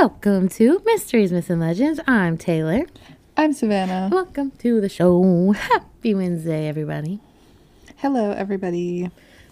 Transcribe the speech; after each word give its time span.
Welcome 0.00 0.48
to 0.50 0.80
Mysteries, 0.84 1.32
Myths, 1.32 1.50
and 1.50 1.60
Legends. 1.60 1.98
I'm 2.06 2.38
Taylor. 2.38 2.86
I'm 3.36 3.52
Savannah. 3.52 4.08
Welcome 4.12 4.52
to 4.58 4.80
the 4.80 4.88
show. 4.88 5.50
Happy 5.50 6.14
Wednesday, 6.14 6.68
everybody. 6.68 7.18
Hello, 7.96 8.30
everybody. 8.30 9.10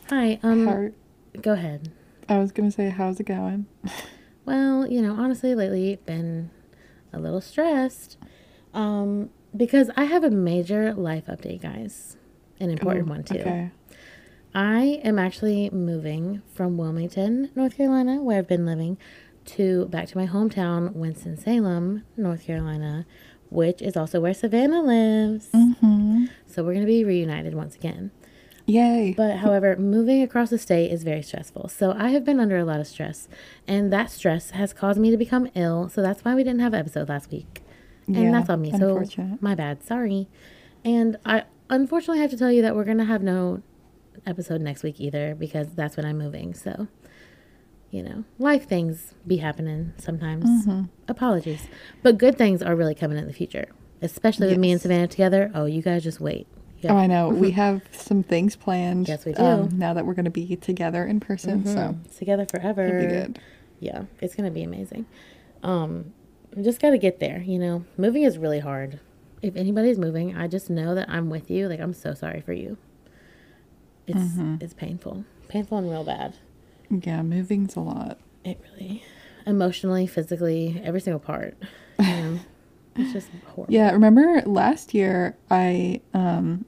Hi. 0.09 0.39
Um, 0.45 0.67
How, 0.67 1.41
go 1.41 1.55
ahead. 1.55 1.91
I 2.29 2.39
was 2.39 2.53
gonna 2.53 2.71
say, 2.71 2.91
how's 2.91 3.19
it 3.19 3.25
going? 3.25 3.67
Well, 4.45 4.87
you 4.87 5.03
know, 5.03 5.15
honestly, 5.15 5.57
lately 5.57 5.99
been 6.07 6.51
a 7.13 7.19
little 7.19 7.41
stressed, 7.41 8.17
um, 8.73 9.31
because 9.57 9.91
I 9.97 10.05
have 10.05 10.23
a 10.23 10.31
major 10.31 10.95
life 10.95 11.27
update, 11.27 11.61
guys. 11.63 12.17
An 12.61 12.71
important 12.71 13.09
Ooh, 13.09 13.11
one 13.11 13.25
too. 13.25 13.41
Okay. 13.41 13.71
I 14.55 15.01
am 15.03 15.19
actually 15.19 15.69
moving 15.71 16.41
from 16.55 16.79
Wilmington, 16.79 17.51
North 17.57 17.77
Carolina, 17.77 18.23
where 18.23 18.39
I've 18.39 18.49
been 18.49 18.65
living, 18.65 18.97
to 19.47 19.87
back 19.87 20.09
to 20.09 20.19
my 20.19 20.27
hometown, 20.27 20.93
Winston 20.93 21.37
Salem, 21.37 22.05
North 22.17 22.45
Carolina, 22.45 23.07
which 23.51 23.81
is 23.81 23.97
also 23.97 24.21
where 24.21 24.35
Savannah 24.35 24.83
lives. 24.83 25.49
Mm-hmm. 25.55 26.27
So 26.47 26.63
we're 26.63 26.75
going 26.75 26.87
to 26.87 26.91
be 26.91 27.05
reunited 27.05 27.55
once 27.55 27.75
again. 27.75 28.11
Yay. 28.67 29.15
But 29.17 29.37
however, 29.37 29.77
moving 29.77 30.23
across 30.23 30.51
the 30.51 30.59
state 30.59 30.91
is 30.91 31.05
very 31.05 31.23
stressful. 31.23 31.69
So 31.69 31.93
I 31.93 32.11
have 32.11 32.25
been 32.25 32.41
under 32.41 32.59
a 32.59 32.65
lot 32.65 32.81
of 32.81 32.87
stress, 32.87 33.29
and 33.67 33.93
that 33.93 34.11
stress 34.11 34.51
has 34.51 34.73
caused 34.73 34.99
me 34.99 35.11
to 35.11 35.17
become 35.17 35.49
ill. 35.55 35.89
So 35.89 36.03
that's 36.03 36.25
why 36.25 36.35
we 36.35 36.43
didn't 36.43 36.61
have 36.61 36.75
an 36.75 36.81
episode 36.81 37.09
last 37.09 37.31
week. 37.31 37.63
And 38.09 38.17
Yeah, 38.17 38.33
that's 38.33 38.51
on 38.51 38.61
me. 38.63 38.73
So 38.77 39.05
my 39.41 39.55
bad. 39.55 39.85
Sorry. 39.85 40.29
And 40.85 41.17
I 41.25 41.45
unfortunately 41.71 42.21
have 42.21 42.31
to 42.31 42.37
tell 42.37 42.51
you 42.51 42.63
that 42.63 42.75
we're 42.75 42.85
going 42.85 42.99
to 42.99 43.05
have 43.05 43.23
no 43.23 43.63
episode 44.27 44.61
next 44.61 44.83
week 44.83 45.01
either 45.01 45.35
because 45.35 45.75
that's 45.75 45.97
when 45.97 46.07
I'm 46.07 46.19
moving. 46.19 46.55
So, 46.55 46.89
you 47.91 48.03
know, 48.03 48.25
life 48.39 48.69
things 48.69 49.15
be 49.27 49.37
happening 49.39 49.93
sometimes. 49.99 50.45
Mm-hmm. 50.67 50.83
Apologies. 51.09 51.69
But 52.03 52.19
good 52.19 52.37
things 52.37 52.63
are 52.63 52.75
really 52.77 52.95
coming 52.95 53.17
in 53.19 53.27
the 53.27 53.33
future, 53.33 53.67
especially 54.03 54.49
with 54.49 54.59
me 54.59 54.73
and 54.73 54.81
Savannah 54.81 55.07
together. 55.09 55.51
Oh, 55.55 55.65
you 55.67 55.83
guys 55.83 56.03
just 56.03 56.21
wait. 56.21 56.47
You 56.81 56.91
oh, 56.91 56.97
I 56.97 57.07
know. 57.07 57.29
We 57.31 57.51
have 57.63 57.83
some 57.93 58.23
things 58.23 58.55
planned. 58.57 59.09
Yes, 59.09 59.25
we 59.25 59.33
do. 59.33 59.43
Um, 59.43 59.79
now 59.79 59.95
that 59.95 60.05
we're 60.05 60.15
gonna 60.15 60.31
be 60.31 60.57
together 60.57 61.07
in 61.07 61.21
person, 61.21 61.65
so 61.65 61.75
Mhm. 61.75 62.17
together 62.19 62.45
forever. 62.51 62.87
it'll 62.87 63.01
be 63.01 63.07
good. 63.07 63.39
Yeah, 63.81 64.03
it's 64.21 64.35
gonna 64.35 64.51
be 64.51 64.63
amazing. 64.63 65.07
Um, 65.63 66.13
just 66.63 66.81
gotta 66.81 66.99
get 66.99 67.19
there. 67.21 67.41
You 67.41 67.59
know, 67.59 67.85
moving 67.97 68.23
is 68.25 68.37
really 68.37 68.61
hard. 68.61 69.01
If 69.43 69.55
anybody's 69.57 69.99
moving, 69.99 70.37
I 70.37 70.49
just 70.49 70.69
know 70.71 70.95
that 70.95 71.09
I'm 71.09 71.31
with 71.31 71.51
you. 71.51 71.69
Like 71.69 71.81
I'm 71.81 71.95
so 71.95 72.15
sorry 72.15 72.41
for 72.41 72.53
you. 72.53 72.77
It's 74.07 74.19
Mm-hmm. 74.19 74.57
it's 74.61 74.75
painful, 74.75 75.25
painful 75.49 75.79
and 75.79 75.91
real 75.91 76.05
bad. 76.05 76.37
Yeah, 76.91 77.23
moving's 77.23 77.77
a 77.77 77.81
lot. 77.81 78.19
It 78.45 78.61
really, 78.73 79.03
emotionally, 79.47 80.07
physically, 80.07 80.81
every 80.85 81.01
single 81.01 81.21
part. 81.21 81.57
You 81.99 82.05
know, 82.07 82.41
it's 82.97 83.13
just 83.13 83.31
horrible. 83.45 83.73
Yeah, 83.75 83.91
remember 83.91 84.43
last 84.47 84.95
year 84.95 85.37
I 85.51 86.01
um 86.15 86.65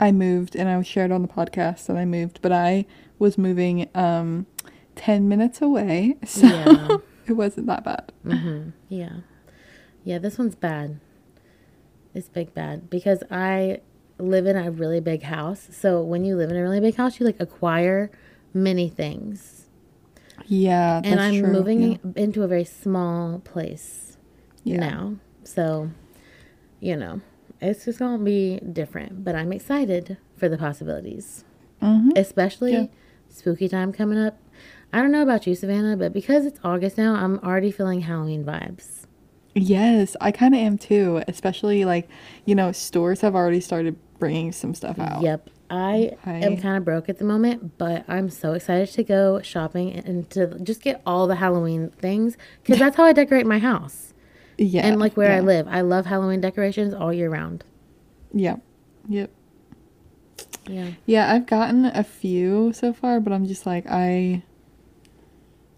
I 0.00 0.10
moved 0.12 0.56
and 0.56 0.68
I 0.68 0.80
shared 0.82 1.12
on 1.12 1.22
the 1.22 1.28
podcast 1.28 1.86
that 1.86 1.96
I 1.96 2.04
moved, 2.04 2.40
but 2.42 2.52
I 2.52 2.86
was 3.18 3.38
moving 3.38 3.88
um 3.94 4.46
10 4.96 5.28
minutes 5.28 5.62
away. 5.62 6.16
So 6.26 6.46
Yeah. 6.46 6.98
it 7.26 7.32
wasn't 7.34 7.66
that 7.68 7.84
bad. 7.84 8.12
hmm 8.24 8.70
Yeah. 8.88 9.18
Yeah, 10.04 10.18
this 10.18 10.36
one's 10.38 10.56
bad. 10.56 10.98
It's 12.14 12.28
big 12.28 12.52
bad 12.52 12.90
because 12.90 13.22
I 13.30 13.80
live 14.18 14.46
in 14.46 14.56
a 14.56 14.70
really 14.70 15.00
big 15.00 15.22
house. 15.22 15.68
So 15.72 16.02
when 16.02 16.24
you 16.24 16.36
live 16.36 16.50
in 16.50 16.56
a 16.56 16.62
really 16.62 16.80
big 16.80 16.96
house, 16.96 17.18
you 17.18 17.24
like 17.26 17.40
acquire 17.40 18.10
many 18.54 18.88
things. 18.88 19.66
Yeah, 20.46 21.00
and 21.04 21.20
I'm 21.20 21.38
true. 21.40 21.52
moving 21.52 21.82
Yeah. 21.82 21.96
into 22.16 22.42
a 22.42 22.48
very 22.48 22.64
small 22.64 23.38
place 23.40 24.16
Yeah. 24.64 24.80
now. 24.80 25.16
So, 25.44 25.90
you 26.80 26.96
know, 26.96 27.20
it's 27.60 27.84
just 27.84 27.98
to 27.98 28.18
be 28.18 28.58
different, 28.72 29.24
but 29.24 29.34
I'm 29.34 29.52
excited 29.52 30.16
for 30.36 30.48
the 30.48 30.58
possibilities. 30.58 31.44
Mhm. 31.80 32.16
Especially 32.16 32.72
Yeah. 32.72 32.86
spooky 33.28 33.68
time 33.68 33.92
coming 33.92 34.18
up. 34.18 34.38
I 34.92 35.00
don't 35.00 35.12
know 35.12 35.22
about 35.22 35.46
you, 35.46 35.54
Savannah, 35.54 35.96
but 35.96 36.12
because 36.12 36.44
it's 36.44 36.60
August 36.62 36.98
now, 36.98 37.14
I'm 37.14 37.38
already 37.38 37.70
feeling 37.70 38.02
Halloween 38.02 38.44
vibes. 38.44 39.06
Yes, 39.54 40.16
I 40.20 40.32
kind 40.32 40.54
of 40.54 40.60
am 40.60 40.76
too. 40.78 41.22
Especially 41.28 41.84
like, 41.84 42.08
you 42.44 42.54
know, 42.54 42.72
stores 42.72 43.20
have 43.20 43.34
already 43.34 43.60
started 43.60 43.96
bringing 44.18 44.52
some 44.52 44.74
stuff 44.74 44.98
out. 44.98 45.22
Yep. 45.22 45.50
I 45.72 46.16
am 46.44 46.56
kind 46.58 46.76
of 46.76 46.84
broke 46.84 47.08
at 47.08 47.18
the 47.18 47.24
moment, 47.24 47.78
but 47.78 48.04
I'm 48.06 48.28
so 48.30 48.52
excited 48.52 48.88
to 48.92 49.02
go 49.02 49.40
shopping 49.40 49.92
and 49.92 50.28
to 50.30 50.58
just 50.62 50.82
get 50.82 51.00
all 51.06 51.26
the 51.26 51.36
Halloween 51.36 51.90
things 51.90 52.36
because 52.62 52.78
that's 52.78 52.96
how 52.96 53.04
I 53.04 53.12
decorate 53.14 53.46
my 53.46 53.58
house 53.58 54.12
Yeah. 54.58 54.86
and 54.86 55.00
like 55.00 55.16
where 55.16 55.32
I 55.32 55.40
live. 55.40 55.66
I 55.68 55.80
love 55.80 56.06
Halloween 56.06 56.40
decorations 56.42 56.92
all 56.92 57.12
year 57.12 57.30
round. 57.30 57.64
Yeah. 58.34 58.56
Yep. 59.08 59.30
Yeah. 60.66 60.90
Yeah, 61.06 61.32
I've 61.32 61.46
gotten 61.46 61.86
a 61.86 62.04
few 62.04 62.72
so 62.72 62.92
far, 62.92 63.18
but 63.18 63.32
I'm 63.32 63.46
just 63.46 63.64
like 63.66 63.84
I 63.88 64.42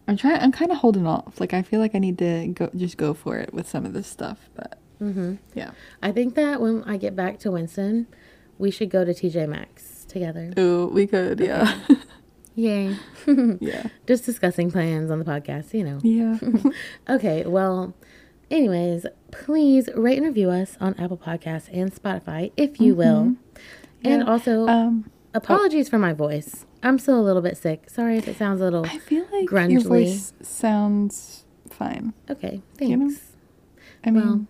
I'm 0.06 0.16
trying 0.16 0.40
I'm 0.40 0.52
kind 0.52 0.70
of 0.70 0.78
holding 0.78 1.06
off. 1.06 1.40
Like 1.40 1.54
I 1.54 1.62
feel 1.62 1.80
like 1.80 1.94
I 1.94 1.98
need 1.98 2.18
to 2.18 2.48
go 2.48 2.70
just 2.76 2.96
go 2.96 3.14
for 3.14 3.38
it 3.38 3.54
with 3.54 3.68
some 3.68 3.86
of 3.86 3.92
this 3.92 4.06
stuff, 4.08 4.50
but 4.54 4.78
hmm 4.98 5.36
yeah. 5.54 5.70
I 6.02 6.12
think 6.12 6.34
that 6.34 6.60
when 6.60 6.82
I 6.84 6.96
get 6.96 7.16
back 7.16 7.38
to 7.40 7.50
Winston, 7.50 8.06
we 8.58 8.70
should 8.70 8.90
go 8.90 9.04
to 9.04 9.12
TJ 9.12 9.48
Maxx 9.48 10.04
together. 10.06 10.52
Ooh, 10.58 10.86
we 10.92 11.06
could. 11.06 11.40
Yeah. 11.40 11.78
Yay. 12.54 12.96
yeah. 13.60 13.88
just 14.06 14.24
discussing 14.24 14.70
plans 14.70 15.10
on 15.10 15.18
the 15.18 15.24
podcast, 15.24 15.74
you 15.74 15.82
know. 15.84 15.98
Yeah. 16.02 16.38
Okay, 17.08 17.44
well, 17.44 17.94
anyways, 18.50 19.06
please 19.32 19.88
rate 19.96 20.18
and 20.18 20.26
review 20.26 20.50
us 20.50 20.76
on 20.80 20.94
Apple 20.98 21.16
Podcasts 21.18 21.68
and 21.72 21.92
Spotify 21.92 22.52
if 22.56 22.80
you 22.80 22.94
will. 22.94 23.36
And 24.04 24.22
Yeah. 24.22 24.24
also, 24.24 24.66
um 24.68 25.10
apologies 25.34 25.88
for 25.88 25.98
my 25.98 26.12
voice. 26.12 26.64
I'm 26.82 26.98
still 27.00 27.18
a 27.18 27.22
little 27.24 27.42
bit 27.42 27.56
sick. 27.56 27.90
Sorry 27.90 28.18
if 28.18 28.28
it 28.28 28.36
sounds 28.36 28.60
a 28.60 28.64
little. 28.64 28.84
I 28.86 28.98
feel 28.98 29.26
like 29.32 29.48
Grungely. 29.48 29.72
your 29.72 29.80
voice 29.80 30.32
sounds 30.42 31.44
fine. 31.70 32.12
Okay, 32.30 32.62
You 32.80 32.96
know? 32.96 33.08
thanks. 33.08 33.32
I 34.04 34.10
mean, 34.10 34.24
Well, 34.26 34.46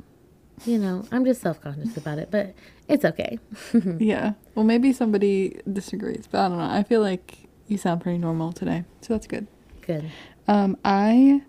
you 0.67 0.79
know, 0.79 1.05
I'm 1.11 1.25
just 1.25 1.41
self 1.41 1.61
conscious 1.61 1.97
about 1.97 2.19
it, 2.19 2.29
but 2.31 2.55
it's 2.89 3.05
okay. 3.05 3.39
yeah. 3.99 4.33
Well, 4.55 4.65
maybe 4.65 4.93
somebody 4.93 5.61
disagrees, 5.71 6.27
but 6.31 6.41
I 6.41 6.49
don't 6.49 6.59
know. 6.59 6.65
I 6.65 6.83
feel 6.83 7.01
like 7.01 7.49
you 7.67 7.79
sound 7.79 8.01
pretty 8.03 8.19
normal 8.19 8.53
today. 8.53 8.85
So 9.01 9.15
that's 9.15 9.27
good. 9.27 9.47
Good. 9.87 10.11
Um, 10.49 10.77
I 10.85 11.43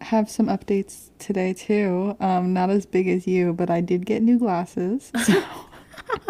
have 0.00 0.28
some 0.28 0.46
updates 0.48 1.10
today 1.18 1.52
too. 1.52 2.16
Um, 2.20 2.52
not 2.52 2.70
as 2.70 2.86
big 2.86 3.06
as 3.08 3.26
you, 3.26 3.52
but 3.52 3.70
I 3.70 3.80
did 3.80 4.04
get 4.06 4.22
new 4.22 4.38
glasses. 4.38 5.12
So, 5.24 5.42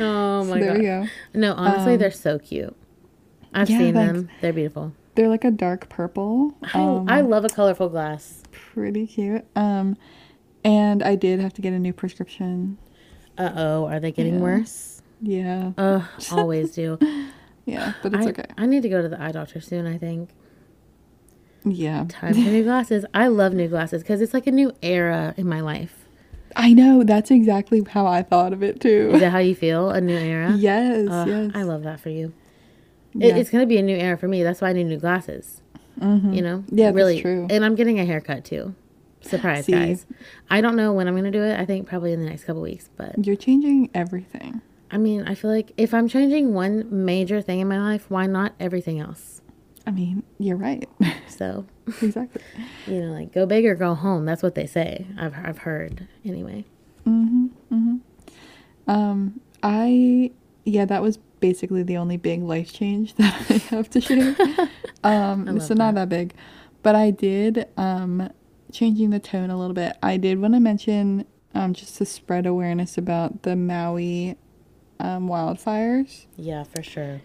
Oh 0.00 0.42
so 0.42 0.44
my 0.44 0.58
there 0.60 0.74
god. 0.74 0.74
There 0.74 0.78
we 0.78 0.84
go. 0.84 1.06
No, 1.34 1.54
honestly, 1.54 1.94
Um, 1.94 1.98
they're 1.98 2.10
so 2.10 2.38
cute. 2.38 2.74
I've 3.54 3.70
yeah, 3.70 3.78
seen 3.78 3.94
them. 3.94 4.28
They're 4.40 4.52
beautiful. 4.52 4.92
They're 5.14 5.28
like 5.28 5.44
a 5.44 5.50
dark 5.50 5.88
purple. 5.88 6.54
I, 6.74 6.78
Um, 6.78 7.08
I 7.08 7.20
love 7.22 7.44
a 7.44 7.48
colorful 7.48 7.88
glass. 7.88 8.42
pretty 8.52 9.06
cute. 9.06 9.44
Um, 9.56 9.96
and 10.64 11.02
I 11.02 11.14
did 11.14 11.40
have 11.40 11.52
to 11.54 11.62
get 11.62 11.72
a 11.72 11.78
new 11.78 11.92
prescription. 11.92 12.76
Uh 13.38 13.52
oh, 13.56 13.86
are 13.86 14.00
they 14.00 14.10
getting 14.12 14.34
Yeah. 14.34 14.40
worse? 14.40 15.02
Yeah, 15.20 15.72
Ugh, 15.78 16.02
always 16.32 16.72
do. 16.72 16.98
yeah, 17.66 17.94
but 18.02 18.14
it's 18.14 18.26
I, 18.26 18.30
okay. 18.30 18.44
I 18.56 18.66
need 18.66 18.82
to 18.82 18.88
go 18.88 19.02
to 19.02 19.08
the 19.08 19.20
eye 19.20 19.32
doctor 19.32 19.60
soon, 19.60 19.86
I 19.86 19.98
think. 19.98 20.30
Yeah, 21.64 22.06
Time 22.08 22.34
for 22.34 22.40
new 22.40 22.62
glasses. 22.62 23.04
I 23.12 23.26
love 23.26 23.52
new 23.52 23.68
glasses 23.68 24.02
because 24.02 24.20
it's 24.20 24.32
like 24.32 24.46
a 24.46 24.52
new 24.52 24.72
era 24.82 25.34
in 25.36 25.48
my 25.48 25.60
life. 25.60 26.06
I 26.56 26.72
know. 26.72 27.02
That's 27.04 27.30
exactly 27.30 27.82
how 27.88 28.06
I 28.06 28.22
thought 28.22 28.52
of 28.52 28.62
it 28.62 28.80
too. 28.80 29.10
Is 29.14 29.20
that 29.20 29.30
how 29.32 29.38
you 29.38 29.54
feel? 29.54 29.90
A 29.90 30.00
new 30.00 30.16
era? 30.16 30.52
yes, 30.56 31.08
Ugh, 31.10 31.28
yes. 31.28 31.50
I 31.54 31.62
love 31.62 31.82
that 31.82 32.00
for 32.00 32.08
you. 32.10 32.32
It, 33.14 33.26
Yeah. 33.28 33.36
it's 33.36 33.50
going 33.50 33.62
to 33.62 33.66
be 33.66 33.76
a 33.78 33.82
new 33.82 33.96
era 33.96 34.16
for 34.16 34.28
me. 34.28 34.42
That's 34.42 34.60
why 34.60 34.70
I 34.70 34.72
need 34.72 34.84
new 34.84 34.98
glasses. 34.98 35.60
Mhm. 36.00 36.34
You 36.34 36.42
know? 36.42 36.64
Yeah, 36.70 36.86
that's 36.86 36.96
really. 36.96 37.20
true. 37.20 37.48
And 37.50 37.64
I'm 37.64 37.74
getting 37.74 37.98
a 37.98 38.04
haircut 38.06 38.44
too. 38.44 38.74
Surprise, 39.20 39.66
See. 39.66 39.72
guys. 39.72 40.06
I 40.50 40.60
don't 40.60 40.76
know 40.76 40.92
when 40.92 41.08
I'm 41.08 41.14
going 41.14 41.30
to 41.30 41.30
do 41.30 41.42
it. 41.42 41.58
I 41.58 41.64
think 41.64 41.86
probably 41.86 42.12
in 42.12 42.20
the 42.20 42.28
next 42.28 42.44
couple 42.44 42.62
weeks. 42.62 42.88
But 42.96 43.24
You're 43.26 43.36
changing 43.36 43.90
everything. 43.94 44.62
I 44.90 44.96
mean, 44.96 45.22
I 45.26 45.34
feel 45.34 45.50
like 45.50 45.72
if 45.76 45.92
I'm 45.92 46.08
changing 46.08 46.54
one 46.54 46.86
major 47.04 47.42
thing 47.42 47.60
in 47.60 47.68
my 47.68 47.78
life, 47.78 48.10
why 48.10 48.26
not 48.26 48.54
everything 48.58 49.00
else? 49.00 49.42
I 49.86 49.90
mean, 49.90 50.22
you're 50.38 50.56
right. 50.56 50.88
So, 51.28 51.66
exactly. 52.02 52.42
you 52.88 53.00
know, 53.00 53.12
like 53.12 53.32
go 53.32 53.46
big 53.46 53.64
or 53.64 53.76
go 53.76 53.94
home. 53.94 54.24
That's 54.24 54.42
what 54.42 54.56
they 54.56 54.66
say. 54.66 55.06
I've, 55.16 55.34
I've 55.36 55.58
heard 55.58 56.08
anyway. 56.24 56.64
Mm-hmm. 57.06 57.46
Mm-hmm. 57.72 58.90
Um, 58.90 59.40
I 59.62 60.32
yeah, 60.64 60.84
that 60.84 61.00
was 61.00 61.18
basically 61.38 61.84
the 61.84 61.96
only 61.96 62.16
big 62.16 62.42
life 62.42 62.72
change 62.72 63.14
that 63.18 63.34
I 63.48 63.54
have 63.74 63.88
to 63.90 64.00
share. 64.00 64.34
Um, 65.04 65.60
so 65.60 65.74
not 65.74 65.94
that 65.94 66.08
big, 66.08 66.34
but 66.82 66.96
I 66.96 67.12
did 67.12 67.68
um 67.76 68.30
changing 68.72 69.10
the 69.10 69.18
tone 69.20 69.50
a 69.50 69.58
little 69.58 69.74
bit. 69.74 69.96
I 70.02 70.16
did 70.16 70.40
want 70.40 70.54
to 70.54 70.60
mention 70.60 71.24
um 71.54 71.72
just 71.74 71.96
to 71.98 72.04
spread 72.04 72.46
awareness 72.46 72.98
about 72.98 73.42
the 73.42 73.56
Maui 73.56 74.36
um 75.00 75.28
wildfires. 75.28 76.26
Yeah, 76.36 76.64
for 76.64 76.82
sure. 76.82 77.22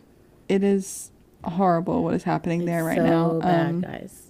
It 0.50 0.64
is 0.64 1.12
horrible 1.44 2.04
what 2.04 2.14
is 2.14 2.24
happening 2.24 2.66
there 2.66 2.80
It's 2.90 2.98
right 2.98 2.98
so 2.98 3.04
now. 3.06 3.40
bad, 3.40 3.70
Um, 3.70 3.82
guys. 3.82 4.28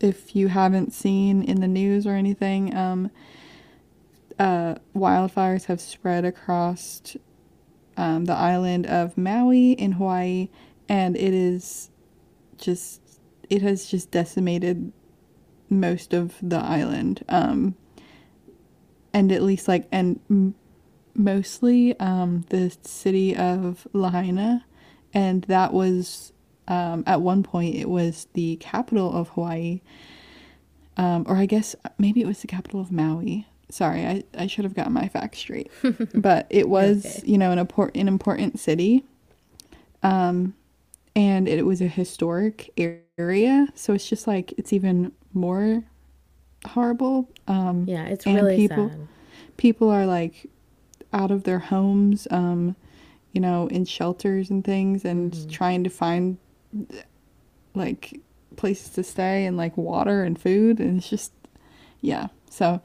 if 0.00 0.34
you 0.34 0.48
haven't 0.48 0.92
seen 0.92 1.42
in 1.42 1.60
the 1.60 1.68
news 1.68 2.06
or 2.06 2.12
anything, 2.14 2.74
um, 2.74 3.10
uh, 4.38 4.76
wildfires 4.96 5.66
have 5.66 5.80
spread 5.80 6.24
across 6.24 7.16
um, 7.96 8.24
the 8.24 8.32
island 8.34 8.86
of 8.86 9.16
Maui 9.16 9.72
in 9.72 9.92
Hawaii, 9.92 10.48
and 10.88 11.16
it 11.16 11.32
is 11.34 11.90
just 12.58 13.00
it 13.50 13.62
has 13.62 13.86
just 13.86 14.10
decimated 14.10 14.92
most 15.80 16.12
of 16.14 16.34
the 16.42 16.56
island. 16.58 17.24
Um, 17.28 17.74
and 19.12 19.30
at 19.32 19.42
least 19.42 19.68
like 19.68 19.86
and 19.92 20.20
m- 20.30 20.54
mostly 21.14 21.98
um, 22.00 22.44
the 22.50 22.76
city 22.82 23.36
of 23.36 23.86
Lahaina, 23.92 24.64
and 25.12 25.42
that 25.44 25.72
was 25.72 26.32
um, 26.68 27.04
at 27.06 27.20
one 27.20 27.42
point 27.42 27.76
it 27.76 27.88
was 27.88 28.26
the 28.34 28.56
capital 28.56 29.12
of 29.12 29.28
Hawaii, 29.30 29.80
um, 30.96 31.24
or 31.28 31.36
I 31.36 31.46
guess 31.46 31.74
maybe 31.98 32.20
it 32.20 32.26
was 32.26 32.40
the 32.40 32.48
capital 32.48 32.80
of 32.80 32.90
Maui. 32.92 33.46
Sorry, 33.70 34.06
I, 34.06 34.24
I 34.36 34.46
should 34.46 34.64
have 34.64 34.74
gotten 34.74 34.92
my 34.92 35.08
facts 35.08 35.38
straight, 35.38 35.70
but 36.14 36.46
it 36.50 36.68
was 36.68 37.06
Okay. 37.06 37.22
you 37.26 37.38
know 37.38 37.50
an 37.50 37.58
important 37.58 37.96
an 37.96 38.08
important 38.08 38.58
city, 38.58 39.04
um, 40.02 40.54
and 41.16 41.48
it 41.48 41.64
was 41.66 41.80
a 41.80 41.88
historic 41.88 42.70
area, 43.18 43.68
so 43.74 43.92
it's 43.92 44.08
just 44.08 44.26
like 44.26 44.52
it's 44.58 44.72
even 44.72 45.12
more 45.34 45.82
horrible. 46.66 47.28
Um, 47.46 47.84
Yeah, 47.86 48.04
it's 48.06 48.26
really 48.26 48.56
people- 48.56 48.88
sad. 48.90 49.08
people 49.56 49.90
are 49.90 50.06
like 50.06 50.48
out 51.12 51.30
of 51.30 51.44
their 51.44 51.58
homes 51.60 52.26
um 52.32 52.74
you 53.32 53.40
know 53.40 53.66
in 53.68 53.84
shelters 53.84 54.50
and 54.50 54.64
things 54.64 55.04
and 55.04 55.32
Mhm. 55.32 55.50
trying 55.50 55.84
to 55.84 55.90
find 55.90 56.38
like 57.74 58.20
places 58.56 58.90
to 58.90 59.02
stay 59.02 59.44
and 59.46 59.56
like 59.56 59.76
water 59.76 60.22
and 60.24 60.38
food 60.40 60.78
and 60.80 60.98
it's 60.98 61.08
just 61.08 61.32
yeah 62.00 62.28
so 62.50 62.80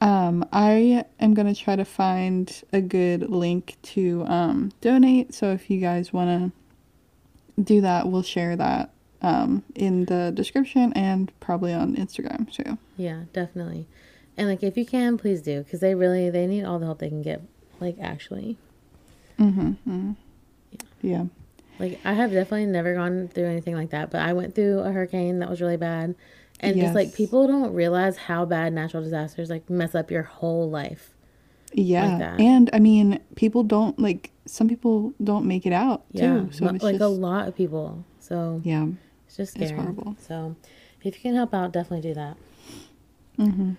um 0.00 0.44
i 0.52 1.04
am 1.20 1.34
going 1.34 1.52
to 1.52 1.60
try 1.60 1.74
to 1.76 1.84
find 1.84 2.62
a 2.72 2.80
good 2.80 3.28
link 3.30 3.76
to 3.82 4.24
um 4.26 4.70
donate 4.80 5.34
so 5.34 5.50
if 5.52 5.68
you 5.70 5.80
guys 5.80 6.12
want 6.12 6.52
to 7.56 7.62
do 7.62 7.80
that 7.80 8.08
we'll 8.08 8.22
share 8.22 8.56
that 8.56 8.90
um 9.24 9.62
in 9.74 10.04
the 10.04 10.30
description 10.34 10.92
and 10.92 11.32
probably 11.40 11.72
on 11.72 11.96
instagram 11.96 12.50
too 12.52 12.78
Yeah, 12.96 13.24
definitely. 13.32 13.86
And 14.36 14.48
like 14.48 14.62
if 14.62 14.76
you 14.76 14.84
can, 14.84 15.16
please 15.16 15.40
do 15.42 15.62
because 15.62 15.80
they 15.80 15.94
really 15.94 16.28
they 16.28 16.46
need 16.46 16.64
all 16.64 16.78
the 16.78 16.86
help 16.86 16.98
they 16.98 17.08
can 17.08 17.22
get. 17.22 17.40
Like 17.80 17.96
actually, 18.00 18.56
mm-hmm, 19.38 19.72
mm-hmm. 19.88 20.12
yeah 21.02 21.26
like 21.78 22.00
I 22.04 22.12
have 22.12 22.30
definitely 22.30 22.66
never 22.66 22.94
gone 22.94 23.28
through 23.28 23.46
anything 23.46 23.74
like 23.74 23.90
that, 23.90 24.10
but 24.10 24.20
I 24.20 24.32
went 24.32 24.54
through 24.54 24.80
a 24.80 24.92
hurricane 24.92 25.40
that 25.40 25.50
was 25.50 25.60
really 25.60 25.76
bad, 25.76 26.14
and 26.60 26.76
just 26.76 26.94
like 26.94 27.14
people 27.14 27.46
don't 27.46 27.72
realize 27.72 28.16
how 28.16 28.44
bad 28.44 28.72
natural 28.72 29.02
disasters 29.02 29.50
like 29.50 29.68
mess 29.68 29.94
up 29.94 30.10
your 30.10 30.22
whole 30.22 30.70
life. 30.70 31.10
Yeah, 31.72 32.18
that. 32.18 32.40
and 32.40 32.70
I 32.72 32.78
mean, 32.78 33.18
people 33.34 33.64
don't 33.64 33.98
like 33.98 34.30
some 34.46 34.68
people 34.68 35.14
don't 35.22 35.46
make 35.46 35.66
it 35.66 35.72
out 35.72 36.04
Yeah, 36.12 36.44
too. 36.44 36.48
So 36.52 36.64
like 36.66 37.00
a 37.00 37.06
lot 37.06 37.48
of 37.48 37.56
people. 37.56 38.04
So 38.20 38.60
yeah. 38.64 38.86
It's 39.38 39.50
just 39.50 39.60
It's 39.60 39.70
scary. 39.70 39.82
horrible. 39.82 40.16
So 40.20 40.54
if 41.02 41.16
you 41.16 41.20
can 41.20 41.34
help 41.34 41.52
out, 41.52 41.72
definitely 41.72 42.08
do 42.08 42.14
that. 42.14 42.36
hmm 43.36 43.72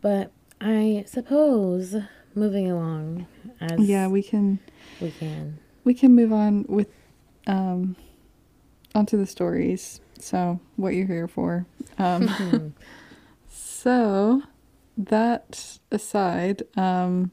But 0.00 0.32
I 0.60 1.04
suppose 1.06 1.96
moving 2.34 2.70
along 2.70 3.26
as 3.60 3.78
Yeah, 3.80 4.08
we 4.08 4.22
can 4.22 4.58
we 5.00 5.10
can. 5.10 5.58
we 5.84 5.92
can 5.92 6.14
move 6.14 6.32
on 6.32 6.64
with 6.68 6.88
um 7.46 7.96
onto 8.94 9.18
the 9.18 9.26
stories. 9.26 10.00
So 10.18 10.60
what 10.76 10.94
you're 10.94 11.06
here 11.06 11.28
for. 11.28 11.66
Um 11.98 12.28
Hmm. 12.28 12.68
so 13.50 14.42
that 14.96 15.78
aside, 15.90 16.62
um 16.76 17.32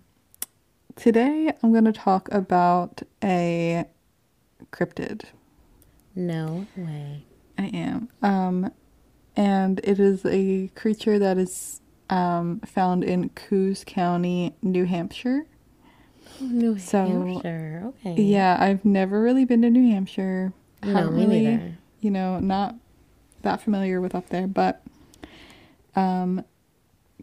today 0.97 1.53
I'm 1.63 1.71
going 1.71 1.85
to 1.85 1.93
talk 1.93 2.27
about 2.31 3.03
a 3.23 3.85
cryptid. 4.71 5.23
No 6.13 6.67
way. 6.75 7.23
I 7.59 7.65
am. 7.73 8.09
Um, 8.21 8.71
and 9.35 9.81
it 9.83 9.99
is 9.99 10.25
a 10.25 10.71
creature 10.75 11.19
that 11.19 11.37
is 11.37 11.81
um, 12.09 12.61
found 12.61 13.03
in 13.03 13.29
Coos 13.29 13.83
County, 13.85 14.55
New 14.61 14.85
Hampshire. 14.85 15.45
New 16.39 16.79
So, 16.79 17.05
Hampshire. 17.05 17.83
Okay. 18.05 18.21
Yeah, 18.21 18.57
I've 18.59 18.85
never 18.85 19.21
really 19.21 19.43
been 19.43 19.61
to 19.63 19.69
New 19.69 19.91
Hampshire. 19.91 20.53
No, 20.83 20.93
Haven't 20.93 21.15
me 21.15 21.21
really, 21.21 21.45
neither. 21.45 21.77
You 21.99 22.11
know, 22.11 22.39
not 22.39 22.75
that 23.41 23.61
familiar 23.61 23.99
with 23.99 24.15
up 24.15 24.29
there, 24.29 24.47
but 24.47 24.81
um, 25.97 26.45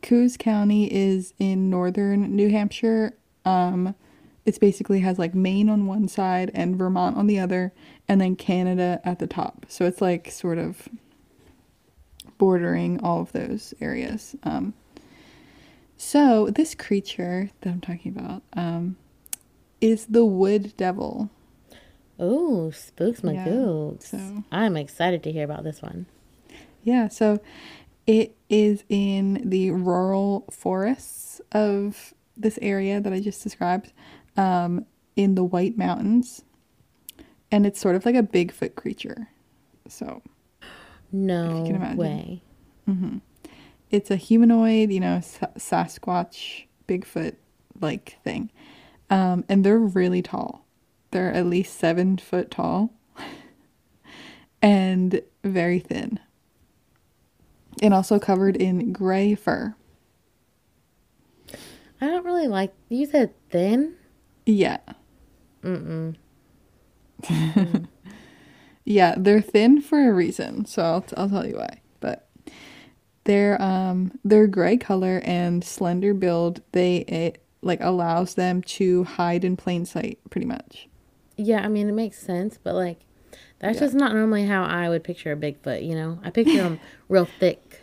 Coos 0.03 0.37
County 0.37 0.93
is 0.93 1.33
in 1.39 1.71
northern 1.71 2.37
New 2.37 2.51
Hampshire. 2.51 3.17
Um, 3.47 3.95
it's 4.47 4.59
basically 4.59 5.01
has 5.01 5.19
like 5.19 5.35
Maine 5.35 5.69
on 5.69 5.87
one 5.87 6.09
side 6.09 6.51
and 6.55 6.77
Vermont 6.77 7.17
on 7.17 7.27
the 7.27 7.39
other, 7.39 7.73
and 8.09 8.21
then 8.21 8.37
Canada 8.37 9.01
at 9.05 9.19
the 9.19 9.27
top. 9.27 9.67
So 9.69 9.85
it's 9.85 10.01
like 10.01 10.31
sort 10.31 10.57
of 10.59 10.89
bordering 12.39 13.01
all 13.03 13.21
of 13.21 13.33
those 13.33 13.75
areas. 13.81 14.37
Um, 14.43 14.75
so 15.97 16.51
this 16.51 16.75
creature 16.75 17.51
that 17.63 17.71
I'm 17.71 17.81
talking 17.81 18.17
about 18.17 18.43
um, 18.53 18.97
is 19.81 20.07
the 20.07 20.25
wood 20.25 20.75
devil. 20.77 21.31
Oh, 22.19 22.71
spooks 22.71 23.23
my 23.23 23.33
Yeah, 23.33 23.45
goods. 23.45 24.09
so- 24.09 24.45
I'm 24.53 24.77
excited 24.77 25.23
to 25.25 25.33
hear 25.33 25.45
about 25.45 25.65
this 25.65 25.83
one. 25.83 26.07
Yeah, 26.83 27.09
so 27.09 27.41
it 28.07 28.37
is 28.49 28.85
in 28.89 29.43
the 29.49 29.71
rural 29.73 30.45
forests 30.53 31.41
of 31.53 32.15
this 32.37 32.59
area 32.63 33.01
that 33.01 33.13
I 33.13 33.19
just 33.21 33.43
described, 33.43 33.93
um, 34.37 34.87
in 35.17 35.35
the 35.35 35.45
White 35.45 35.79
Mountains, 35.79 36.43
and 37.51 37.67
it's 37.67 37.81
sort 37.81 37.97
of 37.97 38.05
like 38.07 38.15
a 38.17 38.23
Bigfoot 38.23 38.75
creature. 38.75 39.29
So 39.89 40.23
No 41.13 41.63
way. 41.97 42.43
mhm. 42.89 43.21
it's 43.91 44.11
a 44.11 44.17
humanoid, 44.17 44.91
you 44.91 45.01
know, 45.01 45.21
Sa- 45.21 45.47
Sasquatch, 45.57 46.65
Bigfoot 46.89 47.37
like 47.81 48.19
thing, 48.25 48.51
um, 49.11 49.45
and 49.49 49.65
they're 49.65 49.79
really 49.79 50.23
tall. 50.23 50.65
They're 51.13 51.33
at 51.33 51.47
least 51.47 51.79
seven 51.79 52.19
foot 52.19 52.51
tall, 52.51 52.93
and 54.63 55.23
very 55.45 55.79
thin, 55.79 56.19
and 57.83 57.95
also 57.95 58.19
covered 58.19 58.57
in 58.57 58.93
gray 58.93 59.35
fur. 59.35 59.75
I 62.01 62.07
don't 62.09 62.25
really 62.25 62.49
like. 62.49 62.73
You 62.89 63.07
said 63.07 63.33
thin. 63.51 63.95
Yeah. 64.47 64.79
Mm-mm. 65.63 66.17
Yeah, 68.85 69.15
they're 69.19 69.41
thin 69.41 69.81
for 69.81 70.09
a 70.09 70.13
reason, 70.13 70.65
so 70.65 70.83
I'll, 70.83 71.05
I'll 71.17 71.29
tell 71.29 71.47
you 71.47 71.57
why. 71.57 71.81
But 72.01 72.29
their 73.25 73.61
um 73.61 74.13
their 74.25 74.47
gray 74.47 74.77
color 74.77 75.21
and 75.25 75.65
slender 75.65 76.15
build, 76.15 76.63
they 76.73 76.99
it 76.99 77.43
like 77.63 77.81
allows 77.81 78.35
them 78.35 78.63
to 78.63 79.05
hide 79.05 79.45
in 79.45 79.57
plain 79.57 79.85
sight 79.85 80.19
pretty 80.31 80.47
much. 80.47 80.89
Yeah, 81.37 81.61
I 81.63 81.69
mean 81.69 81.89
it 81.89 81.93
makes 81.93 82.19
sense, 82.19 82.59
but 82.63 82.75
like 82.75 83.01
that's 83.59 83.79
Yeah. 83.79 83.81
just 83.81 83.95
not 83.95 84.15
normally 84.15 84.47
how 84.47 84.65
I 84.65 84.89
would 84.89 85.05
picture 85.05 85.33
a 85.33 85.37
Bigfoot. 85.37 85.87
You 85.87 85.95
know, 85.95 86.21
I 86.25 86.31
picture 86.31 86.63
them 86.63 86.81
real 87.09 87.27
thick. 87.27 87.83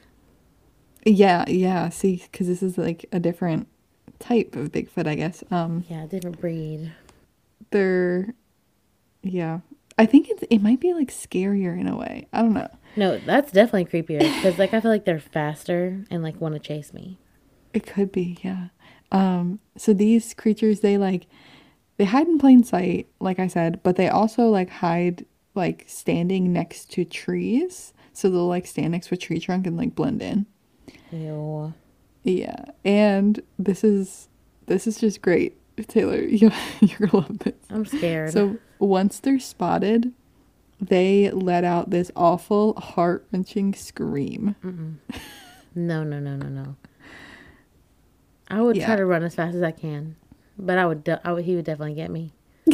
Yeah, 1.05 1.43
yeah, 1.49 1.89
see 1.89 2.23
cuz 2.31 2.47
this 2.47 2.63
is 2.63 2.77
like 2.77 3.05
a 3.11 3.19
different 3.19 3.67
type 4.23 4.55
of 4.55 4.71
Bigfoot, 4.71 5.07
I 5.07 5.15
guess. 5.15 5.43
Um 5.51 5.83
Yeah, 5.89 6.05
different 6.07 6.39
breed. 6.39 6.91
they're 7.71 8.33
yeah. 9.21 9.59
I 9.97 10.05
think 10.05 10.29
it's 10.29 10.43
it 10.49 10.59
might 10.61 10.79
be 10.79 10.93
like 10.93 11.11
scarier 11.11 11.79
in 11.79 11.87
a 11.87 11.95
way. 11.95 12.27
I 12.33 12.41
don't 12.41 12.53
know. 12.53 12.67
No, 12.95 13.17
that's 13.19 13.51
definitely 13.51 13.85
creepier 13.85 14.19
because 14.19 14.57
like 14.59 14.73
I 14.73 14.79
feel 14.81 14.91
like 14.91 15.05
they're 15.05 15.19
faster 15.19 16.03
and 16.09 16.23
like 16.23 16.39
want 16.41 16.53
to 16.55 16.59
chase 16.59 16.93
me. 16.93 17.17
It 17.73 17.85
could 17.87 18.11
be, 18.11 18.37
yeah. 18.43 18.67
Um, 19.11 19.59
so 19.77 19.93
these 19.93 20.33
creatures, 20.35 20.81
they 20.81 20.97
like, 20.97 21.25
they 21.97 22.05
hide 22.05 22.27
in 22.27 22.37
plain 22.37 22.63
sight, 22.63 23.07
like 23.19 23.39
I 23.39 23.47
said, 23.47 23.79
but 23.81 23.95
they 23.95 24.09
also 24.09 24.43
like 24.49 24.69
hide 24.69 25.25
like 25.55 25.85
standing 25.87 26.53
next 26.53 26.91
to 26.91 27.03
trees. 27.05 27.93
So 28.13 28.29
they'll 28.29 28.47
like 28.47 28.67
stand 28.67 28.91
next 28.91 29.07
to 29.07 29.15
a 29.15 29.17
tree 29.17 29.39
trunk 29.39 29.65
and 29.65 29.75
like 29.77 29.95
blend 29.95 30.21
in. 30.21 30.45
Ew. 31.11 31.73
Yeah, 32.23 32.65
and 32.85 33.41
this 33.59 33.83
is 33.83 34.29
this 34.67 34.87
is 34.87 34.99
just 34.99 35.21
great, 35.21 35.57
Taylor. 35.87 36.21
You 36.21 36.51
you're 36.79 37.09
gonna 37.09 37.17
love 37.25 37.39
this. 37.39 37.55
I'm 37.69 37.85
scared. 37.85 38.31
So 38.31 38.57
once 38.79 39.19
they're 39.19 39.39
spotted, 39.39 40.13
they 40.79 41.29
let 41.31 41.63
out 41.63 41.89
this 41.89 42.11
awful 42.15 42.73
heart 42.75 43.25
wrenching 43.31 43.73
scream. 43.73 44.55
no, 45.75 46.03
no, 46.03 46.19
no, 46.19 46.35
no, 46.37 46.47
no. 46.47 46.75
I 48.49 48.61
would 48.61 48.75
Yeah. 48.77 48.85
try 48.85 48.95
to 48.97 49.05
run 49.05 49.23
as 49.23 49.35
fast 49.35 49.55
as 49.55 49.63
I 49.63 49.71
can, 49.71 50.15
but 50.57 50.77
I 50.77 50.85
would. 50.85 51.03
De- 51.03 51.21
I 51.27 51.31
would. 51.33 51.45
He 51.45 51.55
would 51.55 51.65
definitely 51.65 51.95
get 51.95 52.11
me. 52.11 52.31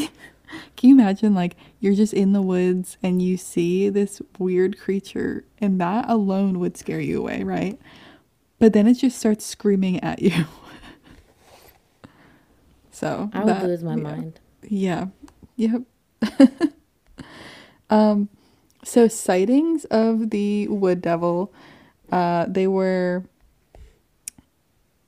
Can 0.75 0.89
you 0.89 0.95
imagine 0.95 1.33
like 1.35 1.55
you're 1.79 1.93
just 1.93 2.13
in 2.13 2.33
the 2.33 2.41
woods 2.41 2.97
and 3.03 3.21
you 3.21 3.37
see 3.37 3.89
this 3.89 4.21
weird 4.39 4.79
creature 4.79 5.43
and 5.59 5.79
that 5.81 6.09
alone 6.09 6.59
would 6.59 6.75
scare 6.77 6.99
you 7.01 7.19
away, 7.19 7.43
right? 7.43 7.79
But 8.59 8.73
then 8.73 8.87
it 8.87 8.95
just 8.95 9.17
starts 9.17 9.45
screaming 9.45 9.99
at 10.01 10.21
you. 10.21 10.45
so 12.91 13.29
I 13.33 13.39
would 13.39 13.47
that- 13.47 13.63
lose 13.65 13.83
my 13.83 13.95
yeah. 13.95 14.03
mind. 14.03 14.39
Yeah. 14.63 15.05
Yep. 15.55 15.81
um 17.89 18.29
so 18.83 19.07
sightings 19.07 19.85
of 19.85 20.29
the 20.29 20.67
wood 20.67 21.01
devil 21.01 21.51
uh 22.11 22.45
they 22.47 22.67
were 22.67 23.23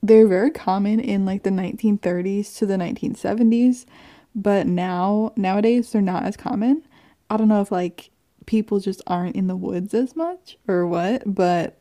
they're 0.04 0.28
very 0.28 0.52
common 0.52 1.00
in 1.00 1.26
like 1.26 1.44
the 1.44 1.50
1930s 1.50 2.58
to 2.58 2.66
the 2.66 2.76
1970s, 2.76 3.86
but 4.34 4.66
now 4.66 5.32
nowadays 5.36 5.92
they're 5.92 6.02
not 6.02 6.24
as 6.24 6.36
common. 6.36 6.84
I 7.30 7.38
don't 7.38 7.48
know 7.48 7.62
if 7.62 7.72
like 7.72 8.10
people 8.46 8.80
just 8.80 9.02
aren't 9.06 9.36
in 9.36 9.48
the 9.48 9.56
woods 9.56 9.94
as 9.94 10.16
much 10.16 10.58
or 10.68 10.88
what, 10.88 11.24
but 11.26 11.80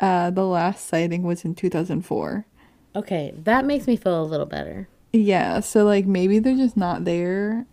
uh 0.00 0.30
the 0.30 0.44
last 0.44 0.86
sighting 0.86 1.22
was 1.22 1.44
in 1.44 1.54
2004. 1.54 2.46
Okay, 2.94 3.34
that 3.44 3.64
makes 3.64 3.86
me 3.86 3.96
feel 3.96 4.22
a 4.22 4.24
little 4.24 4.46
better. 4.46 4.88
Yeah, 5.12 5.60
so 5.60 5.84
like 5.84 6.06
maybe 6.06 6.38
they're 6.38 6.56
just 6.56 6.76
not 6.76 7.04
there 7.04 7.66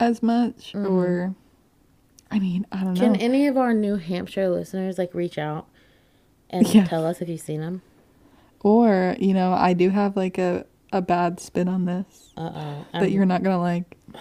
as 0.00 0.22
much 0.22 0.74
or 0.74 1.34
I 2.30 2.38
mean, 2.38 2.66
I 2.72 2.82
don't 2.84 2.94
know. 2.94 3.00
Can 3.00 3.16
any 3.16 3.46
of 3.46 3.56
our 3.58 3.74
New 3.74 3.96
Hampshire 3.96 4.48
listeners 4.48 4.96
like 4.98 5.14
reach 5.14 5.36
out 5.38 5.66
and 6.50 6.66
Yeah. 6.66 6.84
tell 6.84 7.04
us 7.06 7.20
if 7.20 7.28
you've 7.28 7.40
seen 7.40 7.60
them? 7.60 7.82
or, 8.64 9.16
you 9.18 9.34
know, 9.34 9.52
I 9.52 9.72
do 9.72 9.90
have 9.90 10.16
like 10.16 10.38
a 10.38 10.64
a 10.92 11.00
bad 11.02 11.40
spin 11.40 11.68
on 11.68 11.84
this 11.86 12.32
Uh 12.36 12.50
oh. 12.94 13.00
that 13.00 13.10
you're 13.10 13.24
not 13.26 13.42
going 13.42 13.56
to 13.56 13.60
like. 13.62 13.96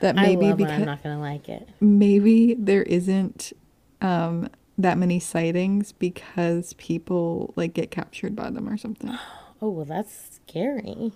That 0.00 0.14
maybe 0.14 0.52
because 0.52 0.72
I'm 0.72 0.84
not 0.84 1.02
gonna 1.02 1.18
like 1.20 1.48
it. 1.48 1.66
maybe 1.80 2.52
there 2.52 2.82
isn't 2.82 3.54
um 4.02 4.50
that 4.78 4.98
many 4.98 5.18
sightings 5.18 5.92
because 5.92 6.72
people 6.74 7.52
like 7.56 7.72
get 7.74 7.90
captured 7.90 8.36
by 8.36 8.50
them 8.50 8.68
or 8.68 8.76
something. 8.76 9.16
Oh 9.62 9.70
well, 9.70 9.86
that's 9.86 10.38
scary. 10.46 11.12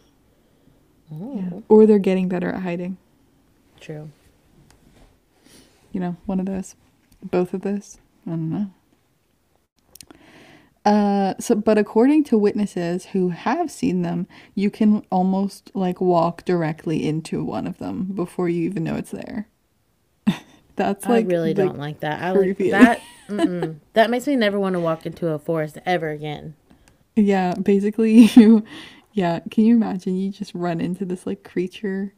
Oh, 1.12 1.36
Yeah. 1.36 1.60
Or 1.68 1.84
they're 1.84 1.98
getting 1.98 2.26
better 2.26 2.48
at 2.48 2.62
hiding. 2.62 2.96
true. 3.78 4.10
You 5.92 6.00
know, 6.00 6.16
one 6.24 6.40
of 6.40 6.46
those. 6.46 6.74
Both 7.22 7.52
of 7.52 7.60
those. 7.60 7.98
I 8.26 8.30
don't 8.30 8.50
know. 8.50 8.70
Uh 10.86 11.34
so 11.38 11.54
but 11.54 11.76
according 11.76 12.24
to 12.24 12.38
witnesses 12.38 13.06
who 13.06 13.28
have 13.28 13.70
seen 13.70 14.00
them, 14.00 14.26
you 14.54 14.70
can 14.70 15.04
almost 15.10 15.70
like 15.74 16.00
walk 16.00 16.46
directly 16.46 17.06
into 17.06 17.44
one 17.44 17.66
of 17.66 17.76
them 17.76 18.04
before 18.14 18.48
you 18.48 18.64
even 18.64 18.84
know 18.84 18.96
it's 18.96 19.10
there. 19.10 19.48
That's 20.76 21.04
like 21.04 21.26
I 21.26 21.28
really 21.28 21.52
don't 21.52 21.76
like 21.78 22.00
that. 22.00 22.22
I 22.22 22.30
like 22.32 22.56
that. 22.56 23.02
Mm-mm. 23.30 23.76
that 23.94 24.10
makes 24.10 24.26
me 24.26 24.36
never 24.36 24.58
want 24.58 24.74
to 24.74 24.80
walk 24.80 25.06
into 25.06 25.28
a 25.28 25.38
forest 25.38 25.78
ever 25.86 26.10
again. 26.10 26.54
Yeah, 27.16 27.54
basically 27.54 28.12
you 28.34 28.64
yeah, 29.12 29.40
can 29.50 29.64
you 29.64 29.74
imagine 29.76 30.16
you 30.16 30.30
just 30.30 30.54
run 30.54 30.80
into 30.80 31.04
this 31.04 31.26
like 31.26 31.42
creature 31.44 32.14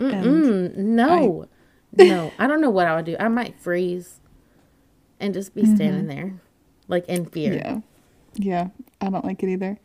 and 0.00 0.44
Mm, 0.44 0.76
no, 0.76 1.46
no. 1.92 2.34
I 2.38 2.46
don't 2.46 2.60
know 2.60 2.70
what 2.70 2.86
I 2.86 2.96
would 2.96 3.04
do. 3.04 3.16
I 3.18 3.28
might 3.28 3.58
freeze 3.58 4.20
and 5.20 5.34
just 5.34 5.54
be 5.54 5.64
standing 5.64 6.06
there, 6.08 6.40
like 6.88 7.06
in 7.08 7.26
fear. 7.26 7.52
Mm-hmm. 7.52 7.68
Yeah. 7.68 7.80
Yeah, 8.36 8.68
I 9.00 9.10
don't 9.10 9.24
like 9.24 9.42
it 9.42 9.48
either. 9.50 9.78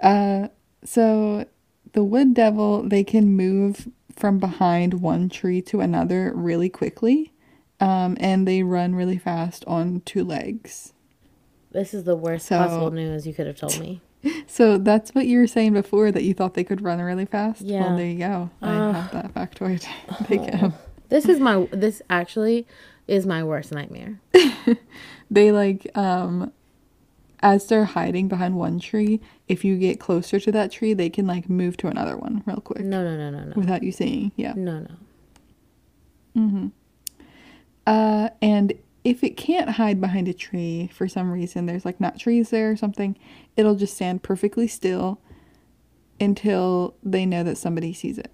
Uh 0.00 0.48
so 0.84 1.44
the 1.92 2.02
wood 2.02 2.34
devil, 2.34 2.82
they 2.82 3.04
can 3.04 3.36
move 3.36 3.88
from 4.16 4.38
behind 4.38 4.94
one 5.00 5.28
tree 5.28 5.62
to 5.62 5.80
another 5.80 6.32
really 6.34 6.68
quickly. 6.68 7.31
Um 7.82 8.16
and 8.20 8.46
they 8.46 8.62
run 8.62 8.94
really 8.94 9.18
fast 9.18 9.64
on 9.66 10.00
two 10.04 10.24
legs. 10.24 10.92
This 11.72 11.92
is 11.94 12.04
the 12.04 12.16
worst 12.16 12.46
So- 12.46 12.58
possible 12.58 12.90
news 12.90 13.26
you 13.26 13.34
could 13.34 13.46
have 13.46 13.56
told 13.56 13.78
me. 13.80 14.00
So 14.46 14.78
that's 14.78 15.10
what 15.16 15.26
you 15.26 15.40
were 15.40 15.48
saying 15.48 15.72
before 15.72 16.12
that 16.12 16.22
you 16.22 16.32
thought 16.32 16.54
they 16.54 16.62
could 16.62 16.80
run 16.80 17.00
really 17.00 17.24
fast. 17.24 17.62
Yeah. 17.62 17.80
Well, 17.88 17.96
there 17.96 18.06
you 18.06 18.18
go. 18.18 18.50
I 18.62 18.72
have 18.72 19.10
that 19.12 19.34
factoid. 19.34 19.84
they 20.28 20.38
can. 20.38 20.74
This 21.08 21.26
is 21.26 21.40
my. 21.40 21.66
This 21.72 22.02
actually 22.08 22.66
is 23.08 23.26
my 23.26 23.42
worst 23.42 23.72
nightmare. 23.72 24.20
They 25.28 25.50
like 25.50 25.90
um 25.98 26.52
as 27.42 27.66
they're 27.66 27.84
hiding 27.84 28.28
behind 28.28 28.54
one 28.56 28.78
tree, 28.78 29.20
if 29.48 29.64
you 29.64 29.76
get 29.76 29.98
closer 29.98 30.38
to 30.38 30.52
that 30.52 30.70
tree, 30.70 30.94
they 30.94 31.10
can 31.10 31.26
like 31.26 31.50
move 31.50 31.76
to 31.78 31.88
another 31.88 32.16
one 32.16 32.44
real 32.46 32.60
quick 32.60 32.84
No, 32.84 33.02
no, 33.02 33.16
no, 33.16 33.30
no, 33.36 33.44
no, 33.46 33.52
without 33.56 33.82
you 33.82 33.90
seeing. 33.90 34.30
Yeah. 34.36 34.52
no, 34.54 34.86
no. 36.36 36.70
Uh 37.86 38.28
and 38.40 38.72
if 39.04 39.24
it 39.24 39.36
can't 39.36 39.70
hide 39.70 40.00
behind 40.00 40.28
a 40.28 40.32
tree 40.34 40.88
for 40.94 41.08
some 41.08 41.30
reason, 41.30 41.66
there's 41.66 41.84
like 41.84 42.00
not 42.00 42.18
trees 42.20 42.50
there 42.50 42.70
or 42.70 42.76
something, 42.76 43.16
it'll 43.56 43.74
just 43.74 43.94
stand 43.94 44.22
perfectly 44.22 44.68
still 44.68 45.20
until 46.20 46.94
they 47.02 47.26
know 47.26 47.42
that 47.42 47.58
somebody 47.58 47.92
sees 47.92 48.16
it. 48.18 48.30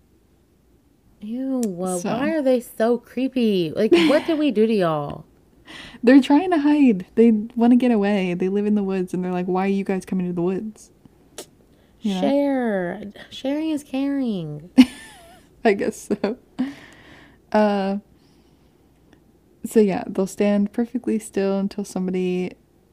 Ew. 1.21 1.63
Well, 1.67 1.99
So- 2.01 2.11
why 2.11 2.31
are 2.31 2.43
they 2.43 2.61
so 2.61 2.99
creepy? 2.99 3.73
Like, 3.75 3.93
what 3.93 4.27
did 4.27 4.39
we 4.39 4.51
do 4.51 4.67
to 4.67 4.75
y'all? 4.75 5.25
They're 6.03 6.21
trying 6.21 6.51
to 6.51 6.59
hide. 6.59 7.07
They 7.15 7.31
want 7.31 7.73
to 7.73 7.77
get 7.77 7.91
away. 7.91 8.35
They 8.35 8.49
live 8.49 8.67
in 8.67 8.75
the 8.75 8.83
woods 8.83 9.13
and 9.13 9.23
they're 9.25 9.33
like, 9.33 9.47
"Why 9.47 9.65
are 9.65 9.69
you 9.69 9.85
guys 9.85 10.07
coming 10.07 10.27
to 10.27 10.33
the 10.33 10.41
woods?" 10.43 10.91
You 12.01 12.15
know? 12.15 12.21
Share. 12.21 13.03
Sharing 13.31 13.71
is 13.71 13.83
caring. 13.85 14.71
I 15.65 15.75
guess 15.75 16.09
so. 16.09 16.39
Uh, 17.53 17.99
so 19.69 19.81
yeah, 19.81 20.05
they'll 20.07 20.27
stand 20.27 20.73
perfectly 20.73 21.19
still 21.19 21.59
until 21.59 21.85
somebody 21.85 22.53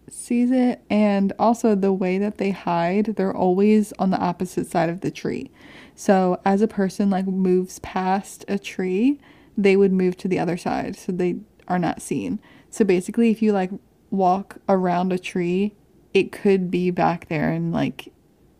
sees 0.10 0.52
it, 0.52 0.82
and 0.90 1.34
also 1.40 1.74
the 1.74 1.94
way 1.94 2.18
that 2.18 2.38
they 2.38 2.52
hide, 2.52 3.16
they're 3.16 3.36
always 3.36 3.92
on 3.94 4.12
the 4.12 4.20
opposite 4.20 4.68
side 4.68 4.90
of 4.90 5.02
the 5.02 5.12
tree. 5.12 5.50
So 5.96 6.40
as 6.46 6.62
a 6.62 6.68
person 6.68 7.10
like 7.10 7.26
moves 7.26 7.80
past 7.80 8.46
a 8.48 8.60
tree, 8.60 9.20
they 9.58 9.76
would 9.76 9.92
move 9.92 10.18
to 10.18 10.28
the 10.28 10.38
other 10.38 10.58
side, 10.58 10.96
so 10.96 11.12
they 11.12 11.38
are 11.68 11.80
not 11.80 12.02
seen. 12.02 12.40
So 12.70 12.86
basically, 12.86 13.32
if 13.32 13.42
you 13.42 13.52
like 13.54 13.72
walk 14.12 14.58
around 14.70 15.12
a 15.12 15.18
tree, 15.18 15.74
it 16.14 16.32
could 16.32 16.70
be 16.70 16.92
back 16.92 17.28
there 17.30 17.52
and 17.52 17.72
like 17.72 18.12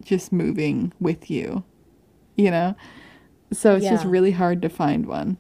just 0.04 0.32
moving 0.32 0.94
with 1.00 1.30
you, 1.30 1.64
you 2.36 2.50
know. 2.50 2.76
So 3.52 3.76
it's 3.76 3.86
just 3.86 4.06
really 4.06 4.32
hard 4.32 4.62
to 4.64 4.70
find 4.70 5.06
one. 5.06 5.38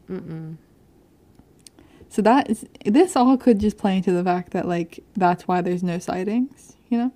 So 2.09 2.21
that 2.21 2.50
is 2.50 2.65
this 2.85 3.15
all 3.15 3.38
could 3.38 3.59
just 3.59 3.77
play 3.77 3.97
into 3.97 4.12
the 4.12 4.24
fact 4.24 4.51
that 4.51 4.67
like 4.67 5.03
that's 5.15 5.47
why 5.47 5.62
there's 5.62 5.83
no 5.83 6.00
sightings, 6.00 6.75
you 6.89 6.97
know? 6.97 7.12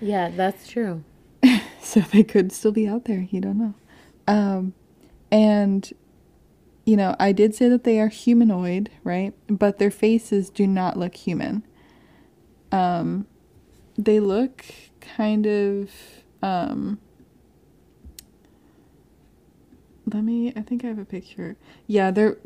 Yeah, 0.00 0.30
that's 0.30 0.68
true. 0.68 1.04
So 1.80 2.00
they 2.00 2.22
could 2.24 2.50
still 2.50 2.72
be 2.72 2.88
out 2.88 3.04
there, 3.04 3.28
you 3.30 3.42
don't 3.42 3.58
know. 3.58 3.74
Um 4.26 4.72
and 5.30 5.92
you 6.86 6.96
know, 6.96 7.14
I 7.20 7.32
did 7.32 7.54
say 7.54 7.68
that 7.68 7.84
they 7.84 8.00
are 8.00 8.08
humanoid, 8.08 8.90
right? 9.04 9.34
But 9.48 9.78
their 9.78 9.90
faces 9.90 10.48
do 10.50 10.66
not 10.66 10.98
look 10.98 11.14
human. 11.14 11.62
Um 12.72 13.26
they 13.96 14.18
look 14.18 14.64
kind 15.00 15.46
of 15.46 15.90
um 16.42 16.98
let 20.12 20.24
me 20.24 20.52
I 20.56 20.62
think 20.62 20.84
I 20.84 20.88
have 20.88 20.98
a 20.98 21.04
picture. 21.04 21.56
Yeah, 21.86 22.10
they're 22.10 22.38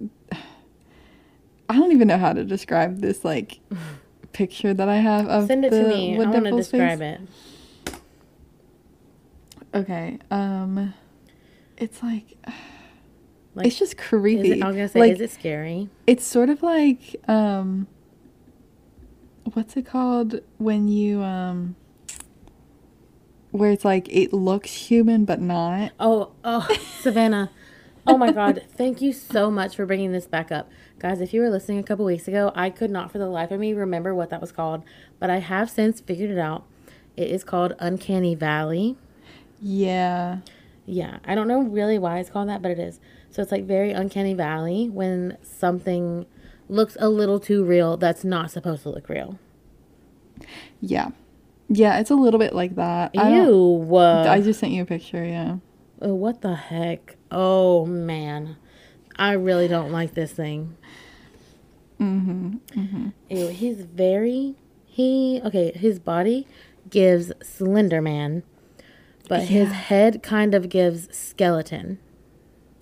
I 1.68 1.76
don't 1.76 1.92
even 1.92 2.08
know 2.08 2.18
how 2.18 2.32
to 2.32 2.44
describe 2.44 3.00
this 3.00 3.24
like 3.24 3.60
picture 4.32 4.72
that 4.74 4.88
I 4.88 4.96
have 4.96 5.28
of 5.28 5.46
Send 5.46 5.64
it 5.64 5.70
the 5.70 5.82
to 5.82 5.88
me. 5.88 6.14
I 6.14 6.18
wood 6.18 6.28
want 6.30 6.44
to 6.46 6.50
describe 6.52 6.98
face. 7.00 7.18
it. 7.20 7.94
Okay. 9.74 10.18
Um 10.30 10.94
it's 11.76 12.02
like 12.02 12.36
Like, 13.54 13.66
it's 13.66 13.78
just 13.78 13.96
creepy. 13.96 14.52
it, 14.60 14.62
I 14.62 14.66
was 14.68 14.76
gonna 14.76 14.88
say, 14.88 15.00
like 15.00 15.12
is 15.12 15.20
it 15.20 15.30
scary? 15.30 15.88
it's 16.06 16.24
sort 16.24 16.48
of 16.50 16.62
like 16.62 17.16
um 17.28 17.86
what's 19.54 19.76
it 19.76 19.86
called 19.86 20.40
when 20.58 20.88
you 20.88 21.22
um 21.22 21.74
where 23.50 23.70
it's 23.70 23.84
like 23.84 24.06
it 24.10 24.32
looks 24.32 24.72
human 24.72 25.24
but 25.24 25.40
not. 25.40 25.92
Oh, 25.98 26.32
oh, 26.44 26.68
Savannah. 27.00 27.50
Oh 28.06 28.16
my 28.18 28.30
God. 28.30 28.62
Thank 28.76 29.00
you 29.00 29.12
so 29.12 29.50
much 29.50 29.74
for 29.76 29.86
bringing 29.86 30.12
this 30.12 30.26
back 30.26 30.52
up. 30.52 30.70
Guys, 30.98 31.20
if 31.20 31.32
you 31.32 31.40
were 31.40 31.50
listening 31.50 31.78
a 31.78 31.82
couple 31.84 32.04
weeks 32.04 32.26
ago, 32.26 32.50
I 32.56 32.70
could 32.70 32.90
not 32.90 33.12
for 33.12 33.18
the 33.18 33.28
life 33.28 33.52
of 33.52 33.60
me 33.60 33.72
remember 33.72 34.12
what 34.14 34.30
that 34.30 34.40
was 34.40 34.50
called, 34.50 34.82
but 35.20 35.30
I 35.30 35.38
have 35.38 35.70
since 35.70 36.00
figured 36.00 36.30
it 36.30 36.38
out. 36.38 36.64
It 37.16 37.30
is 37.30 37.44
called 37.44 37.74
Uncanny 37.78 38.34
Valley. 38.34 38.96
Yeah. 39.60 40.38
Yeah, 40.86 41.18
I 41.24 41.36
don't 41.36 41.46
know 41.46 41.60
really 41.60 41.98
why 41.98 42.18
it's 42.18 42.30
called 42.30 42.48
that, 42.48 42.62
but 42.62 42.72
it 42.72 42.80
is. 42.80 42.98
So 43.30 43.42
it's 43.42 43.52
like 43.52 43.64
very 43.64 43.92
Uncanny 43.92 44.34
Valley 44.34 44.88
when 44.88 45.36
something 45.42 46.26
looks 46.68 46.96
a 46.98 47.08
little 47.08 47.38
too 47.38 47.64
real 47.64 47.96
that's 47.96 48.24
not 48.24 48.50
supposed 48.50 48.82
to 48.82 48.88
look 48.90 49.08
real. 49.08 49.38
Yeah. 50.80 51.10
Yeah, 51.68 52.00
it's 52.00 52.10
a 52.10 52.16
little 52.16 52.40
bit 52.40 52.54
like 52.54 52.74
that. 52.74 53.12
I 53.16 53.42
Ew. 53.42 53.88
uh, 53.94 54.26
I 54.28 54.40
just 54.40 54.58
sent 54.58 54.72
you 54.72 54.82
a 54.82 54.86
picture, 54.86 55.24
yeah. 55.24 55.58
Oh, 56.00 56.14
what 56.14 56.40
the 56.40 56.56
heck? 56.56 57.16
Oh 57.30 57.86
man. 57.86 58.56
I 59.16 59.32
really 59.32 59.66
don't 59.66 59.90
like 59.90 60.14
this 60.14 60.32
thing. 60.32 60.76
Mm-hmm. 62.00 62.56
Mm-hmm. 62.76 63.08
Ew, 63.30 63.48
he's 63.48 63.78
very 63.82 64.54
he 64.86 65.40
okay, 65.44 65.72
his 65.72 65.98
body 65.98 66.46
gives 66.90 67.32
Slender 67.42 68.00
Man, 68.00 68.42
but 69.28 69.44
his 69.44 69.70
head 69.72 70.22
kind 70.22 70.54
of 70.54 70.68
gives 70.68 71.14
skeleton 71.16 71.98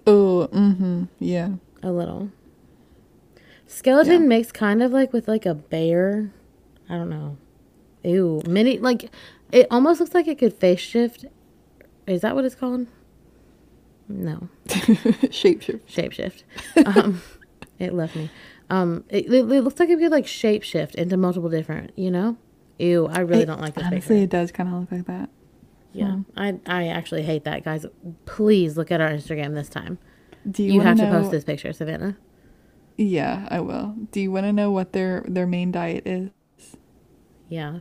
Oh, 0.06 0.48
mm-hmm. 0.52 1.04
Yeah. 1.18 1.50
a 1.82 1.90
little. 1.90 2.30
Skeleton 3.66 4.22
Yeah. 4.22 4.28
mixed 4.28 4.54
kind 4.54 4.82
of 4.82 4.92
like 4.92 5.12
with 5.12 5.26
like 5.28 5.44
a 5.46 5.54
bear. 5.54 6.32
I 6.88 6.94
don't 6.94 7.10
know. 7.10 7.36
Ew, 8.04 8.40
mini 8.46 8.78
like 8.78 9.10
it 9.50 9.66
almost 9.70 9.98
looks 10.00 10.14
like 10.14 10.28
it 10.28 10.38
could 10.38 10.54
face 10.54 10.78
shift. 10.80 11.24
Is 12.06 12.20
that 12.20 12.36
what 12.36 12.44
it's 12.44 12.54
called? 12.54 12.86
No. 14.08 14.48
Shapeshift. 14.68 15.80
shapeshift. 15.88 16.44
Um, 16.86 17.20
it 17.80 17.92
left 17.92 18.14
me. 18.14 18.30
Um, 18.68 19.04
it, 19.08 19.26
it, 19.26 19.50
it 19.50 19.60
looks 19.62 19.78
like 19.78 19.88
it 19.90 19.98
could 19.98 20.10
like 20.10 20.26
shapeshift 20.26 20.94
into 20.96 21.16
multiple 21.16 21.48
different. 21.50 21.92
You 21.96 22.10
know. 22.10 22.36
Ew, 22.78 23.06
I 23.06 23.20
really 23.20 23.42
It- 23.42 23.46
don't 23.46 23.60
like 23.60 23.74
this 23.74 23.84
Honestly, 23.84 24.16
picture. 24.16 24.24
it 24.24 24.30
does 24.30 24.52
kind 24.52 24.68
of 24.68 24.80
look 24.80 24.92
like 24.92 25.06
that. 25.06 25.30
Yeah, 25.92 26.18
I 26.36 26.58
I 26.66 26.88
actually 26.88 27.22
hate 27.22 27.44
that, 27.44 27.64
guys. 27.64 27.86
Please 28.26 28.76
look 28.76 28.90
at 28.90 29.00
our 29.00 29.08
Instagram 29.08 29.54
this 29.54 29.70
time. 29.70 29.98
Do 30.50 30.62
you, 30.62 30.74
You, 30.74 30.80
have 30.82 30.98
to 30.98 31.06
post 31.10 31.30
this 31.30 31.42
picture, 31.42 31.72
Savannah. 31.72 32.18
Yeah, 32.98 33.48
I 33.50 33.60
will. 33.60 33.94
Do 34.12 34.20
you 34.20 34.30
want 34.30 34.44
to 34.44 34.52
know 34.52 34.70
what 34.70 34.92
their 34.92 35.24
their 35.26 35.46
main 35.46 35.72
diet 35.72 36.06
is? 36.06 36.30
Yeah, 37.48 37.78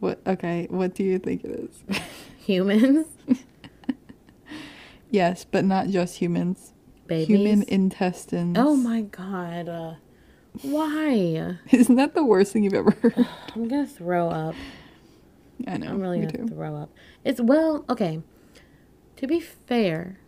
What? 0.00 0.20
Okay, 0.26 0.66
what 0.70 0.94
do 0.94 1.04
you 1.04 1.18
think 1.20 1.44
it 1.44 1.50
is? 1.70 1.84
humans, 2.38 3.06
yes, 5.10 5.44
but 5.44 5.64
not 5.64 5.88
just 5.88 6.16
humans. 6.16 6.69
Babies. 7.10 7.28
Human 7.28 7.62
intestines. 7.64 8.56
oh 8.58 8.74
my 8.76 9.02
god, 9.02 9.68
uh, 9.68 9.94
why? 10.62 11.58
Isn't 11.70 11.96
that 11.96 12.14
the 12.14 12.24
worst 12.24 12.52
thing 12.52 12.64
you've 12.64 12.72
ever 12.74 12.92
heard? 12.92 13.14
I'm 13.54 13.68
gonna 13.68 13.86
throw 13.86 14.28
up. 14.30 14.54
I 15.66 15.76
know. 15.76 15.88
I'm 15.88 16.00
really 16.00 16.20
gonna 16.20 16.32
too. 16.32 16.46
throw 16.48 16.74
up. 16.76 16.90
It's 17.24 17.40
well, 17.40 17.84
okay. 17.90 18.22
To 19.16 19.26
be 19.26 19.40
fair, 19.40 20.18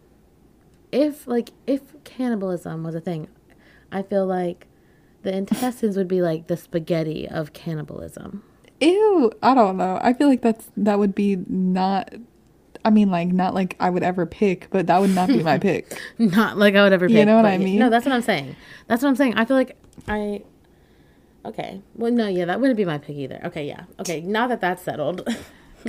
if 0.91 1.27
like 1.27 1.53
if 1.67 1.81
cannibalism 2.05 2.83
was 2.83 2.95
a 2.95 3.01
thing, 3.01 3.29
I 3.91 4.03
feel 4.03 4.27
like 4.27 4.67
the 5.23 5.35
intestines 5.37 5.97
would 5.97 6.09
be 6.09 6.21
like 6.21 6.49
the 6.49 6.57
spaghetti 6.57 7.29
of 7.29 7.53
cannibalism. 7.53 8.43
Ew, 8.81 9.31
I 9.43 9.55
don't 9.55 9.77
know. 9.77 10.01
I 10.03 10.13
feel 10.13 10.29
like 10.29 10.43
that's 10.43 10.71
that 10.77 10.99
would 10.99 11.15
be 11.15 11.37
not. 11.49 12.13
I 12.85 12.91
mean, 12.91 13.11
like 13.11 13.29
not 13.29 13.55
like 13.55 13.77
I 13.81 13.91
would 13.91 14.03
ever 14.03 14.27
pick, 14.27 14.69
but 14.71 14.87
that 14.89 15.01
would 15.01 15.15
not 15.15 15.29
be 15.29 15.43
my 15.43 15.59
pick. 15.61 16.01
Not 16.19 16.59
like 16.59 16.75
I 16.75 16.83
would 16.83 16.93
ever. 16.93 17.09
Pick. 17.09 17.17
You 17.17 17.25
know 17.25 17.37
what 17.37 17.47
I 17.47 17.59
mean? 17.59 17.79
No, 17.79 17.91
that's 17.91 18.05
what 18.05 18.15
I'm 18.15 18.23
saying. 18.23 18.57
That's 18.89 19.03
what 19.03 19.09
I'm 19.09 19.17
saying. 19.17 19.35
I 19.35 19.45
feel 19.45 19.57
like 19.57 19.77
I. 20.09 20.43
Okay. 21.45 21.81
Well, 21.95 22.13
no, 22.13 22.29
yeah, 22.29 22.45
that 22.45 22.61
wouldn't 22.61 22.77
be 22.77 22.85
my 22.85 22.99
pick 22.99 23.17
either. 23.17 23.41
Okay, 23.45 23.67
yeah. 23.67 23.85
Okay, 23.99 24.21
now 24.21 24.47
that 24.47 24.61
that's 24.61 24.83
settled. 24.83 25.27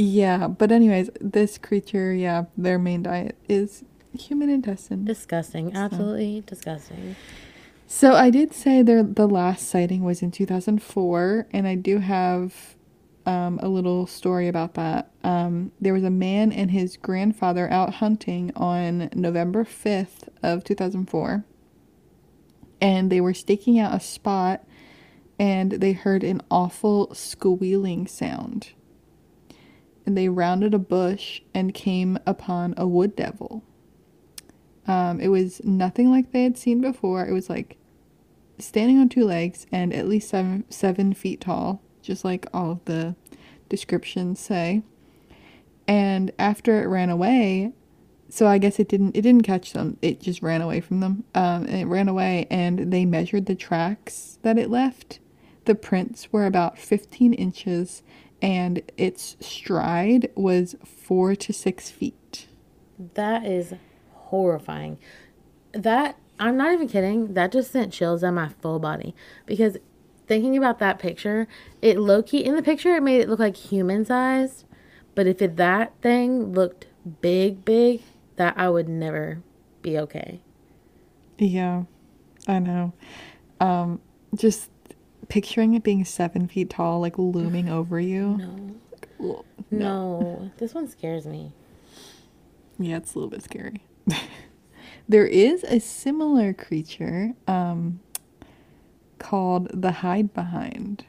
Yeah, 0.00 0.48
but 0.48 0.72
anyways, 0.72 1.10
this 1.20 1.58
creature, 1.58 2.14
yeah, 2.14 2.44
their 2.56 2.78
main 2.78 3.02
diet 3.02 3.36
is 3.48 3.84
human 4.18 4.48
intestine. 4.48 5.04
disgusting. 5.04 5.76
Absolutely 5.76 6.42
disgusting. 6.46 7.16
So 7.86 8.14
I 8.14 8.30
did 8.30 8.54
say 8.54 8.82
there 8.82 9.02
the 9.02 9.28
last 9.28 9.68
sighting 9.68 10.02
was 10.02 10.22
in 10.22 10.30
2004, 10.30 11.48
and 11.52 11.66
I 11.66 11.74
do 11.74 11.98
have 11.98 12.76
um, 13.26 13.58
a 13.62 13.68
little 13.68 14.06
story 14.06 14.48
about 14.48 14.74
that. 14.74 15.10
Um, 15.22 15.72
there 15.80 15.94
was 15.94 16.04
a 16.04 16.10
man 16.10 16.52
and 16.52 16.70
his 16.70 16.96
grandfather 16.96 17.70
out 17.70 17.94
hunting 17.94 18.52
on 18.56 19.10
November 19.14 19.64
5th 19.64 20.28
of 20.42 20.64
2004, 20.64 21.44
and 22.80 23.10
they 23.10 23.20
were 23.20 23.34
staking 23.34 23.78
out 23.78 23.94
a 23.94 24.00
spot, 24.00 24.64
and 25.38 25.72
they 25.72 25.92
heard 25.92 26.24
an 26.24 26.42
awful 26.50 27.14
squealing 27.14 28.06
sound. 28.06 28.70
And 30.06 30.16
they 30.16 30.28
rounded 30.28 30.74
a 30.74 30.78
bush 30.78 31.40
and 31.54 31.74
came 31.74 32.18
upon 32.26 32.74
a 32.76 32.86
wood 32.86 33.14
devil. 33.14 33.62
Um, 34.86 35.20
it 35.20 35.28
was 35.28 35.62
nothing 35.62 36.10
like 36.10 36.32
they 36.32 36.42
had 36.42 36.58
seen 36.58 36.80
before. 36.80 37.24
It 37.26 37.32
was 37.32 37.48
like 37.48 37.76
standing 38.58 38.98
on 38.98 39.08
two 39.08 39.24
legs 39.24 39.66
and 39.70 39.92
at 39.92 40.08
least 40.08 40.28
seven 40.28 40.64
seven 40.70 41.14
feet 41.14 41.40
tall, 41.40 41.82
just 42.02 42.24
like 42.24 42.46
all 42.52 42.70
of 42.70 42.84
the 42.84 43.14
descriptions 43.68 44.40
say. 44.40 44.82
And 45.88 46.30
after 46.38 46.82
it 46.82 46.86
ran 46.86 47.10
away, 47.10 47.72
so 48.28 48.46
I 48.46 48.58
guess 48.58 48.78
it 48.78 48.88
didn't 48.88 49.16
it 49.16 49.22
didn't 49.22 49.42
catch 49.42 49.72
them. 49.72 49.96
It 50.02 50.20
just 50.20 50.42
ran 50.42 50.62
away 50.62 50.80
from 50.80 51.00
them. 51.00 51.24
Um, 51.34 51.66
it 51.66 51.84
ran 51.84 52.08
away, 52.08 52.46
and 52.50 52.92
they 52.92 53.04
measured 53.04 53.46
the 53.46 53.54
tracks 53.54 54.38
that 54.42 54.56
it 54.56 54.70
left. 54.70 55.18
The 55.64 55.74
prints 55.74 56.32
were 56.32 56.46
about 56.46 56.78
15 56.78 57.34
inches, 57.34 58.02
and 58.40 58.82
its 58.96 59.36
stride 59.40 60.30
was 60.34 60.76
four 60.84 61.34
to 61.34 61.52
six 61.52 61.90
feet. 61.90 62.46
That 63.14 63.44
is 63.44 63.74
horrifying. 64.12 64.98
That 65.72 66.16
I'm 66.38 66.56
not 66.56 66.72
even 66.72 66.88
kidding. 66.88 67.34
That 67.34 67.52
just 67.52 67.70
sent 67.70 67.92
chills 67.92 68.22
down 68.22 68.34
my 68.34 68.48
full 68.48 68.78
body 68.78 69.14
because 69.44 69.76
thinking 70.30 70.56
about 70.56 70.78
that 70.78 71.00
picture, 71.00 71.48
it 71.82 71.98
low 71.98 72.22
key 72.22 72.44
in 72.44 72.54
the 72.54 72.62
picture 72.62 72.94
it 72.94 73.02
made 73.02 73.20
it 73.20 73.28
look 73.28 73.40
like 73.40 73.56
human 73.56 74.04
sized, 74.04 74.64
but 75.16 75.26
if 75.26 75.42
it 75.42 75.56
that 75.56 75.92
thing 76.02 76.52
looked 76.52 76.86
big, 77.20 77.64
big, 77.64 78.02
that 78.36 78.54
I 78.56 78.68
would 78.68 78.88
never 78.88 79.42
be 79.82 79.98
okay. 79.98 80.40
Yeah, 81.36 81.82
I 82.46 82.60
know. 82.60 82.92
Um, 83.58 84.00
just 84.32 84.70
picturing 85.26 85.74
it 85.74 85.82
being 85.82 86.04
seven 86.04 86.46
feet 86.46 86.70
tall, 86.70 87.00
like 87.00 87.18
looming 87.18 87.68
over 87.68 87.98
you. 87.98 88.36
No, 88.36 88.74
Ugh, 89.20 89.44
no, 89.72 90.50
this 90.58 90.74
one 90.74 90.86
scares 90.88 91.26
me. 91.26 91.52
Yeah, 92.78 92.98
it's 92.98 93.16
a 93.16 93.18
little 93.18 93.30
bit 93.30 93.42
scary. 93.42 93.82
there 95.08 95.26
is 95.26 95.64
a 95.64 95.80
similar 95.80 96.54
creature 96.54 97.32
um, 97.48 97.98
called 99.20 99.70
the 99.74 99.92
hide 99.92 100.34
behind. 100.34 101.06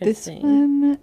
This 0.00 0.30
one, 0.40 0.98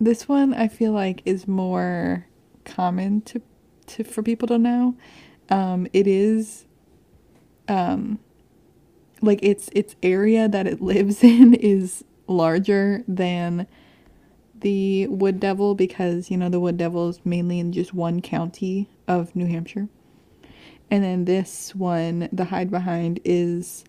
this 0.00 0.28
one, 0.28 0.54
I 0.54 0.68
feel 0.68 0.92
like 0.92 1.22
is 1.26 1.48
more 1.48 2.26
common 2.64 3.22
to, 3.22 3.42
to 3.88 4.04
for 4.04 4.22
people 4.22 4.48
to 4.48 4.58
know. 4.58 4.96
Um, 5.50 5.88
it 5.92 6.06
is, 6.08 6.66
um, 7.68 8.20
like 9.22 9.40
its 9.42 9.70
its 9.74 9.96
area 10.02 10.48
that 10.48 10.66
it 10.68 10.82
lives 10.82 11.24
in 11.24 11.54
is 11.54 12.04
larger 12.28 13.04
than 13.08 13.66
the 14.60 15.06
wood 15.08 15.40
devil 15.40 15.74
because 15.74 16.30
you 16.30 16.36
know 16.38 16.48
the 16.50 16.60
wood 16.60 16.78
devil 16.78 17.08
is 17.10 17.20
mainly 17.24 17.60
in 17.60 17.72
just 17.72 17.94
one 17.94 18.22
county 18.22 18.88
of 19.08 19.36
New 19.36 19.46
Hampshire, 19.46 19.88
and 20.90 21.04
then 21.04 21.24
this 21.24 21.74
one, 21.74 22.28
the 22.32 22.46
hide 22.46 22.70
behind, 22.70 23.20
is, 23.24 23.84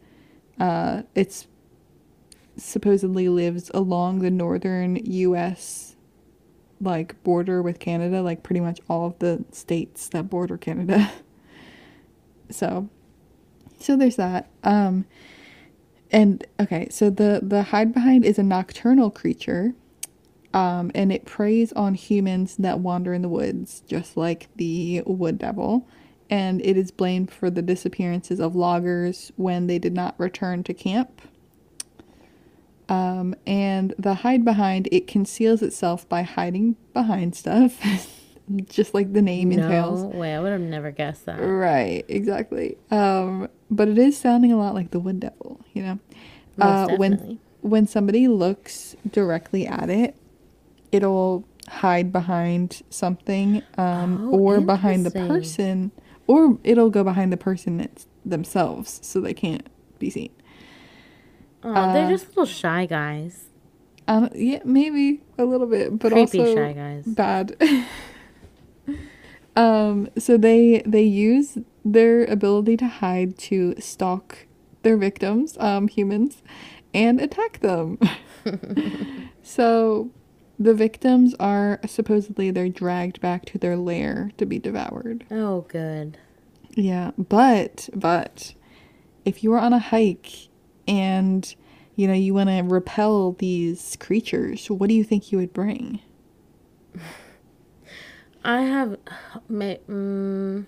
uh, 0.60 1.04
it's 1.16 1.48
supposedly 2.58 3.30
lives 3.30 3.70
along 3.74 4.20
the 4.20 4.32
northern 4.32 4.96
U.S. 4.96 5.96
like 6.82 7.22
border 7.24 7.62
with 7.62 7.80
Canada, 7.80 8.22
like 8.22 8.44
pretty 8.44 8.62
much 8.62 8.80
all 8.90 9.06
of 9.06 9.20
the 9.20 9.46
states 9.52 10.10
that 10.10 10.30
border 10.30 10.58
Canada. 10.58 11.12
so, 12.50 12.90
so 13.80 13.96
there's 13.96 14.16
that. 14.16 14.50
Um, 14.64 15.06
and 16.12 16.46
okay, 16.60 16.88
so 16.90 17.10
the 17.10 17.42
the 17.44 17.64
hide 17.64 17.94
behind 17.94 18.26
is 18.26 18.40
a 18.40 18.44
nocturnal 18.44 19.12
creature. 19.12 19.74
Um, 20.54 20.92
and 20.96 21.12
it 21.12 21.26
preys 21.26 21.74
on 21.74 21.94
humans 21.94 22.56
that 22.58 22.80
wander 22.80 23.14
in 23.14 23.22
the 23.22 23.30
woods, 23.30 23.84
just 23.86 24.18
like 24.18 24.48
the 24.56 25.04
wood 25.06 25.38
devil. 25.38 25.88
And 26.30 26.62
it 26.62 26.76
is 26.78 26.92
blamed 26.92 27.32
for 27.32 27.50
the 27.50 27.62
disappearances 27.62 28.40
of 28.40 28.56
loggers 28.56 29.32
when 29.38 29.68
they 29.68 29.80
did 29.80 29.94
not 29.94 30.16
return 30.18 30.64
to 30.64 30.74
camp. 30.74 31.22
Um, 32.90 33.36
and 33.46 33.94
the 33.98 34.14
hide 34.16 34.46
behind, 34.46 34.88
it 34.92 35.08
conceals 35.08 35.62
itself 35.62 36.08
by 36.08 36.22
hiding 36.22 36.78
behind 36.94 37.36
stuff, 37.36 37.82
just 38.66 38.94
like 38.94 39.12
the 39.14 39.22
name 39.22 39.52
entails. 39.52 40.04
no 40.04 40.10
way, 40.10 40.34
I 40.34 40.40
would 40.40 40.52
have 40.54 40.62
never 40.62 40.92
guessed 40.92 41.26
that. 41.26 41.38
Right, 41.40 42.06
exactly. 42.08 42.78
Um, 42.90 43.50
but 43.70 43.90
it 43.90 43.98
is 43.98 44.18
sounding 44.18 44.54
a 44.54 44.58
lot 44.58 44.74
like 44.74 44.92
the 44.92 45.00
wood 45.00 45.20
devil, 45.20 45.60
you 45.74 45.84
know. 45.84 46.00
Most 46.58 46.92
Uh, 46.92 46.96
when 46.98 47.40
when 47.62 47.88
somebody 47.88 48.28
looks 48.30 48.96
directly 49.12 49.68
at 49.68 49.90
it, 49.90 50.16
it'll 50.94 51.44
hide 51.68 52.14
behind 52.14 52.82
something, 52.90 53.62
um, 53.78 54.30
Oh, 54.32 54.40
or 54.40 54.62
behind 54.62 55.06
the 55.06 55.12
person, 55.12 55.92
or 56.28 56.58
it'll 56.64 56.90
go 56.90 57.04
behind 57.04 57.34
the 57.34 57.38
person 57.38 57.88
themselves, 58.26 59.00
so 59.04 59.20
they 59.20 59.34
can't 59.34 59.68
be 60.00 60.10
seen. 60.10 60.32
Oh, 61.64 61.74
uh, 61.74 61.94
they're 61.94 62.10
just 62.10 62.28
little 62.30 62.46
shy 62.46 62.86
guys. 62.86 63.46
Um, 64.08 64.30
yeah, 64.36 64.60
maybe 64.64 65.22
a 65.38 65.44
little 65.46 65.68
bit, 65.68 65.98
but 66.00 66.12
Creepy 66.12 66.40
also 66.40 66.56
shy 66.56 66.74
guys. 66.74 67.06
bad. 67.06 67.58
Um, 69.58 70.08
so 70.20 70.38
they 70.38 70.84
they 70.86 71.02
use 71.02 71.58
their 71.84 72.26
ability 72.26 72.78
to 72.78 72.88
hide 72.88 73.40
to 73.40 73.74
stalk 73.80 74.46
their 74.84 74.98
victims, 74.98 75.58
um, 75.60 75.88
humans, 75.88 76.44
and 76.94 77.20
attack 77.20 77.60
them. 77.62 77.98
so 79.42 80.12
the 80.60 80.74
victims 80.74 81.36
are 81.40 81.80
supposedly 81.86 82.52
they're 82.52 82.70
dragged 82.70 83.22
back 83.22 83.46
to 83.46 83.58
their 83.58 83.78
lair 83.78 84.32
to 84.38 84.46
be 84.46 84.60
devoured. 84.60 85.26
Oh, 85.30 85.62
good. 85.62 86.18
Yeah, 86.76 87.12
but 87.18 87.90
but 87.94 88.54
if 89.26 89.44
you 89.44 89.52
were 89.52 89.60
on 89.60 89.74
a 89.74 89.80
hike 89.80 90.50
and 90.88 91.56
you 91.96 92.08
know 92.08 92.14
you 92.14 92.34
want 92.34 92.50
to 92.50 92.62
repel 92.64 93.34
these 93.34 93.96
creatures, 94.00 94.70
what 94.70 94.88
do 94.88 94.96
you 94.96 95.04
think 95.04 95.32
you 95.32 95.38
would 95.38 95.54
bring? 95.54 96.02
I 98.44 98.62
have, 98.62 98.98
mm, 99.50 100.66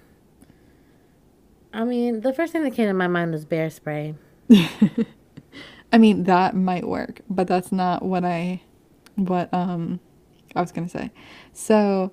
I 1.73 1.83
mean, 1.85 2.21
the 2.21 2.33
first 2.33 2.51
thing 2.51 2.63
that 2.63 2.73
came 2.73 2.87
to 2.87 2.93
my 2.93 3.07
mind 3.07 3.31
was 3.31 3.45
bear 3.45 3.69
spray. 3.69 4.15
I 5.93 5.97
mean, 5.97 6.25
that 6.25 6.55
might 6.55 6.85
work, 6.85 7.21
but 7.29 7.47
that's 7.47 7.71
not 7.71 8.03
what 8.03 8.25
I 8.25 8.63
what 9.27 9.53
um 9.53 9.99
I 10.55 10.61
was 10.61 10.71
going 10.71 10.87
to 10.87 10.91
say. 10.91 11.11
So 11.53 12.11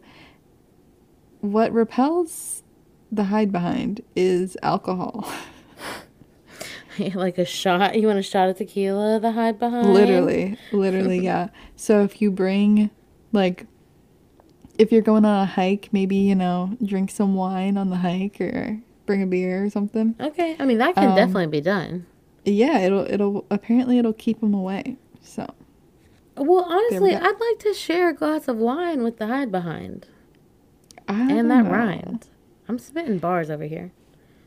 what 1.41 1.73
repels 1.73 2.63
the 3.11 3.25
hide 3.25 3.53
behind 3.53 4.03
is 4.15 4.57
alcohol. 4.63 5.31
like 7.15 7.39
a 7.39 7.45
shot, 7.45 7.99
you 7.99 8.07
want 8.07 8.19
a 8.19 8.23
shot 8.23 8.49
of 8.49 8.57
tequila 8.57 9.21
the 9.21 9.33
hide 9.33 9.59
behind? 9.59 9.93
literally, 9.93 10.59
literally, 10.73 11.21
yeah. 11.21 11.49
So 11.77 12.03
if 12.03 12.21
you 12.21 12.31
bring 12.31 12.91
like 13.33 13.67
if 14.79 14.93
you're 14.93 15.03
going 15.03 15.25
on 15.25 15.43
a 15.43 15.47
hike, 15.47 15.89
maybe, 15.93 16.17
you 16.17 16.35
know, 16.35 16.77
drink 16.85 17.11
some 17.11 17.35
wine 17.35 17.79
on 17.79 17.89
the 17.91 17.97
hike 17.97 18.41
or 18.41 18.81
bring 19.07 19.23
a 19.23 19.27
beer 19.27 19.65
or 19.65 19.71
something. 19.71 20.15
Okay, 20.21 20.57
I 20.59 20.65
mean 20.67 20.79
that 20.79 20.95
can 20.95 21.11
Um, 21.11 21.17
definitely 21.17 21.47
be 21.47 21.61
done. 21.61 22.07
Yeah, 22.45 22.79
it'll 22.79 23.07
it'll 23.11 23.47
apparently 23.51 23.99
it'll 23.99 24.13
keep 24.13 24.41
them 24.41 24.55
away. 24.55 24.97
So, 25.23 25.47
Well, 26.37 26.65
honestly. 26.69 27.15
I'd 27.15 27.41
like 27.41 27.59
to 27.61 27.75
share 27.75 28.11
a 28.11 28.15
glass 28.15 28.49
of 28.49 28.57
wine 28.57 29.03
with 29.03 29.19
the 29.19 29.27
hide 29.27 29.51
behind, 29.51 30.07
and 31.09 31.51
that 31.51 31.59
ah. 31.59 31.63
know. 31.63 31.71
rhymed. 31.71 32.27
I'm 32.69 32.79
spitting 32.79 33.19
bars 33.19 33.51
over 33.51 33.65
here. 33.65 33.93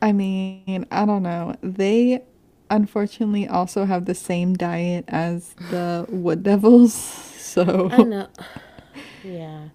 I 0.02 0.12
mean, 0.12 0.86
I 0.91 1.06
don't 1.06 1.23
know. 1.23 1.56
They 1.62 2.23
unfortunately 2.69 3.47
also 3.47 3.86
have 3.86 4.06
the 4.06 4.15
same 4.15 4.54
diet 4.54 5.06
as 5.08 5.56
the 5.71 6.06
wood 6.10 6.43
devils, 6.43 6.93
so 6.93 7.89
I 7.91 8.04
know. 8.04 8.28
yeah, 9.23 9.69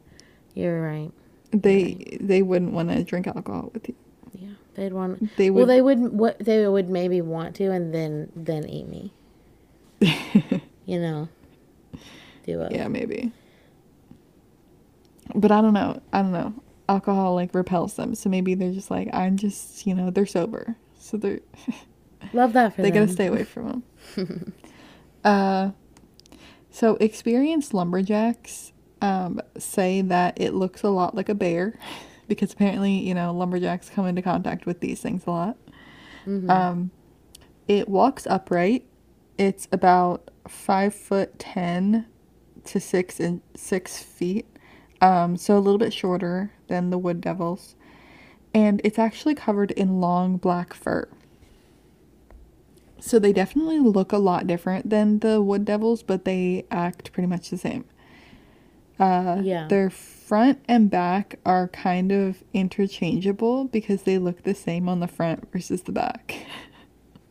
you're 0.54 0.82
right. 0.82 1.10
they 1.52 2.18
they 2.20 2.42
wouldn't 2.42 2.72
want 2.72 2.90
to 2.90 3.02
drink 3.02 3.26
alcohol 3.26 3.70
with 3.74 3.88
you. 3.88 3.94
Yeah, 4.32 4.48
they'd 4.74 4.92
want. 4.92 5.36
They 5.36 5.50
would, 5.50 5.58
Well, 5.58 5.66
they 5.66 5.80
would. 5.82 6.12
What 6.12 6.38
they 6.38 6.66
would 6.68 6.88
maybe 6.88 7.20
want 7.20 7.56
to, 7.56 7.70
and 7.70 7.92
then 7.92 8.30
then 8.36 8.68
eat 8.68 8.88
me. 8.88 9.12
You 10.86 11.00
know. 11.00 11.28
Do 12.44 12.60
it. 12.62 12.72
Yeah, 12.72 12.88
maybe. 12.88 13.32
But 15.34 15.50
I 15.50 15.60
don't 15.60 15.72
know. 15.74 16.00
I 16.12 16.22
don't 16.22 16.32
know. 16.32 16.54
Alcohol 16.88 17.34
like 17.34 17.54
repels 17.54 17.94
them, 17.94 18.14
so 18.14 18.28
maybe 18.28 18.54
they're 18.54 18.72
just 18.72 18.90
like 18.90 19.08
I'm 19.14 19.36
just, 19.36 19.86
you 19.86 19.94
know, 19.94 20.10
they're 20.10 20.26
sober. 20.26 20.76
So 20.98 21.16
they're 21.16 21.40
Love 22.32 22.52
that 22.54 22.74
for 22.74 22.82
they 22.82 22.90
them. 22.90 23.02
gotta 23.04 23.12
stay 23.12 23.26
away 23.26 23.44
from 23.44 23.82
them. 24.16 24.52
uh, 25.24 25.70
so 26.70 26.96
experienced 26.96 27.72
lumberjacks 27.72 28.72
um, 29.00 29.40
say 29.58 30.02
that 30.02 30.40
it 30.40 30.52
looks 30.54 30.82
a 30.82 30.88
lot 30.90 31.14
like 31.14 31.28
a 31.28 31.34
bear 31.34 31.78
because 32.28 32.52
apparently, 32.52 32.92
you 32.92 33.14
know, 33.14 33.32
lumberjacks 33.32 33.88
come 33.90 34.06
into 34.06 34.22
contact 34.22 34.66
with 34.66 34.80
these 34.80 35.00
things 35.00 35.24
a 35.26 35.30
lot. 35.30 35.56
Mhm. 36.26 36.50
Um, 36.50 36.90
it 37.68 37.88
walks 37.88 38.26
upright. 38.26 38.84
It's 39.38 39.68
about 39.72 40.30
five 40.48 40.94
foot 40.94 41.38
ten 41.38 42.06
to 42.66 42.80
six 42.80 43.20
in 43.20 43.40
six 43.54 44.02
feet. 44.02 44.46
Um, 45.00 45.36
so 45.36 45.56
a 45.56 45.60
little 45.60 45.78
bit 45.78 45.92
shorter 45.92 46.52
than 46.68 46.90
the 46.90 46.98
wood 46.98 47.20
devils, 47.20 47.74
and 48.54 48.80
it's 48.84 48.98
actually 48.98 49.34
covered 49.34 49.70
in 49.72 50.00
long 50.00 50.36
black 50.38 50.72
fur. 50.72 51.08
So 53.00 53.18
they 53.18 53.32
definitely 53.34 53.80
look 53.80 54.12
a 54.12 54.18
lot 54.18 54.46
different 54.46 54.88
than 54.88 55.18
the 55.18 55.42
wood 55.42 55.64
devils, 55.66 56.02
but 56.02 56.24
they 56.24 56.64
act 56.70 57.12
pretty 57.12 57.26
much 57.26 57.50
the 57.50 57.58
same. 57.58 57.84
Uh, 58.98 59.40
Yeah. 59.42 59.66
Their 59.68 59.90
front 59.90 60.60
and 60.66 60.88
back 60.88 61.38
are 61.44 61.68
kind 61.68 62.10
of 62.12 62.42
interchangeable 62.54 63.64
because 63.66 64.04
they 64.04 64.16
look 64.16 64.44
the 64.44 64.54
same 64.54 64.88
on 64.88 65.00
the 65.00 65.08
front 65.08 65.52
versus 65.52 65.82
the 65.82 65.92
back. 65.92 66.46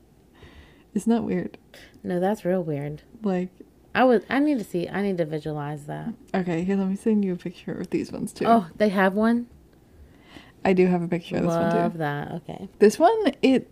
Isn't 0.93 1.11
that 1.11 1.23
weird? 1.23 1.57
no, 2.03 2.19
that's 2.19 2.45
real 2.45 2.61
weird. 2.63 3.01
Like, 3.23 3.49
I 3.95 4.03
would. 4.03 4.25
I 4.29 4.39
need 4.39 4.57
to 4.57 4.63
see. 4.63 4.89
I 4.89 5.01
need 5.01 5.17
to 5.17 5.25
visualize 5.25 5.85
that. 5.85 6.13
okay, 6.33 6.63
here, 6.63 6.75
let 6.75 6.87
me 6.87 6.95
send 6.95 7.23
you 7.23 7.33
a 7.33 7.37
picture 7.37 7.73
of 7.73 7.89
these 7.89 8.11
ones 8.11 8.33
too. 8.33 8.45
Oh, 8.47 8.67
they 8.75 8.89
have 8.89 9.13
one. 9.13 9.47
I 10.65 10.73
do 10.73 10.87
have 10.87 11.01
a 11.01 11.07
picture 11.07 11.37
of 11.37 11.43
this 11.43 11.49
one 11.51 11.71
too. 11.71 11.77
Love 11.77 11.97
that. 11.97 12.31
Okay. 12.31 12.69
This 12.79 12.97
one, 12.97 13.33
it, 13.41 13.69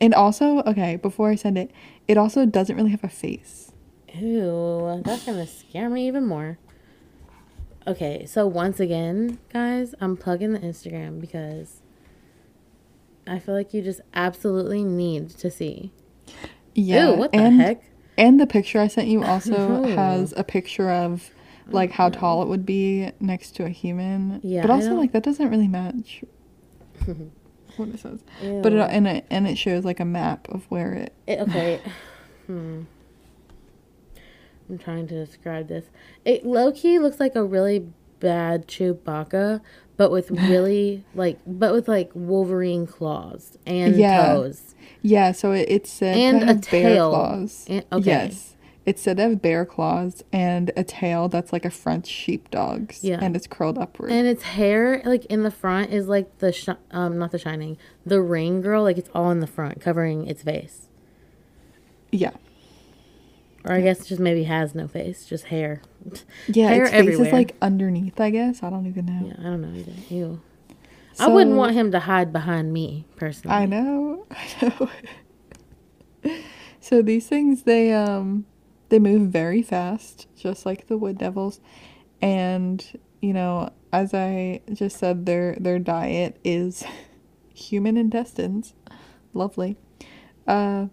and 0.00 0.14
also, 0.14 0.60
okay, 0.60 0.96
before 0.96 1.30
I 1.30 1.34
send 1.36 1.58
it, 1.58 1.70
it 2.06 2.18
also 2.18 2.46
doesn't 2.46 2.76
really 2.76 2.90
have 2.90 3.02
a 3.02 3.08
face. 3.08 3.72
Ooh, 4.20 5.02
that's 5.04 5.24
gonna 5.24 5.46
scare 5.46 5.90
me 5.90 6.06
even 6.06 6.26
more. 6.26 6.58
Okay, 7.86 8.26
so 8.26 8.46
once 8.46 8.80
again, 8.80 9.38
guys, 9.52 9.94
I'm 10.00 10.16
plugging 10.16 10.52
the 10.52 10.58
Instagram 10.58 11.20
because 11.20 11.82
I 13.26 13.38
feel 13.38 13.54
like 13.54 13.72
you 13.72 13.82
just 13.82 14.00
absolutely 14.14 14.84
need 14.84 15.30
to 15.30 15.50
see. 15.50 15.92
Yeah, 16.74 17.10
Ooh, 17.10 17.16
what 17.16 17.32
the 17.32 17.38
and, 17.38 17.60
heck? 17.60 17.82
And 18.18 18.40
the 18.40 18.46
picture 18.46 18.80
I 18.80 18.88
sent 18.88 19.08
you 19.08 19.22
also 19.24 19.84
has 19.84 20.32
a 20.36 20.44
picture 20.44 20.90
of 20.90 21.30
like 21.68 21.90
how 21.90 22.08
tall 22.08 22.42
it 22.42 22.48
would 22.48 22.64
be 22.64 23.10
next 23.20 23.52
to 23.56 23.64
a 23.64 23.68
human. 23.68 24.40
Yeah, 24.42 24.62
but 24.62 24.70
also 24.70 24.94
like 24.94 25.12
that 25.12 25.22
doesn't 25.22 25.48
really 25.48 25.68
match 25.68 26.22
what 27.76 27.88
it 27.88 28.00
says. 28.00 28.20
Ew. 28.42 28.60
But 28.62 28.72
it 28.72 28.78
and 28.78 29.06
it 29.08 29.26
and 29.30 29.46
it 29.46 29.56
shows 29.56 29.84
like 29.84 30.00
a 30.00 30.04
map 30.04 30.48
of 30.48 30.64
where 30.70 30.92
it. 30.94 31.14
It- 31.26 31.40
okay. 31.40 31.80
hmm. 32.46 32.82
I'm 34.68 34.78
trying 34.78 35.06
to 35.08 35.24
describe 35.24 35.68
this. 35.68 35.84
It 36.24 36.44
low 36.44 36.72
key 36.72 36.98
looks 36.98 37.20
like 37.20 37.36
a 37.36 37.44
really 37.44 37.86
bad 38.20 38.66
Chewbacca, 38.68 39.60
but 39.96 40.10
with 40.10 40.30
really 40.48 41.04
like, 41.14 41.38
but 41.46 41.72
with 41.72 41.88
like 41.88 42.10
Wolverine 42.14 42.86
claws 42.86 43.58
and 43.66 43.96
Yeah. 43.96 44.26
toes. 44.34 44.74
Yeah, 45.02 45.32
so 45.32 45.52
it, 45.52 45.66
it 45.68 45.86
said 45.86 46.16
And 46.16 46.50
a 46.50 46.54
tail. 46.60 47.10
claws. 47.10 47.66
And- 47.68 47.84
okay. 47.92 48.06
Yes. 48.10 48.52
It 48.84 49.00
said 49.00 49.16
to 49.16 49.24
have 49.24 49.42
bear 49.42 49.64
claws 49.66 50.22
and 50.32 50.70
a 50.76 50.84
tail 50.84 51.28
that's 51.28 51.52
like 51.52 51.64
a 51.64 51.70
French 51.70 52.06
sheepdog's. 52.06 53.02
Yeah. 53.02 53.18
And 53.20 53.34
it's 53.34 53.48
curled 53.48 53.78
upward. 53.78 54.12
And 54.12 54.28
its 54.28 54.44
hair, 54.44 55.02
like 55.04 55.24
in 55.24 55.42
the 55.42 55.50
front, 55.50 55.92
is 55.92 56.06
like 56.06 56.38
the 56.38 56.52
shi- 56.52 56.72
um 56.92 57.18
not 57.18 57.32
the 57.32 57.38
shining, 57.38 57.78
the 58.04 58.20
rain 58.20 58.60
girl. 58.60 58.84
Like 58.84 58.96
it's 58.96 59.10
all 59.12 59.32
in 59.32 59.40
the 59.40 59.48
front, 59.48 59.80
covering 59.80 60.28
its 60.28 60.42
face. 60.44 60.86
yeah. 62.12 62.30
Or 63.66 63.74
I 63.74 63.80
guess 63.80 64.06
just 64.06 64.20
maybe 64.20 64.44
has 64.44 64.74
no 64.74 64.86
face, 64.88 65.26
just 65.26 65.44
hair. 65.46 65.82
Yeah, 66.46 66.68
Hair 66.68 66.82
its 66.84 66.90
face 66.92 66.98
everywhere. 67.00 67.26
is 67.26 67.32
like 67.32 67.56
underneath, 67.60 68.20
I 68.20 68.30
guess. 68.30 68.62
I 68.62 68.70
don't 68.70 68.86
even 68.86 69.06
know. 69.06 69.26
Yeah, 69.26 69.34
I 69.40 69.42
don't 69.42 69.60
know 69.60 69.76
either. 69.76 69.92
Ew. 70.08 70.40
I 71.18 71.28
wouldn't 71.28 71.56
want 71.56 71.72
him 71.74 71.90
to 71.92 71.98
hide 71.98 72.32
behind 72.32 72.72
me 72.72 73.06
personally. 73.16 73.56
I 73.56 73.66
know. 73.66 74.26
I 74.62 74.88
know. 76.24 76.36
so 76.80 77.02
these 77.02 77.26
things 77.26 77.62
they 77.64 77.92
um 77.92 78.46
they 78.88 78.98
move 79.00 79.30
very 79.30 79.62
fast, 79.62 80.28
just 80.36 80.64
like 80.64 80.86
the 80.86 80.96
wood 80.96 81.18
devils. 81.18 81.60
And, 82.22 82.84
you 83.20 83.32
know, 83.32 83.70
as 83.92 84.14
I 84.14 84.60
just 84.72 84.98
said, 84.98 85.26
their 85.26 85.56
their 85.58 85.78
diet 85.80 86.38
is 86.44 86.84
human 87.54 87.96
intestines. 87.96 88.74
Lovely. 89.34 89.76
Uh 90.46 90.86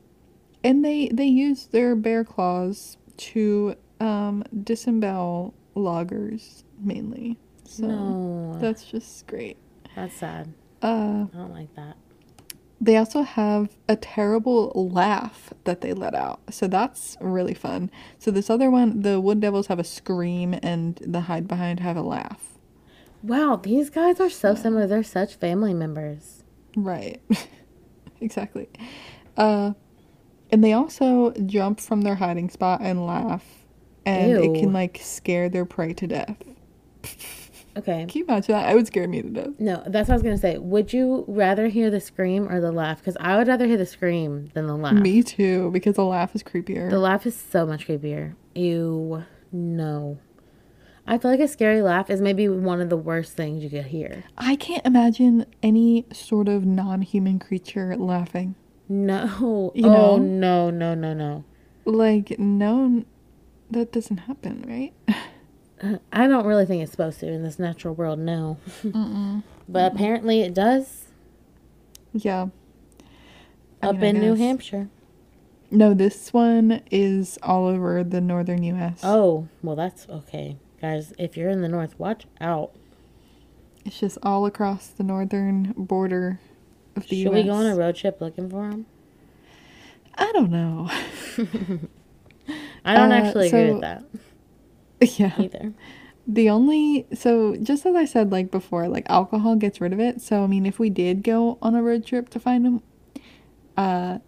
and 0.64 0.84
they 0.84 1.10
they 1.10 1.26
use 1.26 1.68
their 1.68 1.96
bear 1.96 2.24
claws 2.24 2.98
to 3.18 3.76
um 4.00 4.44
disembowel 4.64 5.54
loggers 5.76 6.64
mainly. 6.80 7.38
So 7.66 7.88
no, 7.88 8.58
that's 8.60 8.84
just 8.86 9.26
great. 9.28 9.58
that's 9.96 10.16
sad. 10.16 10.54
Uh 10.82 11.26
I 11.34 11.38
don't 11.38 11.54
like 11.54 11.74
that. 11.76 11.96
they 12.82 12.98
also 12.98 13.22
have 13.22 13.70
a 13.88 13.96
terrible 13.96 14.72
laugh 14.76 15.54
that 15.64 15.82
they 15.82 15.94
let 15.94 16.14
out. 16.14 16.42
So 16.50 16.68
that's 16.68 17.16
really 17.22 17.54
fun. 17.54 17.90
So 18.20 18.30
this 18.32 18.50
other 18.50 18.70
one, 18.70 19.02
the 19.02 19.20
Wood 19.22 19.40
Devils 19.40 19.68
have 19.68 19.80
a 19.80 19.84
scream 19.84 20.60
and 20.62 21.00
the 21.06 21.22
Hide 21.22 21.48
Behind 21.48 21.80
have 21.80 21.96
a 21.98 22.02
laugh. 22.02 22.50
Wow, 23.22 23.56
these 23.56 23.90
guys 23.90 24.20
are 24.20 24.30
so 24.30 24.54
similar. 24.54 24.86
They're 24.86 25.02
such 25.04 25.36
family 25.36 25.74
members. 25.74 26.44
Right. 26.76 27.22
exactly. 28.22 28.68
Uh 29.38 29.74
and 30.54 30.64
they 30.64 30.72
also 30.72 31.32
jump 31.48 31.80
from 31.80 32.04
their 32.04 32.16
hiding 32.16 32.48
spot 32.48 32.80
and 32.82 33.06
laugh 33.08 33.44
and 34.06 34.32
it 34.32 34.54
can 34.60 34.72
like 34.72 35.00
scare 35.02 35.50
their 35.50 35.66
prey 35.66 35.94
to 35.94 36.06
death. 36.06 36.38
Okay. 37.76 38.06
Can 38.08 38.20
you 38.20 38.26
imagine 38.26 38.54
that? 38.54 38.70
I 38.70 38.76
would 38.76 38.86
scare 38.86 39.08
me 39.08 39.24
to 39.24 39.30
death. 39.30 39.50
No, 39.58 39.82
that's 39.88 40.08
what 40.08 40.14
I 40.14 40.18
was 40.18 40.22
gonna 40.22 40.38
say. 40.38 40.60
Would 40.60 40.94
you 40.94 41.26
rather 41.28 41.70
hear 41.70 41.90
the 41.90 42.00
scream 42.00 42.48
or 42.48 42.62
the 42.62 42.72
laugh? 42.72 43.00
Because 43.00 43.18
I 43.20 43.36
would 43.36 43.48
rather 43.48 43.66
hear 43.66 43.78
the 43.78 43.86
scream 43.88 44.52
than 44.54 44.68
the 44.68 44.76
laugh. 44.76 44.94
Me 44.94 45.24
too, 45.24 45.72
because 45.72 45.96
the 45.96 46.06
laugh 46.06 46.36
is 46.36 46.44
creepier. 46.44 46.92
The 46.92 47.00
laugh 47.00 47.26
is 47.26 47.36
so 47.36 47.66
much 47.66 47.88
creepier. 47.88 48.36
Ew, 48.54 49.24
no. 49.52 50.20
I 51.08 51.18
feel 51.18 51.32
like 51.32 51.40
a 51.40 51.48
scary 51.48 51.82
laugh 51.82 52.12
is 52.12 52.22
maybe 52.22 52.48
one 52.48 52.80
of 52.80 52.90
the 52.90 52.96
worst 52.96 53.34
things 53.34 53.64
you 53.64 53.72
could 53.72 53.88
hear. 53.88 54.24
I 54.38 54.56
can't 54.56 54.86
imagine 54.86 55.48
any 55.64 56.06
sort 56.14 56.48
of 56.48 56.66
non-human 56.66 57.40
creature 57.40 57.98
laughing. 57.98 58.54
No. 58.94 59.72
You 59.74 59.88
oh 59.88 60.18
know? 60.18 60.18
no, 60.18 60.70
no, 60.70 60.94
no, 60.94 61.14
no. 61.14 61.44
Like, 61.86 62.38
no, 62.40 63.04
that 63.72 63.92
doesn't 63.92 64.18
happen, 64.18 64.64
right? 64.68 65.18
I 66.14 66.28
don't 66.28 66.46
really 66.46 66.66
think 66.66 66.82
it's 66.84 66.92
supposed 66.92 67.20
to 67.22 67.28
in 67.28 67.44
this 67.44 67.60
natural 67.60 67.94
world. 67.96 68.20
No. 68.20 68.58
Mm-mm. 68.84 69.44
But 69.68 69.94
apparently 69.94 70.42
it 70.42 70.54
does 70.54 71.06
Yeah. 72.12 72.48
I 73.82 73.88
up 73.88 73.96
mean, 73.96 74.18
in 74.18 74.22
New. 74.22 74.36
Hampshire. 74.36 74.90
No, 75.72 75.94
this 75.94 76.32
one 76.34 76.82
is 76.92 77.40
all 77.42 77.66
over 77.68 78.04
the 78.04 78.20
northern 78.22 78.62
U.S. 78.64 79.00
Oh, 79.04 79.48
well, 79.64 79.76
that's 79.78 80.08
okay. 80.10 80.58
Guys, 80.82 81.14
if 81.18 81.36
you're 81.38 81.50
in 81.50 81.62
the 81.62 81.70
north, 81.70 81.98
watch 81.98 82.26
out. 82.42 82.72
It's 83.86 84.00
just 84.00 84.18
all 84.22 84.46
across 84.46 84.88
the 84.88 85.04
northern 85.04 85.74
border 85.78 86.40
of 86.96 87.08
the 87.08 87.24
Should 87.24 87.32
U.S. 87.32 87.34
we 87.34 87.44
go 87.44 87.52
on 87.54 87.66
a 87.66 87.76
road 87.76 87.96
trip 87.96 88.20
looking 88.22 88.50
for 88.50 88.70
him? 88.70 88.86
I 90.16 90.32
don't 90.32 90.52
know. 90.52 90.90
I 92.86 92.96
don't 92.96 93.12
Uh, 93.12 93.16
actually 93.16 93.48
agree 93.48 93.72
with 93.72 93.82
that 93.82 94.04
yeah. 95.20 95.34
either. 95.38 95.74
The 96.28 96.50
only 96.50 97.08
so 97.14 97.56
just 97.58 97.86
as 97.86 97.96
I 97.96 98.06
said 98.06 98.32
like 98.32 98.52
before, 98.52 98.88
like 98.88 99.06
alcohol 99.10 99.56
gets 99.56 99.82
rid 99.82 99.92
of 99.94 100.00
it. 100.00 100.22
So 100.22 100.44
I 100.44 100.48
mean, 100.48 100.66
if 100.66 100.80
we 100.80 100.90
did 100.90 101.24
go 101.24 101.58
on 101.62 101.76
a 101.76 101.84
road 101.84 102.06
trip 102.06 102.30
to 102.30 102.40
find 102.40 102.66
him, 102.66 102.82
uh, 103.76 104.20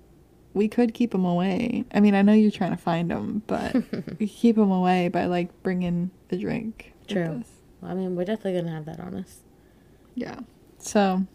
we 0.53 0.67
could 0.67 0.93
keep 0.93 1.13
him 1.13 1.25
away. 1.25 1.85
I 1.93 1.99
mean, 1.99 2.15
I 2.15 2.21
know 2.21 2.33
you're 2.33 2.51
trying 2.51 2.71
to 2.71 2.77
find 2.77 3.11
him, 3.11 3.43
but 3.47 3.75
we 4.19 4.27
keep 4.27 4.57
him 4.57 4.71
away 4.71 5.07
by 5.09 5.25
like 5.25 5.49
bringing 5.63 6.11
a 6.31 6.37
drink. 6.37 6.93
True. 7.07 7.43
I 7.83 7.93
mean, 7.93 8.15
we're 8.15 8.25
definitely 8.25 8.53
going 8.53 8.65
to 8.65 8.71
have 8.71 8.85
that 8.85 8.99
on 8.99 9.15
us. 9.15 9.41
Yeah. 10.15 10.39
So. 10.79 11.27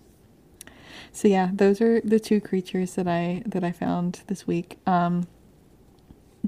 So 1.12 1.28
yeah, 1.28 1.50
those 1.52 1.80
are 1.80 2.00
the 2.02 2.20
two 2.20 2.40
creatures 2.40 2.94
that 2.94 3.06
I 3.08 3.42
that 3.46 3.64
I 3.64 3.72
found 3.72 4.20
this 4.26 4.46
week. 4.46 4.78
Um. 4.86 5.26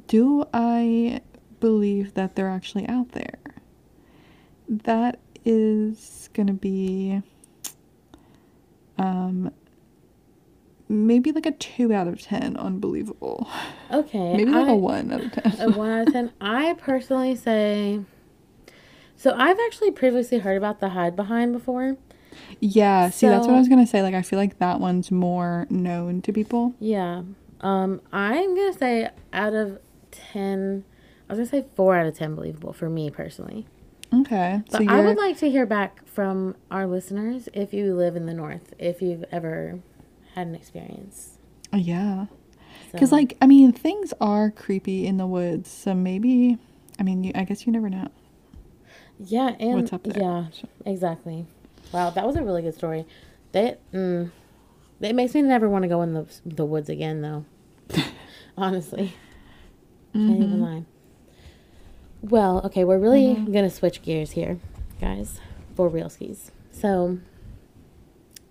Do 0.06 0.46
I 0.54 1.20
believe 1.60 2.14
that 2.14 2.34
they're 2.34 2.48
actually 2.48 2.88
out 2.88 3.12
there? 3.12 3.38
That 4.68 5.18
is 5.44 6.30
gonna 6.32 6.54
be 6.54 7.20
um 8.98 9.52
maybe 10.88 11.30
like 11.32 11.46
a 11.46 11.50
two 11.52 11.92
out 11.92 12.08
of 12.08 12.22
ten 12.22 12.56
unbelievable. 12.56 13.48
Okay. 13.90 14.32
Maybe 14.36 14.50
like 14.50 14.68
I- 14.68 14.72
a 14.72 14.76
one 14.76 15.12
out 15.12 15.20
of 15.24 15.32
ten. 15.32 15.60
a 15.60 15.70
one 15.76 15.90
out 15.90 16.06
of 16.08 16.12
ten. 16.12 16.32
I 16.40 16.74
personally 16.74 17.36
say. 17.36 18.00
So 19.16 19.34
I've 19.36 19.58
actually 19.66 19.90
previously 19.92 20.38
heard 20.38 20.56
about 20.56 20.80
the 20.80 20.90
hide 20.90 21.14
behind 21.16 21.52
before. 21.52 21.96
Yeah, 22.60 23.10
see 23.10 23.26
that's 23.26 23.46
what 23.46 23.54
I 23.54 23.58
was 23.58 23.68
gonna 23.68 23.86
say. 23.86 24.02
Like 24.02 24.14
I 24.14 24.22
feel 24.22 24.38
like 24.38 24.58
that 24.58 24.80
one's 24.80 25.10
more 25.10 25.66
known 25.70 26.22
to 26.22 26.32
people. 26.32 26.74
Yeah. 26.80 27.22
Um, 27.60 28.00
I'm 28.12 28.56
gonna 28.56 28.72
say 28.72 29.10
out 29.32 29.54
of 29.54 29.78
ten, 30.10 30.84
I 31.28 31.34
was 31.34 31.50
gonna 31.50 31.62
say 31.62 31.68
four 31.74 31.96
out 31.96 32.06
of 32.06 32.16
ten 32.16 32.34
believable 32.34 32.72
for 32.72 32.88
me 32.88 33.10
personally. 33.10 33.66
Okay. 34.14 34.62
But 34.70 34.82
so 34.82 34.88
I 34.88 35.00
would 35.00 35.16
like 35.16 35.38
to 35.38 35.50
hear 35.50 35.64
back 35.64 36.06
from 36.06 36.54
our 36.70 36.86
listeners 36.86 37.48
if 37.54 37.72
you 37.72 37.94
live 37.94 38.14
in 38.16 38.26
the 38.26 38.34
north, 38.34 38.74
if 38.78 39.00
you've 39.00 39.24
ever 39.32 39.80
had 40.34 40.46
an 40.46 40.54
experience. 40.54 41.38
Oh, 41.72 41.78
yeah. 41.78 42.26
Because, 42.90 43.08
So- 43.10 43.16
like, 43.16 43.38
I 43.40 43.46
mean, 43.46 43.72
things 43.72 44.12
are 44.20 44.50
creepy 44.50 45.06
in 45.06 45.16
the 45.16 45.26
woods. 45.26 45.70
So 45.70 45.94
maybe, 45.94 46.58
I 46.98 47.02
mean, 47.02 47.24
you, 47.24 47.32
I 47.34 47.44
guess 47.44 47.66
you 47.66 47.72
never 47.72 47.88
know 47.88 48.08
yeah, 49.18 49.54
and 49.60 49.74
what's 49.74 49.92
up 49.92 50.02
there. 50.04 50.20
yeah, 50.20 50.46
So- 50.52 50.68
exactly. 50.84 51.46
Wow, 51.92 52.10
that 52.10 52.26
was 52.26 52.36
a 52.36 52.42
really 52.42 52.62
good 52.62 52.74
story. 52.74 53.06
That 53.52 53.80
mm, 53.92 54.30
it 55.00 55.14
makes 55.14 55.34
me 55.34 55.42
never 55.42 55.68
want 55.68 55.82
to 55.82 55.88
go 55.88 56.02
in 56.02 56.14
the 56.14 56.26
the 56.44 56.64
woods 56.64 56.88
again, 56.88 57.20
though. 57.22 57.44
Honestly, 58.56 59.14
can't 60.12 60.28
Mm-hmm. 60.30 60.42
even 60.42 60.60
lie. 60.60 60.84
Well, 62.22 62.60
okay, 62.66 62.84
we're 62.84 62.98
really 62.98 63.34
Mhm. 63.34 63.52
gonna 63.52 63.70
switch 63.70 64.02
gears 64.02 64.32
here, 64.32 64.58
guys, 65.00 65.40
for 65.74 65.88
real 65.88 66.08
skis. 66.08 66.50
So, 66.70 67.18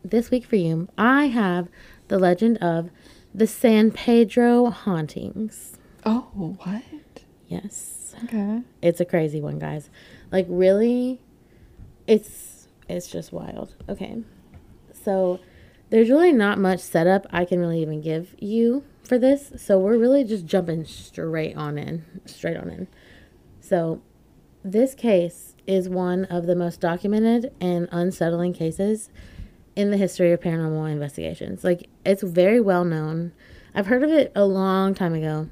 this 0.04 0.30
week 0.30 0.46
for 0.46 0.56
you, 0.58 0.88
I 0.98 1.28
have 1.28 1.70
the 2.10 2.20
legend 2.20 2.58
of 2.58 2.90
the 3.34 3.48
San 3.48 3.92
Pedro 3.92 4.70
hauntings. 4.72 5.78
Oh, 6.06 6.58
what? 6.64 6.84
Yes. 7.48 8.14
Okay. 8.26 8.62
It's 8.82 9.00
a 9.00 9.06
crazy 9.06 9.40
one, 9.42 9.58
guys. 9.60 9.90
Like 10.32 10.46
really 10.50 11.22
it's 12.08 12.51
it's 12.92 13.08
just 13.08 13.32
wild. 13.32 13.76
Okay. 13.90 14.24
So 14.94 15.40
there's 15.90 16.10
really 16.10 16.32
not 16.32 16.58
much 16.58 16.80
setup 16.80 17.28
I 17.32 17.46
can 17.46 17.60
really 17.60 17.82
even 17.82 18.02
give 18.02 18.36
you 18.40 18.84
for 19.04 19.18
this. 19.18 19.52
So 19.58 19.78
we're 19.80 19.98
really 19.98 20.24
just 20.24 20.46
jumping 20.46 20.86
straight 20.86 21.56
on 21.56 21.78
in, 21.78 22.06
straight 22.26 22.58
on 22.58 22.70
in. 22.70 22.88
So 23.60 24.02
this 24.64 24.94
case 24.94 25.56
is 25.68 25.90
one 25.90 26.26
of 26.26 26.46
the 26.46 26.56
most 26.56 26.80
documented 26.80 27.54
and 27.60 27.88
unsettling 27.92 28.54
cases 28.54 29.10
in 29.76 29.92
the 29.92 29.98
history 29.98 30.32
of 30.32 30.40
paranormal 30.40 30.92
investigations. 30.92 31.64
Like 31.64 31.90
it's 32.06 32.24
very 32.24 32.62
well 32.62 32.86
known. 32.86 33.34
I've 33.74 33.88
heard 33.88 34.04
of 34.04 34.10
it 34.10 34.32
a 34.36 34.46
long 34.46 34.94
time 34.94 35.14
ago, 35.14 35.50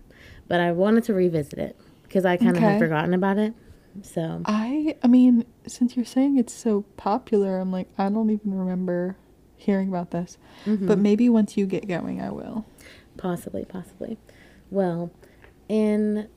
but 0.48 0.60
I 0.60 0.72
wanted 0.72 1.04
to 1.06 1.14
revisit 1.14 1.60
it 1.60 1.80
because 2.04 2.26
I 2.26 2.38
kind 2.38 2.56
of 2.56 2.62
had 2.62 2.80
forgotten 2.80 3.14
about 3.14 3.38
it. 3.38 3.54
So 4.04 4.42
I, 4.46 4.96
I 5.04 5.08
mean, 5.08 5.46
since 5.68 5.96
you're 5.96 6.06
saying 6.06 6.38
it's 6.38 6.54
so 6.54 6.84
popular, 6.98 7.60
I'm 7.60 7.72
like, 7.72 7.90
I 7.98 8.10
don't 8.10 8.30
even 8.30 8.58
remember 8.58 9.18
hearing 9.58 9.90
about 9.90 10.12
this. 10.12 10.38
Mm-hmm. 10.66 10.88
But 10.88 10.98
maybe 11.00 11.30
once 11.30 11.58
you 11.58 11.66
get 11.66 11.88
going, 11.88 12.22
I 12.22 12.32
will. 12.32 12.66
Possibly, 13.18 13.66
possibly. 13.66 14.18
Well, 14.72 15.12
in 15.68 16.30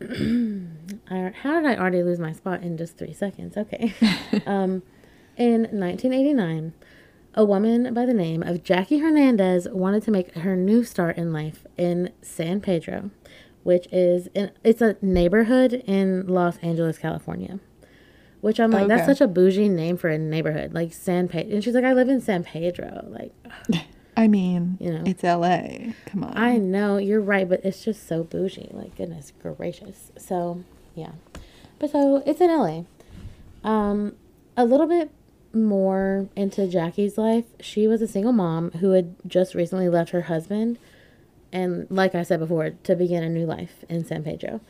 I, 1.10 1.32
how 1.42 1.60
did 1.60 1.66
I 1.66 1.76
already 1.76 2.02
lose 2.02 2.18
my 2.18 2.32
spot 2.32 2.62
in 2.62 2.76
just 2.76 2.98
three 2.98 3.12
seconds? 3.12 3.56
Okay. 3.56 3.94
um, 4.46 4.82
in 5.36 5.62
1989, 5.62 6.72
a 7.34 7.44
woman 7.44 7.94
by 7.94 8.06
the 8.06 8.14
name 8.14 8.42
of 8.42 8.64
Jackie 8.64 8.98
Hernandez 8.98 9.68
wanted 9.70 10.02
to 10.04 10.10
make 10.10 10.34
her 10.34 10.56
new 10.56 10.82
start 10.82 11.16
in 11.16 11.32
life 11.32 11.66
in 11.76 12.10
San 12.22 12.60
Pedro, 12.60 13.10
which 13.66 13.88
is 13.92 14.28
in, 14.28 14.52
it's 14.64 14.80
a 14.80 14.96
neighborhood 15.02 15.72
in 15.86 16.26
Los 16.28 16.56
Angeles, 16.58 16.96
California. 16.98 17.58
Which 18.40 18.60
I'm 18.60 18.70
like, 18.70 18.86
that's 18.86 19.06
such 19.06 19.20
a 19.20 19.26
bougie 19.26 19.68
name 19.68 19.96
for 19.96 20.08
a 20.08 20.16
neighborhood, 20.18 20.72
like 20.72 20.92
San 20.92 21.26
Pedro. 21.26 21.54
And 21.54 21.64
she's 21.64 21.74
like, 21.74 21.84
I 21.84 21.92
live 21.94 22.08
in 22.08 22.20
San 22.20 22.44
Pedro. 22.44 23.04
Like, 23.08 23.32
I 24.16 24.28
mean, 24.28 24.76
You 24.80 24.92
know. 24.92 25.02
it's 25.04 25.24
LA. 25.24 25.92
Come 26.06 26.22
on. 26.22 26.32
I 26.36 26.56
know 26.58 26.96
you're 26.96 27.20
right, 27.20 27.48
but 27.48 27.64
it's 27.64 27.82
just 27.84 28.06
so 28.06 28.22
bougie. 28.22 28.68
Like 28.72 28.96
goodness 28.96 29.32
gracious. 29.42 30.12
So 30.16 30.62
yeah, 30.94 31.12
but 31.80 31.90
so 31.90 32.22
it's 32.24 32.40
in 32.40 32.48
LA. 32.50 32.84
Um, 33.68 34.14
a 34.56 34.64
little 34.64 34.86
bit 34.86 35.10
more 35.52 36.28
into 36.36 36.68
Jackie's 36.68 37.18
life. 37.18 37.46
She 37.60 37.88
was 37.88 38.00
a 38.00 38.06
single 38.06 38.32
mom 38.32 38.70
who 38.72 38.90
had 38.92 39.16
just 39.26 39.54
recently 39.56 39.88
left 39.88 40.10
her 40.10 40.22
husband, 40.22 40.78
and 41.52 41.86
like 41.90 42.14
I 42.14 42.22
said 42.22 42.40
before, 42.40 42.70
to 42.70 42.96
begin 42.96 43.22
a 43.22 43.28
new 43.28 43.46
life 43.46 43.84
in 43.88 44.04
San 44.04 44.22
Pedro. 44.24 44.60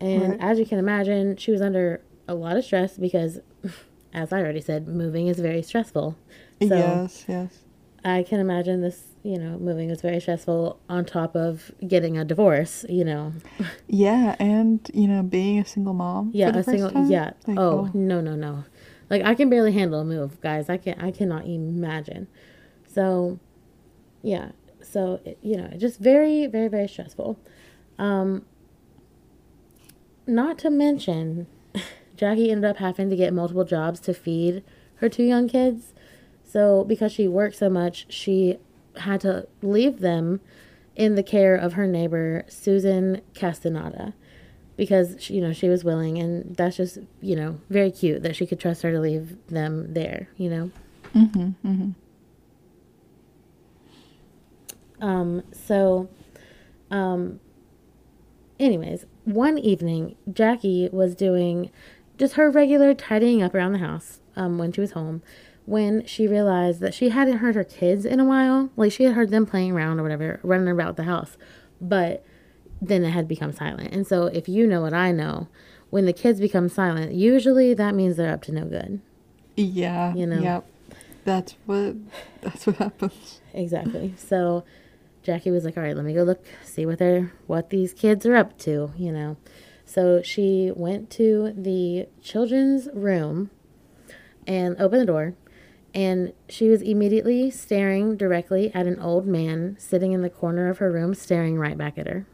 And 0.00 0.30
Right. 0.30 0.40
as 0.40 0.58
you 0.58 0.66
can 0.66 0.78
imagine, 0.78 1.36
she 1.36 1.50
was 1.50 1.60
under 1.60 2.00
a 2.28 2.34
lot 2.34 2.56
of 2.56 2.64
stress 2.64 2.96
because, 2.96 3.40
as 4.12 4.32
I 4.32 4.40
already 4.40 4.60
said, 4.60 4.86
moving 4.86 5.26
is 5.28 5.38
very 5.38 5.62
stressful. 5.62 6.16
So 6.62 6.76
yes, 6.76 7.24
yes. 7.28 7.58
I 8.04 8.22
can 8.22 8.38
imagine 8.40 8.80
this, 8.80 9.16
you 9.22 9.38
know, 9.38 9.58
moving 9.58 9.88
was 9.90 10.00
very 10.00 10.20
stressful 10.20 10.78
on 10.88 11.04
top 11.04 11.34
of 11.34 11.72
getting 11.86 12.16
a 12.16 12.24
divorce, 12.24 12.84
you 12.88 13.04
know. 13.04 13.32
Yeah, 13.88 14.36
and 14.38 14.88
you 14.94 15.08
know, 15.08 15.22
being 15.22 15.58
a 15.58 15.64
single 15.64 15.94
mom. 15.94 16.30
Yeah, 16.32 16.50
a 16.50 16.62
single 16.62 16.90
time, 16.90 17.10
yeah. 17.10 17.30
like, 17.46 17.58
oh, 17.58 17.88
oh, 17.88 17.90
no, 17.94 18.20
no, 18.20 18.36
no. 18.36 18.64
Like 19.10 19.22
I 19.22 19.34
can 19.34 19.48
barely 19.50 19.72
handle 19.72 20.00
a 20.00 20.04
move, 20.04 20.40
guys. 20.40 20.68
I 20.68 20.76
can 20.76 21.00
I 21.00 21.10
cannot 21.10 21.46
imagine. 21.46 22.28
So, 22.86 23.38
yeah. 24.22 24.50
So, 24.90 25.20
it, 25.24 25.38
you 25.42 25.56
know, 25.56 25.68
just 25.76 26.00
very 26.00 26.46
very 26.46 26.68
very 26.68 26.88
stressful. 26.88 27.38
Um 27.98 28.44
not 30.26 30.58
to 30.58 30.70
mention 30.70 31.46
Jackie 32.16 32.50
ended 32.50 32.68
up 32.70 32.76
having 32.78 33.08
to 33.10 33.16
get 33.16 33.32
multiple 33.32 33.64
jobs 33.64 34.00
to 34.00 34.14
feed 34.14 34.62
her 34.96 35.08
two 35.08 35.22
young 35.24 35.48
kids. 35.48 35.94
So, 36.44 36.82
because 36.84 37.12
she 37.12 37.28
worked 37.28 37.56
so 37.56 37.68
much, 37.68 38.06
she 38.08 38.58
had 38.96 39.20
to 39.20 39.46
leave 39.62 40.00
them 40.00 40.40
in 40.96 41.14
the 41.14 41.22
care 41.22 41.54
of 41.54 41.74
her 41.74 41.86
neighbor, 41.86 42.44
Susan 42.48 43.20
Castaneda. 43.34 44.14
because 44.76 45.16
she, 45.20 45.34
you 45.34 45.40
know 45.40 45.52
she 45.52 45.68
was 45.68 45.84
willing, 45.84 46.18
and 46.18 46.56
that's 46.56 46.76
just 46.76 46.98
you 47.20 47.36
know 47.36 47.60
very 47.68 47.90
cute 47.90 48.22
that 48.22 48.34
she 48.34 48.46
could 48.46 48.58
trust 48.60 48.82
her 48.82 48.90
to 48.92 49.00
leave 49.00 49.36
them 49.48 49.92
there. 49.94 50.28
You 50.36 50.50
know. 50.50 50.70
Mm-hmm. 51.14 51.68
Mm-hmm. 51.68 51.90
Um. 55.00 55.42
So, 55.52 56.08
um. 56.90 57.40
Anyways, 58.58 59.06
one 59.24 59.56
evening, 59.56 60.16
Jackie 60.32 60.88
was 60.90 61.14
doing 61.14 61.70
just 62.16 62.34
her 62.34 62.50
regular 62.50 62.92
tidying 62.92 63.40
up 63.40 63.54
around 63.54 63.72
the 63.72 63.78
house 63.78 64.18
um, 64.34 64.58
when 64.58 64.72
she 64.72 64.80
was 64.80 64.92
home 64.92 65.22
when 65.68 66.02
she 66.06 66.26
realized 66.26 66.80
that 66.80 66.94
she 66.94 67.10
hadn't 67.10 67.36
heard 67.36 67.54
her 67.54 67.62
kids 67.62 68.06
in 68.06 68.18
a 68.18 68.24
while. 68.24 68.70
Like 68.74 68.90
she 68.90 69.04
had 69.04 69.12
heard 69.12 69.30
them 69.30 69.44
playing 69.44 69.72
around 69.72 70.00
or 70.00 70.02
whatever, 70.02 70.40
running 70.42 70.70
about 70.70 70.96
the 70.96 71.02
house, 71.02 71.36
but 71.78 72.24
then 72.80 73.04
it 73.04 73.10
had 73.10 73.28
become 73.28 73.52
silent. 73.52 73.92
And 73.92 74.06
so, 74.06 74.26
if 74.26 74.48
you 74.48 74.66
know 74.66 74.80
what 74.80 74.94
I 74.94 75.12
know, 75.12 75.48
when 75.90 76.06
the 76.06 76.14
kids 76.14 76.40
become 76.40 76.70
silent, 76.70 77.12
usually 77.12 77.74
that 77.74 77.94
means 77.94 78.16
they're 78.16 78.32
up 78.32 78.40
to 78.42 78.52
no 78.52 78.64
good. 78.64 79.02
Yeah. 79.56 80.14
You 80.14 80.26
know. 80.26 80.40
Yep. 80.40 80.66
That's 81.24 81.54
what. 81.66 81.96
That's 82.40 82.66
what 82.66 82.76
happens. 82.76 83.42
Exactly. 83.52 84.14
So 84.16 84.64
Jackie 85.28 85.50
was 85.50 85.64
like, 85.64 85.76
"All 85.76 85.82
right, 85.82 85.94
let 85.94 86.06
me 86.06 86.14
go 86.14 86.22
look, 86.22 86.42
see 86.64 86.86
what 86.86 86.98
they're, 86.98 87.32
what 87.46 87.68
these 87.68 87.92
kids 87.92 88.24
are 88.24 88.34
up 88.34 88.56
to." 88.60 88.92
You 88.96 89.12
know. 89.12 89.36
So 89.84 90.22
she 90.22 90.72
went 90.74 91.10
to 91.12 91.52
the 91.54 92.08
children's 92.22 92.88
room 92.94 93.50
and 94.46 94.74
opened 94.80 95.02
the 95.02 95.06
door 95.06 95.34
and 95.94 96.32
she 96.48 96.68
was 96.68 96.82
immediately 96.82 97.50
staring 97.50 98.16
directly 98.16 98.72
at 98.74 98.86
an 98.86 98.98
old 99.00 99.26
man 99.26 99.76
sitting 99.78 100.12
in 100.12 100.20
the 100.22 100.30
corner 100.30 100.68
of 100.68 100.78
her 100.78 100.90
room, 100.92 101.14
staring 101.14 101.58
right 101.58 101.76
back 101.76 101.98
at 101.98 102.06
her. 102.06 102.26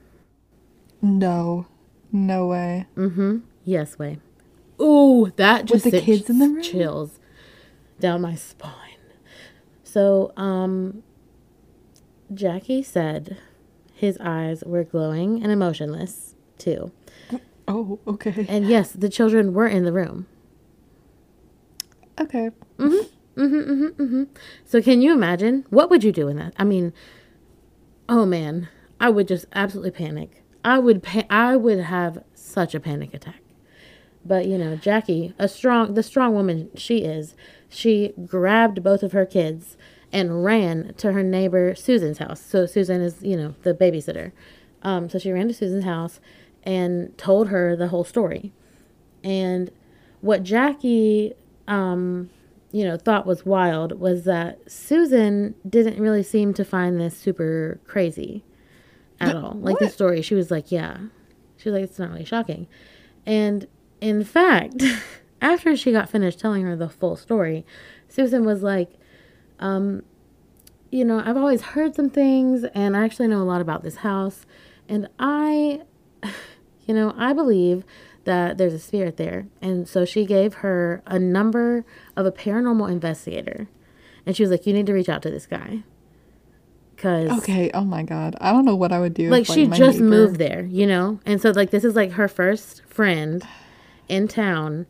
No. 1.00 1.66
No 2.12 2.46
way. 2.46 2.86
Mm-hmm. 2.96 3.38
Yes, 3.64 3.98
way. 3.98 4.18
Ooh, 4.80 5.32
that 5.36 5.66
just 5.66 5.84
With 5.84 5.92
the 5.92 5.98
sent 5.98 6.04
kids 6.04 6.30
in 6.30 6.38
the 6.38 6.48
room? 6.48 6.62
chills 6.62 7.18
down 8.00 8.20
my 8.20 8.34
spine. 8.34 8.72
So, 9.84 10.32
um, 10.36 11.02
Jackie 12.34 12.82
said 12.82 13.38
his 13.94 14.18
eyes 14.20 14.62
were 14.64 14.84
glowing 14.84 15.42
and 15.42 15.52
emotionless 15.52 16.34
too. 16.58 16.92
Oh, 17.66 17.98
okay. 18.06 18.46
And 18.48 18.66
yes, 18.66 18.92
the 18.92 19.08
children 19.08 19.54
were 19.54 19.66
in 19.66 19.84
the 19.84 19.92
room. 19.92 20.26
Okay. 22.20 22.50
Mm-hmm, 22.78 23.40
mm-hmm, 23.40 24.02
mm-hmm. 24.02 24.22
So 24.64 24.82
can 24.82 25.02
you 25.02 25.12
imagine? 25.12 25.64
What 25.70 25.90
would 25.90 26.04
you 26.04 26.12
do 26.12 26.28
in 26.28 26.36
that? 26.36 26.54
I 26.58 26.64
mean, 26.64 26.92
oh 28.08 28.26
man, 28.26 28.68
I 29.00 29.10
would 29.10 29.28
just 29.28 29.46
absolutely 29.54 29.90
panic. 29.90 30.42
I 30.64 30.78
would 30.78 31.02
pa- 31.02 31.26
I 31.30 31.56
would 31.56 31.80
have 31.80 32.22
such 32.34 32.74
a 32.74 32.80
panic 32.80 33.14
attack. 33.14 33.40
But 34.24 34.46
you 34.46 34.56
know, 34.56 34.76
Jackie, 34.76 35.34
a 35.38 35.48
strong 35.48 35.94
the 35.94 36.02
strong 36.02 36.34
woman 36.34 36.70
she 36.74 36.98
is, 36.98 37.34
she 37.68 38.12
grabbed 38.26 38.82
both 38.82 39.02
of 39.02 39.12
her 39.12 39.26
kids 39.26 39.76
and 40.14 40.44
ran 40.44 40.94
to 40.94 41.12
her 41.12 41.22
neighbor 41.22 41.74
Susan's 41.74 42.18
house. 42.18 42.40
So 42.40 42.64
Susan 42.64 43.02
is, 43.02 43.22
you 43.22 43.36
know, 43.36 43.54
the 43.64 43.74
babysitter. 43.74 44.32
Um, 44.82 45.10
so 45.10 45.18
she 45.18 45.32
ran 45.32 45.48
to 45.48 45.54
Susan's 45.54 45.84
house 45.84 46.20
and 46.62 47.16
told 47.18 47.48
her 47.48 47.76
the 47.76 47.88
whole 47.88 48.04
story. 48.04 48.52
And 49.22 49.70
what 50.20 50.42
Jackie 50.42 51.34
um, 51.66 52.30
you 52.74 52.84
know, 52.84 52.96
thought 52.96 53.24
was 53.24 53.46
wild 53.46 54.00
was 54.00 54.24
that 54.24 54.58
Susan 54.70 55.54
didn't 55.68 56.00
really 56.00 56.22
seem 56.22 56.52
to 56.54 56.64
find 56.64 57.00
this 57.00 57.16
super 57.16 57.80
crazy 57.86 58.44
at 59.20 59.36
all. 59.36 59.52
Like 59.54 59.78
the 59.78 59.88
story, 59.88 60.22
she 60.22 60.34
was 60.34 60.50
like, 60.50 60.72
yeah. 60.72 60.98
She 61.56 61.68
was 61.68 61.74
like, 61.78 61.88
it's 61.88 62.00
not 62.00 62.10
really 62.10 62.24
shocking. 62.24 62.66
And 63.24 63.68
in 64.00 64.24
fact, 64.24 64.82
after 65.40 65.76
she 65.76 65.92
got 65.92 66.08
finished 66.08 66.40
telling 66.40 66.64
her 66.64 66.74
the 66.74 66.88
full 66.88 67.14
story, 67.16 67.64
Susan 68.08 68.44
was 68.44 68.62
like, 68.62 68.90
um, 69.60 70.02
you 70.90 71.04
know, 71.04 71.20
I've 71.24 71.36
always 71.36 71.60
heard 71.62 71.94
some 71.94 72.08
things 72.08 72.64
and 72.74 72.96
I 72.96 73.04
actually 73.04 73.28
know 73.28 73.42
a 73.42 73.44
lot 73.44 73.60
about 73.60 73.82
this 73.82 73.96
house. 73.96 74.46
And 74.88 75.08
I, 75.18 75.82
you 76.86 76.94
know, 76.94 77.12
I 77.16 77.32
believe 77.32 77.84
that 78.24 78.58
there's 78.58 78.72
a 78.72 78.78
spirit 78.78 79.16
there. 79.16 79.46
And 79.60 79.88
so 79.88 80.04
she 80.04 80.24
gave 80.24 80.54
her 80.54 81.02
a 81.06 81.18
number 81.18 81.84
of 82.16 82.26
a 82.26 82.32
paranormal 82.32 82.90
investigator. 82.90 83.68
And 84.24 84.36
she 84.36 84.42
was 84.42 84.50
like, 84.50 84.66
you 84.66 84.72
need 84.72 84.86
to 84.86 84.92
reach 84.94 85.08
out 85.08 85.22
to 85.22 85.30
this 85.30 85.46
guy. 85.46 85.82
Cause 86.96 87.28
Okay. 87.38 87.70
Oh 87.74 87.84
my 87.84 88.02
god. 88.04 88.36
I 88.40 88.52
don't 88.52 88.64
know 88.64 88.76
what 88.76 88.92
I 88.92 89.00
would 89.00 89.14
do. 89.14 89.28
like 89.30 89.48
if, 89.48 89.54
she 89.54 89.66
my 89.66 89.76
just 89.76 89.98
neighbor- 89.98 90.08
moved 90.10 90.36
there, 90.38 90.62
you 90.62 90.86
know? 90.86 91.18
And 91.26 91.40
so 91.40 91.50
like 91.50 91.70
this 91.70 91.84
is 91.84 91.96
like 91.96 92.12
her 92.12 92.28
first 92.28 92.82
friend 92.86 93.42
in 94.08 94.28
town 94.28 94.86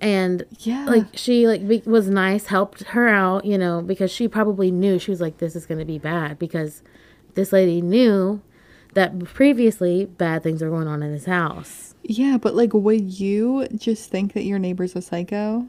and 0.00 0.44
Yeah. 0.60 0.84
like 0.86 1.06
she 1.14 1.46
like 1.46 1.66
be- 1.66 1.82
was 1.86 2.08
nice, 2.08 2.46
helped 2.46 2.82
her 2.84 3.08
out, 3.08 3.44
you 3.44 3.56
know, 3.58 3.80
because 3.82 4.10
she 4.10 4.28
probably 4.28 4.70
knew 4.70 4.98
she 4.98 5.10
was 5.10 5.20
like 5.20 5.38
this 5.38 5.56
is 5.56 5.66
going 5.66 5.78
to 5.78 5.84
be 5.84 5.98
bad 5.98 6.38
because 6.38 6.82
this 7.34 7.52
lady 7.52 7.80
knew 7.80 8.40
that 8.94 9.18
previously 9.24 10.06
bad 10.06 10.42
things 10.42 10.62
were 10.62 10.70
going 10.70 10.88
on 10.88 11.02
in 11.02 11.12
this 11.12 11.26
house. 11.26 11.94
Yeah, 12.02 12.38
but 12.38 12.54
like, 12.54 12.72
would 12.72 13.02
you 13.18 13.66
just 13.76 14.10
think 14.10 14.32
that 14.34 14.44
your 14.44 14.58
neighbor's 14.58 14.94
a 14.96 15.02
psycho? 15.02 15.66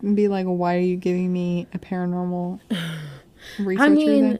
And 0.00 0.16
be 0.16 0.26
like, 0.28 0.46
why 0.46 0.76
are 0.76 0.80
you 0.80 0.96
giving 0.96 1.32
me 1.32 1.66
a 1.74 1.78
paranormal 1.78 2.60
researcher? 3.58 3.82
I 3.84 3.88
mean, 3.88 4.30
thing? 4.32 4.38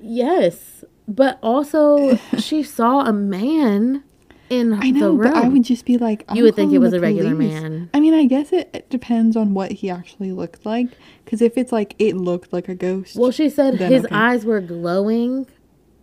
yes, 0.00 0.84
but 1.08 1.38
also 1.42 2.16
she 2.38 2.62
saw 2.62 3.00
a 3.00 3.12
man 3.12 4.04
in 4.52 4.72
I 4.74 4.90
know, 4.90 5.00
the 5.12 5.18
room. 5.18 5.32
but 5.32 5.44
I 5.44 5.48
would 5.48 5.64
just 5.64 5.84
be 5.84 5.98
like, 5.98 6.24
You 6.34 6.42
would 6.44 6.54
think 6.54 6.72
it 6.72 6.78
was 6.78 6.92
a 6.92 7.00
regular 7.00 7.30
police. 7.34 7.52
man. 7.60 7.90
I 7.94 8.00
mean, 8.00 8.14
I 8.14 8.26
guess 8.26 8.52
it, 8.52 8.68
it 8.74 8.90
depends 8.90 9.36
on 9.36 9.54
what 9.54 9.72
he 9.72 9.88
actually 9.90 10.32
looked 10.32 10.66
like. 10.66 10.88
Because 11.24 11.40
if 11.40 11.56
it's 11.56 11.72
like 11.72 11.94
it 11.98 12.16
looked 12.16 12.52
like 12.52 12.68
a 12.68 12.74
ghost, 12.74 13.16
Well, 13.16 13.30
she 13.30 13.48
said 13.48 13.74
his 13.80 14.04
okay. 14.04 14.14
eyes 14.14 14.44
were 14.44 14.60
glowing 14.60 15.46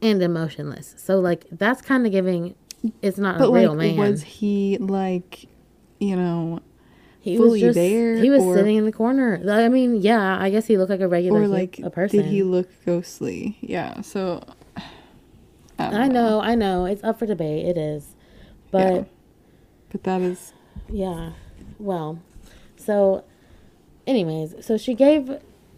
and 0.01 0.21
emotionless. 0.23 0.95
So 0.97 1.19
like 1.19 1.45
that's 1.51 1.81
kind 1.81 2.05
of 2.05 2.12
giving 2.12 2.55
it's 3.01 3.17
not 3.17 3.38
but 3.38 3.49
a 3.49 3.51
real 3.51 3.73
like, 3.75 3.95
man. 3.95 3.97
was 3.97 4.23
he 4.23 4.77
like, 4.77 5.45
you 5.99 6.15
know, 6.15 6.62
he 7.19 7.35
fully 7.35 7.62
was 7.62 7.75
just 7.75 7.75
there, 7.75 8.15
he 8.15 8.29
was 8.29 8.41
or- 8.41 8.55
sitting 8.55 8.77
in 8.77 8.85
the 8.85 8.91
corner. 8.93 9.41
I 9.49 9.67
mean, 9.67 9.97
yeah, 10.01 10.41
I 10.41 10.49
guess 10.49 10.65
he 10.67 10.77
looked 10.77 10.89
like 10.89 11.01
a 11.01 11.07
regular 11.07 11.41
or 11.41 11.47
like, 11.49 11.79
a 11.83 11.89
person. 11.89 12.21
did 12.21 12.27
he 12.27 12.41
look 12.43 12.69
ghostly? 12.85 13.57
Yeah. 13.59 13.99
So. 14.01 14.41
don't 15.77 15.93
I 15.93 16.07
know, 16.07 16.39
I 16.41 16.55
know. 16.55 16.85
It's 16.85 17.03
up 17.03 17.19
for 17.19 17.25
debate. 17.25 17.65
It 17.65 17.77
is. 17.77 18.15
But 18.71 18.93
Yeah. 18.93 19.03
But 19.91 20.03
that 20.03 20.21
is 20.21 20.53
Yeah. 20.89 21.32
Well, 21.79 22.19
so 22.77 23.23
anyways, 24.08 24.65
so 24.65 24.77
she 24.77 24.93
gave 24.93 25.32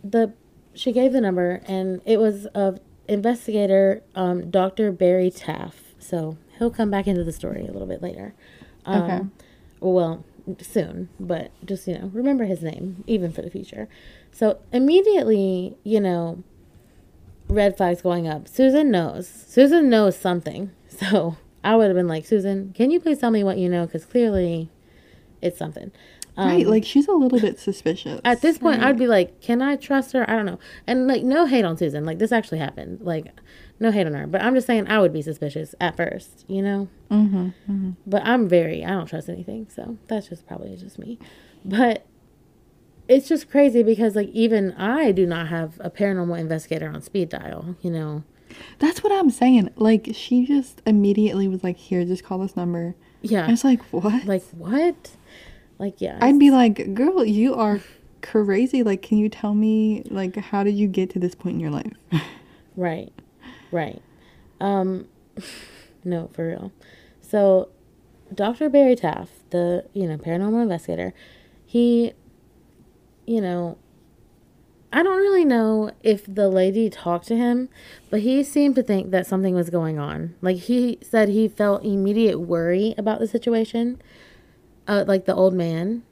the 0.03 0.33
she 0.73 0.91
gave 0.91 1.11
the 1.13 1.21
number 1.21 1.61
and 1.67 2.01
it 2.05 2.19
was 2.19 2.45
of 2.47 2.79
investigator 3.07 4.01
um, 4.15 4.49
Dr. 4.49 4.91
Barry 4.91 5.29
Taff. 5.29 5.93
So 5.99 6.37
he'll 6.57 6.71
come 6.71 6.89
back 6.89 7.07
into 7.07 7.23
the 7.23 7.31
story 7.33 7.61
a 7.61 7.71
little 7.71 7.87
bit 7.87 8.01
later. 8.01 8.33
Um, 8.85 9.01
Okay. 9.03 9.21
Well, 9.81 10.23
soon, 10.61 11.09
but 11.19 11.51
just 11.65 11.87
you 11.87 11.97
know, 11.97 12.09
remember 12.13 12.45
his 12.45 12.61
name 12.63 13.03
even 13.07 13.31
for 13.31 13.41
the 13.41 13.49
future. 13.49 13.87
So 14.31 14.59
immediately, 14.71 15.75
you 15.83 15.99
know, 15.99 16.43
red 17.47 17.75
flags 17.77 18.01
going 18.01 18.27
up. 18.27 18.47
Susan 18.47 18.91
knows. 18.91 19.27
Susan 19.27 19.89
knows 19.89 20.15
something. 20.17 20.71
So 20.91 21.37
I 21.63 21.75
would 21.75 21.87
have 21.87 21.95
been 21.95 22.07
like, 22.07 22.25
Susan, 22.25 22.73
can 22.73 22.91
you 22.91 22.99
please 22.99 23.19
tell 23.19 23.31
me 23.31 23.43
what 23.43 23.57
you 23.57 23.69
know? 23.69 23.85
Because 23.85 24.05
clearly, 24.05 24.69
it's 25.41 25.57
something. 25.57 25.91
Um, 26.37 26.47
right. 26.47 26.67
Like 26.67 26.85
she's 26.85 27.07
a 27.07 27.11
little 27.11 27.39
bit 27.39 27.59
suspicious. 27.59 28.21
at 28.23 28.41
this 28.41 28.57
point, 28.57 28.79
right? 28.79 28.89
I'd 28.89 28.97
be 28.97 29.07
like, 29.07 29.41
can 29.41 29.61
I 29.61 29.75
trust 29.75 30.13
her? 30.13 30.29
I 30.29 30.35
don't 30.35 30.45
know. 30.45 30.59
And 30.87 31.07
like, 31.07 31.23
no 31.23 31.45
hate 31.45 31.65
on 31.65 31.77
Susan. 31.77 32.05
Like 32.05 32.19
this 32.19 32.31
actually 32.31 32.59
happened. 32.59 33.01
Like, 33.01 33.27
no 33.79 33.91
hate 33.91 34.07
on 34.07 34.13
her. 34.13 34.27
But 34.27 34.41
I'm 34.41 34.55
just 34.55 34.67
saying, 34.67 34.87
I 34.87 34.99
would 34.99 35.11
be 35.11 35.21
suspicious 35.21 35.75
at 35.81 35.97
first. 35.97 36.45
You 36.47 36.61
know. 36.61 36.87
Mm-hmm, 37.09 37.45
mm-hmm. 37.45 37.91
But 38.07 38.25
I'm 38.25 38.47
very. 38.47 38.85
I 38.85 38.91
don't 38.91 39.07
trust 39.07 39.27
anything. 39.27 39.67
So 39.69 39.97
that's 40.07 40.29
just 40.29 40.47
probably 40.47 40.75
just 40.77 40.97
me. 40.97 41.19
But 41.65 42.05
it's 43.07 43.27
just 43.27 43.49
crazy 43.49 43.83
because 43.83 44.15
like 44.15 44.29
even 44.29 44.71
I 44.73 45.11
do 45.11 45.25
not 45.25 45.49
have 45.49 45.79
a 45.81 45.89
paranormal 45.89 46.39
investigator 46.39 46.89
on 46.89 47.01
speed 47.01 47.29
dial. 47.29 47.75
You 47.81 47.91
know. 47.91 48.23
That's 48.79 49.03
what 49.03 49.11
I'm 49.11 49.29
saying. 49.29 49.69
Like 49.75 50.09
she 50.13 50.45
just 50.45 50.81
immediately 50.85 51.47
was 51.47 51.63
like, 51.63 51.77
"Here, 51.77 52.03
just 52.05 52.23
call 52.23 52.39
this 52.39 52.55
number." 52.55 52.95
Yeah. 53.21 53.45
I 53.45 53.51
was 53.51 53.63
like, 53.63 53.81
"What?" 53.91 54.25
Like 54.25 54.43
what? 54.51 55.11
Like 55.79 56.01
yeah. 56.01 56.17
I'd 56.21 56.39
be 56.39 56.51
like, 56.51 56.93
"Girl, 56.93 57.23
you 57.25 57.55
are 57.55 57.79
crazy. 58.21 58.83
Like, 58.83 59.01
can 59.01 59.17
you 59.17 59.29
tell 59.29 59.53
me 59.53 60.03
like 60.09 60.35
how 60.35 60.63
did 60.63 60.75
you 60.75 60.87
get 60.87 61.09
to 61.11 61.19
this 61.19 61.35
point 61.35 61.55
in 61.55 61.59
your 61.59 61.71
life?" 61.71 61.93
Right. 62.77 63.11
Right. 63.69 64.01
Um 64.61 65.07
no, 66.05 66.29
for 66.33 66.47
real. 66.47 66.71
So 67.21 67.69
Dr. 68.33 68.69
Barry 68.69 68.95
Taff, 68.95 69.29
the, 69.49 69.85
you 69.93 70.07
know, 70.07 70.17
paranormal 70.17 70.63
investigator, 70.63 71.13
he 71.65 72.13
you 73.27 73.41
know 73.41 73.77
I 74.93 75.03
don't 75.03 75.19
really 75.19 75.45
know 75.45 75.91
if 76.03 76.25
the 76.25 76.49
lady 76.49 76.89
talked 76.89 77.27
to 77.27 77.37
him, 77.37 77.69
but 78.09 78.21
he 78.21 78.43
seemed 78.43 78.75
to 78.75 78.83
think 78.83 79.11
that 79.11 79.25
something 79.25 79.55
was 79.55 79.69
going 79.69 79.97
on. 79.97 80.35
Like 80.41 80.57
he 80.57 80.97
said 81.01 81.29
he 81.29 81.47
felt 81.47 81.85
immediate 81.85 82.39
worry 82.39 82.93
about 82.97 83.19
the 83.19 83.27
situation, 83.27 84.01
uh, 84.87 85.05
like 85.07 85.25
the 85.25 85.35
old 85.35 85.53
man 85.53 86.03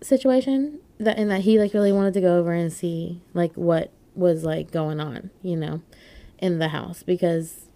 situation, 0.00 0.80
that 0.98 1.18
and 1.18 1.30
that 1.30 1.42
he 1.42 1.58
like 1.58 1.74
really 1.74 1.92
wanted 1.92 2.14
to 2.14 2.20
go 2.22 2.38
over 2.38 2.52
and 2.52 2.72
see 2.72 3.20
like 3.34 3.52
what 3.54 3.90
was 4.14 4.42
like 4.42 4.70
going 4.70 4.98
on, 4.98 5.30
you 5.42 5.56
know, 5.56 5.82
in 6.38 6.58
the 6.58 6.68
house 6.68 7.02
because 7.02 7.66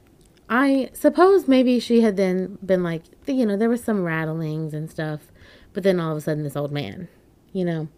I 0.49 0.91
suppose 0.95 1.47
maybe 1.47 1.79
she 1.79 2.01
had 2.01 2.17
then 2.17 2.59
been 2.65 2.83
like, 2.83 3.03
you 3.27 3.45
know, 3.45 3.57
there 3.57 3.69
was 3.69 3.85
some 3.85 4.03
rattlings 4.03 4.73
and 4.73 4.91
stuff, 4.91 5.31
but 5.75 5.83
then 5.83 6.01
all 6.01 6.13
of 6.13 6.19
a 6.19 6.21
sudden 6.23 6.43
this 6.43 6.57
old 6.57 6.73
man, 6.73 7.09
you 7.53 7.67
know. 7.67 7.89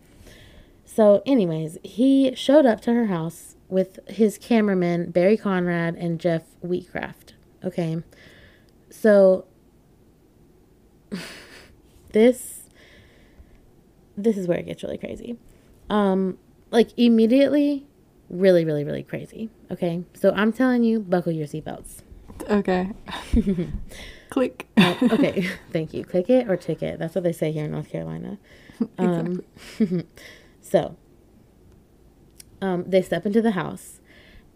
So, 0.94 1.22
anyways, 1.24 1.78
he 1.82 2.34
showed 2.34 2.66
up 2.66 2.82
to 2.82 2.92
her 2.92 3.06
house 3.06 3.56
with 3.68 3.98
his 4.08 4.36
cameraman, 4.36 5.10
Barry 5.10 5.38
Conrad, 5.38 5.94
and 5.94 6.20
Jeff 6.20 6.42
Wheatcraft. 6.62 7.32
Okay. 7.64 8.02
So, 8.90 9.46
this 12.12 12.68
this 14.18 14.36
is 14.36 14.46
where 14.46 14.58
it 14.58 14.66
gets 14.66 14.82
really 14.82 14.98
crazy. 14.98 15.38
Um, 15.88 16.36
like 16.70 16.90
immediately, 16.98 17.86
really, 18.28 18.66
really, 18.66 18.84
really 18.84 19.02
crazy. 19.02 19.48
Okay. 19.70 20.04
So 20.12 20.32
I'm 20.32 20.52
telling 20.52 20.84
you, 20.84 21.00
buckle 21.00 21.32
your 21.32 21.46
seatbelts. 21.46 22.02
Okay. 22.50 22.90
Click. 24.30 24.66
Oh, 24.76 24.98
okay. 25.10 25.48
Thank 25.70 25.94
you. 25.94 26.04
Click 26.04 26.28
it 26.28 26.50
or 26.50 26.56
ticket. 26.58 26.98
That's 26.98 27.14
what 27.14 27.24
they 27.24 27.32
say 27.32 27.50
here 27.50 27.64
in 27.64 27.70
North 27.70 27.88
Carolina. 27.88 28.38
Um, 28.98 29.42
so, 30.62 30.96
um, 32.62 32.84
they 32.86 33.02
step 33.02 33.26
into 33.26 33.42
the 33.42 33.50
house, 33.50 34.00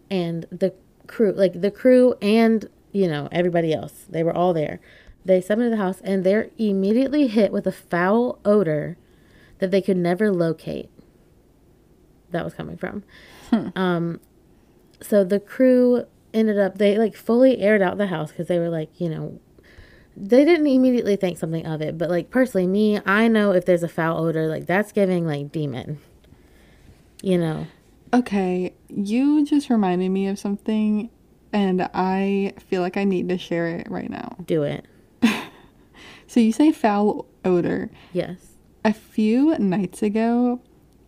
and 0.09 0.45
the 0.49 0.73
crew, 1.05 1.33
like 1.33 1.61
the 1.61 1.71
crew 1.71 2.15
and 2.21 2.69
you 2.91 3.07
know 3.07 3.29
everybody 3.31 3.73
else, 3.73 4.05
they 4.09 4.23
were 4.23 4.35
all 4.35 4.53
there. 4.53 4.79
They 5.25 5.41
step 5.41 5.57
into 5.57 5.69
the 5.69 5.77
house, 5.77 6.01
and 6.01 6.23
they're 6.23 6.49
immediately 6.57 7.27
hit 7.27 7.51
with 7.51 7.67
a 7.67 7.71
foul 7.71 8.39
odor 8.45 8.97
that 9.59 9.71
they 9.71 9.81
could 9.81 9.97
never 9.97 10.31
locate. 10.31 10.89
That 12.31 12.43
was 12.43 12.53
coming 12.53 12.77
from. 12.77 13.03
Um, 13.75 14.19
so 15.01 15.23
the 15.23 15.39
crew 15.39 16.05
ended 16.33 16.59
up 16.59 16.77
they 16.77 16.97
like 16.97 17.15
fully 17.15 17.59
aired 17.59 17.81
out 17.81 17.97
the 17.97 18.07
house 18.07 18.31
because 18.31 18.47
they 18.47 18.59
were 18.59 18.69
like, 18.69 18.99
you 18.99 19.09
know, 19.09 19.39
they 20.19 20.43
didn't 20.43 20.65
immediately 20.67 21.15
think 21.15 21.37
something 21.37 21.65
of 21.65 21.81
it, 21.81 21.97
but 21.97 22.09
like 22.09 22.29
personally, 22.31 22.65
me, 22.67 22.99
I 23.05 23.27
know 23.27 23.51
if 23.51 23.65
there's 23.65 23.83
a 23.83 23.87
foul 23.87 24.25
odor, 24.25 24.47
like 24.47 24.65
that's 24.65 24.91
giving 24.91 25.25
like 25.27 25.51
demon. 25.51 25.99
You 27.21 27.37
know. 27.37 27.67
Okay, 28.13 28.73
you 28.89 29.45
just 29.45 29.69
reminded 29.69 30.09
me 30.09 30.27
of 30.27 30.39
something, 30.39 31.09
and 31.53 31.89
I 31.93 32.53
feel 32.67 32.81
like 32.81 32.97
I 32.97 33.03
need 33.03 33.29
to 33.29 33.37
share 33.37 33.67
it 33.67 33.91
right 33.91 34.09
now. 34.09 34.35
Do 34.45 34.63
it. 34.63 34.85
So 36.29 36.41
you 36.41 36.51
say 36.51 36.73
foul 36.73 37.25
odor. 37.45 37.89
Yes. 38.11 38.55
A 38.83 38.91
few 38.93 39.57
nights 39.59 40.03
ago, 40.03 40.59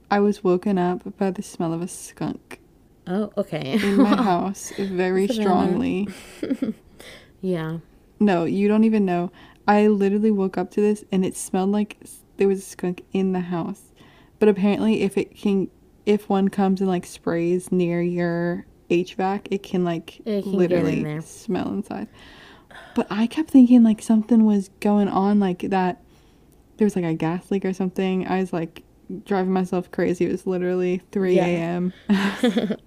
I 0.09 0.21
was 0.21 0.45
woken 0.45 0.77
up 0.77 1.17
by 1.17 1.29
the 1.31 1.43
smell 1.43 1.73
of 1.73 1.81
a 1.81 1.89
skunk 1.89 2.61
Oh, 3.05 3.29
okay. 3.37 3.73
in 3.83 3.97
my 3.97 4.15
house 4.23 4.71
very 4.79 5.27
strongly. 5.27 6.07
yeah. 7.41 7.79
No, 8.19 8.45
you 8.45 8.67
don't 8.67 8.83
even 8.83 9.05
know. 9.05 9.31
I 9.67 9.87
literally 9.87 10.31
woke 10.31 10.57
up 10.57 10.71
to 10.71 10.81
this 10.81 11.03
and 11.11 11.23
it 11.25 11.37
smelled 11.37 11.71
like 11.71 11.97
there 12.37 12.47
was 12.47 12.59
a 12.59 12.63
skunk 12.63 13.03
in 13.13 13.33
the 13.33 13.39
house. 13.39 13.93
But 14.39 14.49
apparently 14.49 15.01
if 15.03 15.17
it 15.17 15.35
can 15.35 15.69
if 16.05 16.27
one 16.29 16.47
comes 16.49 16.81
and 16.81 16.89
like 16.89 17.05
sprays 17.05 17.71
near 17.71 18.01
your 18.01 18.65
HVAC, 18.89 19.47
it 19.51 19.61
can 19.63 19.83
like 19.83 20.19
It 20.25 20.43
can 20.43 20.51
get 20.57 20.71
in 20.71 21.03
literally 21.03 21.21
smell 21.21 21.69
inside. 21.69 22.07
But 22.95 23.07
I 23.09 23.27
kept 23.27 23.51
thinking 23.51 23.83
like 23.83 24.01
something 24.01 24.45
was 24.45 24.69
going 24.79 25.07
on 25.07 25.39
like 25.39 25.59
that 25.69 26.01
there 26.77 26.85
was 26.85 26.95
like 26.95 27.05
a 27.05 27.13
gas 27.13 27.51
leak 27.51 27.65
or 27.65 27.73
something. 27.73 28.25
I 28.27 28.39
was 28.39 28.51
like 28.51 28.83
driving 29.25 29.53
myself 29.53 29.91
crazy. 29.91 30.25
It 30.25 30.31
was 30.31 30.47
literally 30.47 31.01
3 31.11 31.35
Yeah. 31.35 31.45
a.m. 31.45 31.93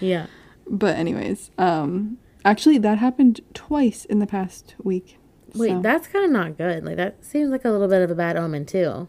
Yeah. 0.00 0.26
but 0.66 0.96
anyways, 0.96 1.50
um 1.58 2.18
actually 2.50 2.78
that 2.78 2.98
happened 2.98 3.40
twice 3.54 4.04
in 4.04 4.18
the 4.18 4.26
past 4.26 4.74
week. 4.82 5.18
Wait, 5.54 5.70
So- 5.70 5.80
that's 5.82 6.06
kind 6.08 6.24
of 6.24 6.30
not 6.30 6.56
good. 6.56 6.84
Like 6.84 6.96
that 6.96 7.24
seems 7.24 7.50
like 7.50 7.64
a 7.64 7.70
little 7.70 7.88
bit 7.88 8.02
of 8.02 8.10
a 8.10 8.14
bad 8.14 8.36
omen 8.36 8.66
too. 8.66 9.08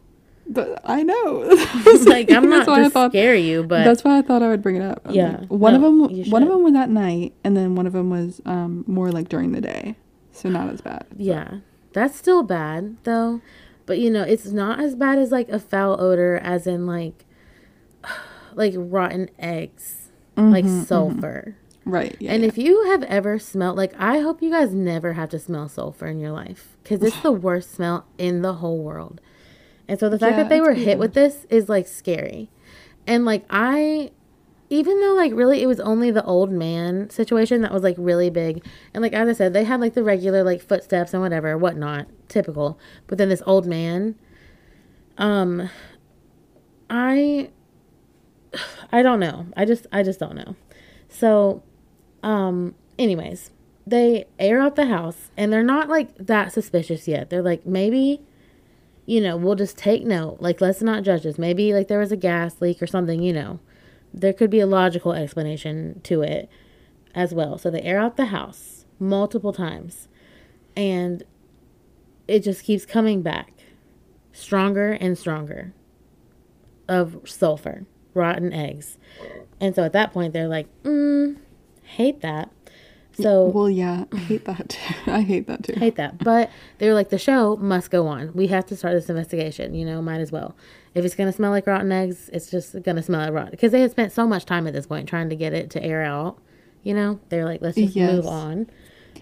But 0.51 0.81
I 0.83 1.03
know. 1.03 1.41
like 2.05 2.31
I'm 2.31 2.49
not 2.49 2.65
That's 2.65 2.67
why 2.67 2.79
I 2.79 2.83
to 2.83 2.89
thought- 2.89 3.11
scare 3.11 3.35
you, 3.35 3.61
but 3.63 3.83
That's 3.83 4.03
why 4.03 4.17
I 4.17 4.21
thought 4.23 4.41
I 4.41 4.47
would 4.49 4.63
bring 4.63 4.77
it 4.77 4.81
up. 4.81 5.01
I'm 5.05 5.13
Yeah, 5.13 5.37
like- 5.41 5.49
one 5.49 5.73
no, 5.73 5.77
of 5.77 6.09
them. 6.09 6.31
One 6.31 6.41
of 6.43 6.49
them 6.49 6.63
was 6.63 6.73
at 6.75 6.89
night, 6.89 7.33
and 7.43 7.55
then 7.55 7.75
one 7.75 7.85
of 7.85 7.93
them 7.93 8.09
was 8.09 8.41
um 8.45 8.83
more 8.87 9.11
like 9.11 9.29
during 9.29 9.51
the 9.51 9.61
day, 9.61 9.95
so 10.31 10.49
not 10.49 10.69
as 10.73 10.81
bad. 10.81 11.05
Yeah, 11.17 11.59
that's 11.93 12.15
still 12.17 12.41
bad 12.43 12.97
though. 13.03 13.41
But 13.85 13.99
you 13.99 14.09
know, 14.09 14.23
it's 14.23 14.47
not 14.47 14.79
as 14.79 14.95
bad 14.95 15.19
as 15.19 15.31
like 15.31 15.49
a 15.49 15.59
foul 15.59 16.01
odor, 16.01 16.37
as 16.37 16.65
in 16.65 16.87
like, 16.87 17.25
like 18.55 18.73
rotten 18.75 19.29
eggs, 19.37 20.09
like 20.35 20.65
sulfur. 20.65 21.57
Right. 21.85 22.15
Yeah. 22.19 22.33
and 22.33 22.43
yeah. 22.43 22.49
if 22.49 22.57
you 22.57 22.85
have 22.85 23.03
ever 23.03 23.39
smelled, 23.39 23.77
like, 23.77 23.93
I 23.97 24.19
hope 24.19 24.41
you 24.41 24.51
guys 24.51 24.73
never 24.73 25.13
have 25.13 25.29
to 25.29 25.39
smell 25.39 25.67
sulfur 25.67 26.07
in 26.07 26.19
your 26.19 26.31
life 26.31 26.77
because 26.83 27.01
it's 27.01 27.19
the 27.21 27.31
worst 27.47 27.73
smell 27.73 28.05
in 28.17 28.41
the 28.41 28.55
whole 28.55 28.79
world. 28.79 29.21
And 29.87 29.99
so 29.99 30.07
the 30.07 30.19
fact 30.19 30.33
Yeah, 30.33 30.43
that 30.43 30.49
they 30.49 30.61
were 30.61 30.73
hit 30.73 30.99
with 30.99 31.13
this 31.13 31.45
is 31.49 31.67
like 31.67 31.87
scary. 31.87 32.51
And 33.07 33.25
like, 33.25 33.43
I, 33.49 34.11
even 34.69 35.01
though 35.01 35.13
like 35.13 35.33
really 35.33 35.63
it 35.63 35.67
was 35.67 35.79
only 35.79 36.11
the 36.11 36.23
old 36.25 36.51
man 36.51 37.09
situation 37.09 37.61
that 37.63 37.73
was 37.73 37.81
like 37.81 37.95
really 37.97 38.29
big. 38.29 38.63
And 38.93 39.01
like, 39.01 39.13
as 39.13 39.27
I 39.27 39.33
said, 39.33 39.53
they 39.53 39.63
had 39.63 39.81
like 39.81 39.95
the 39.95 40.03
regular 40.03 40.43
like 40.43 40.61
footsteps 40.61 41.13
and 41.13 41.23
whatever, 41.23 41.57
whatnot, 41.57 42.05
typical. 42.27 42.77
But 43.07 43.17
then 43.17 43.29
this 43.29 43.41
old 43.47 43.65
man, 43.65 44.13
um, 45.17 45.71
I, 46.87 47.49
I 48.91 49.01
don't 49.01 49.19
know. 49.19 49.47
I 49.57 49.65
just, 49.65 49.87
I 49.91 50.03
just 50.03 50.19
don't 50.19 50.35
know. 50.35 50.55
So, 51.07 51.63
um, 52.23 52.75
anyways, 52.97 53.51
they 53.85 54.25
air 54.37 54.59
out 54.59 54.75
the 54.75 54.85
house 54.85 55.31
and 55.35 55.51
they're 55.51 55.63
not 55.63 55.89
like 55.89 56.15
that 56.17 56.53
suspicious 56.53 57.07
yet. 57.07 57.29
They're 57.29 57.41
like, 57.41 57.65
maybe, 57.65 58.21
you 59.05 59.21
know, 59.21 59.35
we'll 59.37 59.55
just 59.55 59.77
take 59.77 60.03
note. 60.03 60.37
Like, 60.39 60.61
let's 60.61 60.81
not 60.81 61.03
judge 61.03 61.23
this. 61.23 61.37
Maybe 61.37 61.73
like 61.73 61.87
there 61.87 61.99
was 61.99 62.11
a 62.11 62.17
gas 62.17 62.61
leak 62.61 62.81
or 62.81 62.87
something, 62.87 63.21
you 63.21 63.33
know. 63.33 63.59
There 64.13 64.33
could 64.33 64.49
be 64.49 64.59
a 64.59 64.67
logical 64.67 65.13
explanation 65.13 66.01
to 66.03 66.21
it 66.21 66.49
as 67.13 67.33
well. 67.33 67.57
So 67.57 67.69
they 67.69 67.81
air 67.81 67.99
out 67.99 68.17
the 68.17 68.25
house 68.25 68.85
multiple 68.99 69.53
times 69.53 70.07
and 70.75 71.23
it 72.27 72.39
just 72.39 72.63
keeps 72.63 72.85
coming 72.85 73.21
back 73.21 73.53
stronger 74.31 74.91
and 74.91 75.17
stronger 75.17 75.73
of 76.87 77.21
sulfur, 77.25 77.85
rotten 78.13 78.53
eggs. 78.53 78.97
And 79.59 79.75
so 79.75 79.83
at 79.83 79.93
that 79.93 80.13
point, 80.13 80.33
they're 80.33 80.47
like, 80.47 80.67
mm, 80.83 81.37
hate 81.89 82.21
that. 82.21 82.49
So 83.13 83.47
well, 83.47 83.69
yeah, 83.69 84.05
I 84.13 84.17
hate 84.17 84.45
that. 84.45 84.69
Too. 84.69 84.93
I 85.11 85.21
hate 85.21 85.47
that 85.47 85.63
too. 85.63 85.73
hate 85.77 85.95
that. 85.95 86.23
But 86.23 86.49
they 86.77 86.87
were 86.87 86.93
like, 86.93 87.09
the 87.09 87.17
show 87.17 87.57
must 87.57 87.91
go 87.91 88.07
on. 88.07 88.31
We 88.33 88.47
have 88.47 88.65
to 88.67 88.77
start 88.77 88.93
this 88.93 89.09
investigation. 89.09 89.73
You 89.73 89.85
know, 89.85 90.01
might 90.01 90.21
as 90.21 90.31
well. 90.31 90.55
If 90.95 91.03
it's 91.03 91.15
gonna 91.15 91.33
smell 91.33 91.51
like 91.51 91.67
rotten 91.67 91.91
eggs, 91.91 92.29
it's 92.31 92.49
just 92.49 92.81
gonna 92.83 93.03
smell 93.03 93.21
like 93.21 93.33
rotten. 93.33 93.51
Because 93.51 93.71
they 93.71 93.81
had 93.81 93.91
spent 93.91 94.11
so 94.13 94.25
much 94.25 94.45
time 94.45 94.67
at 94.67 94.73
this 94.73 94.85
point 94.87 95.09
trying 95.09 95.29
to 95.29 95.35
get 95.35 95.53
it 95.53 95.69
to 95.71 95.83
air 95.83 96.01
out. 96.03 96.39
You 96.83 96.93
know, 96.93 97.19
they're 97.29 97.45
like, 97.45 97.61
let's 97.61 97.75
just 97.77 97.95
Yes. 97.95 98.15
move 98.15 98.25
on. 98.27 98.67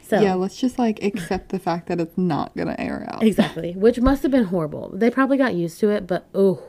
So 0.03 0.21
Yeah, 0.21 0.35
let's 0.35 0.57
just 0.57 0.77
like 0.77 1.03
accept 1.03 1.49
the 1.49 1.59
fact 1.59 1.87
that 1.87 1.99
it's 1.99 2.17
not 2.17 2.55
gonna 2.55 2.75
air 2.77 3.07
out. 3.11 3.23
exactly, 3.31 3.73
which 3.73 3.99
must 3.99 4.21
have 4.23 4.31
been 4.31 4.45
horrible. 4.45 4.91
They 4.93 5.09
probably 5.09 5.37
got 5.37 5.55
used 5.55 5.79
to 5.79 5.89
it, 5.89 6.05
but 6.05 6.27
oh, 6.35 6.61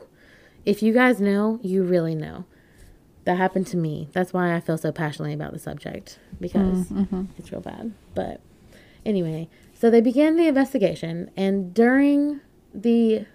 if 0.65 0.81
you 0.81 0.93
guys 0.93 1.21
know, 1.21 1.59
you 1.61 1.83
really 1.83 2.15
know. 2.15 2.45
That 3.29 3.37
happened 3.37 3.67
to 3.67 3.77
me. 3.77 4.09
That's 4.11 4.33
why 4.33 4.55
I 4.55 4.59
feel 4.59 4.79
so 4.79 4.91
passionately 4.91 5.35
about 5.35 5.53
the 5.53 5.59
subject 5.59 6.17
because 6.41 6.87
mm, 6.87 7.05
mm-hmm. 7.05 7.23
it's 7.37 7.51
real 7.51 7.61
bad. 7.61 7.93
But 8.15 8.41
anyway, 9.05 9.49
so 9.71 9.91
they 9.91 10.01
began 10.01 10.35
the 10.35 10.47
investigation, 10.47 11.29
and 11.37 11.71
during 11.71 12.41
the 12.73 13.27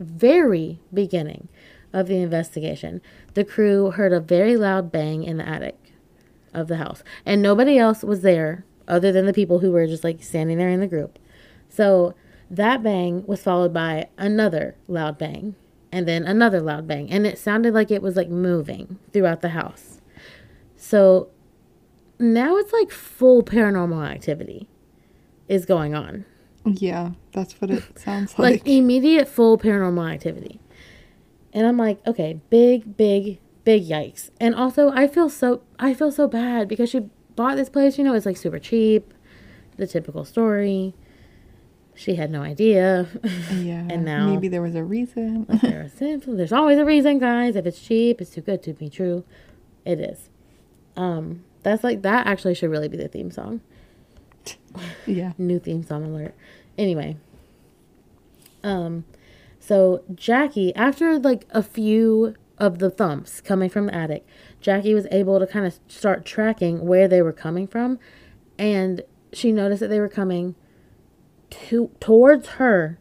very 0.00 0.80
beginning 0.92 1.46
of 1.92 2.08
the 2.08 2.16
investigation, 2.16 3.00
the 3.34 3.44
crew 3.44 3.92
heard 3.92 4.12
a 4.12 4.18
very 4.18 4.56
loud 4.56 4.90
bang 4.90 5.22
in 5.22 5.36
the 5.36 5.48
attic 5.48 5.92
of 6.52 6.66
the 6.66 6.78
house, 6.78 7.04
and 7.24 7.40
nobody 7.40 7.78
else 7.78 8.02
was 8.02 8.22
there 8.22 8.64
other 8.88 9.12
than 9.12 9.26
the 9.26 9.32
people 9.32 9.60
who 9.60 9.70
were 9.70 9.86
just 9.86 10.02
like 10.02 10.20
standing 10.20 10.58
there 10.58 10.68
in 10.68 10.80
the 10.80 10.88
group. 10.88 11.16
So 11.68 12.12
that 12.50 12.82
bang 12.82 13.24
was 13.24 13.40
followed 13.40 13.72
by 13.72 14.08
another 14.18 14.74
loud 14.88 15.16
bang 15.16 15.54
and 15.92 16.06
then 16.06 16.24
another 16.24 16.60
loud 16.60 16.86
bang. 16.86 17.10
And 17.10 17.26
it 17.26 17.38
sounded 17.38 17.74
like 17.74 17.90
it 17.90 18.02
was 18.02 18.16
like 18.16 18.28
moving 18.28 18.98
throughout 19.12 19.40
the 19.40 19.50
house. 19.50 20.00
So 20.76 21.28
now 22.18 22.56
it's 22.56 22.72
like 22.72 22.90
full 22.90 23.42
paranormal 23.42 24.06
activity 24.08 24.68
is 25.48 25.64
going 25.66 25.94
on. 25.94 26.24
Yeah, 26.64 27.12
that's 27.32 27.60
what 27.60 27.70
it 27.70 27.82
sounds 27.98 28.38
Like 28.38 28.60
like. 28.60 28.68
immediate 28.68 29.28
full 29.28 29.56
paranormal 29.58 30.12
activity. 30.12 30.60
And 31.52 31.66
I'm 31.66 31.78
like, 31.78 32.06
okay, 32.06 32.40
big, 32.50 32.96
big, 32.96 33.38
big 33.64 33.84
yikes. 33.88 34.30
And 34.40 34.54
also, 34.54 34.90
I 34.90 35.06
feel 35.06 35.30
so 35.30 35.62
I 35.78 35.94
feel 35.94 36.12
so 36.12 36.28
bad 36.28 36.68
because 36.68 36.90
she 36.90 37.08
bought 37.36 37.56
this 37.56 37.70
place. 37.70 37.96
You 37.96 38.04
know, 38.04 38.12
it's 38.14 38.26
like 38.26 38.36
super 38.36 38.58
cheap, 38.58 39.14
the 39.76 39.86
typical 39.86 40.24
story. 40.26 40.94
She 41.98 42.14
had 42.14 42.30
no 42.30 42.42
idea. 42.42 43.08
Yeah. 43.52 43.84
And 43.90 44.04
now- 44.04 44.28
maybe 44.28 44.46
there 44.46 44.62
was 44.62 44.76
a 44.76 44.84
reason. 44.84 45.46
Like 45.48 45.62
there 45.62 45.90
simple. 45.96 46.36
There's 46.36 46.52
always 46.52 46.78
a 46.78 46.84
reason, 46.84 47.18
guys. 47.18 47.56
If 47.56 47.66
it's 47.66 47.80
cheap, 47.80 48.20
it's 48.20 48.30
too 48.30 48.40
good 48.40 48.62
to 48.62 48.72
be 48.72 48.88
true. 48.88 49.24
It 49.84 49.98
is. 49.98 50.28
Um, 50.96 51.42
that's 51.64 51.82
like 51.82 52.02
that. 52.02 52.28
Actually, 52.28 52.54
should 52.54 52.70
really 52.70 52.86
be 52.86 52.96
the 52.96 53.08
theme 53.08 53.32
song. 53.32 53.62
yeah. 55.06 55.32
New 55.38 55.58
theme 55.58 55.82
song 55.82 56.04
alert. 56.04 56.36
Anyway. 56.78 57.16
Um, 58.62 59.04
so 59.58 60.04
Jackie, 60.14 60.72
after 60.76 61.18
like 61.18 61.46
a 61.50 61.64
few 61.64 62.36
of 62.58 62.78
the 62.78 62.90
thumps 62.90 63.40
coming 63.40 63.68
from 63.68 63.86
the 63.86 63.94
attic, 63.96 64.24
Jackie 64.60 64.94
was 64.94 65.08
able 65.10 65.40
to 65.40 65.48
kind 65.48 65.66
of 65.66 65.80
start 65.88 66.24
tracking 66.24 66.86
where 66.86 67.08
they 67.08 67.22
were 67.22 67.32
coming 67.32 67.66
from, 67.66 67.98
and 68.56 69.02
she 69.32 69.50
noticed 69.50 69.80
that 69.80 69.88
they 69.88 69.98
were 69.98 70.08
coming 70.08 70.54
to 71.50 71.90
towards 72.00 72.48
her, 72.50 72.98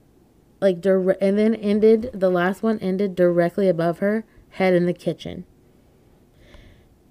like 0.61 0.81
dire- 0.81 1.17
and 1.21 1.37
then 1.37 1.55
ended 1.55 2.11
the 2.13 2.29
last 2.29 2.63
one 2.63 2.79
ended 2.79 3.15
directly 3.15 3.67
above 3.67 3.99
her 3.99 4.25
head 4.51 4.73
in 4.73 4.85
the 4.85 4.93
kitchen. 4.93 5.45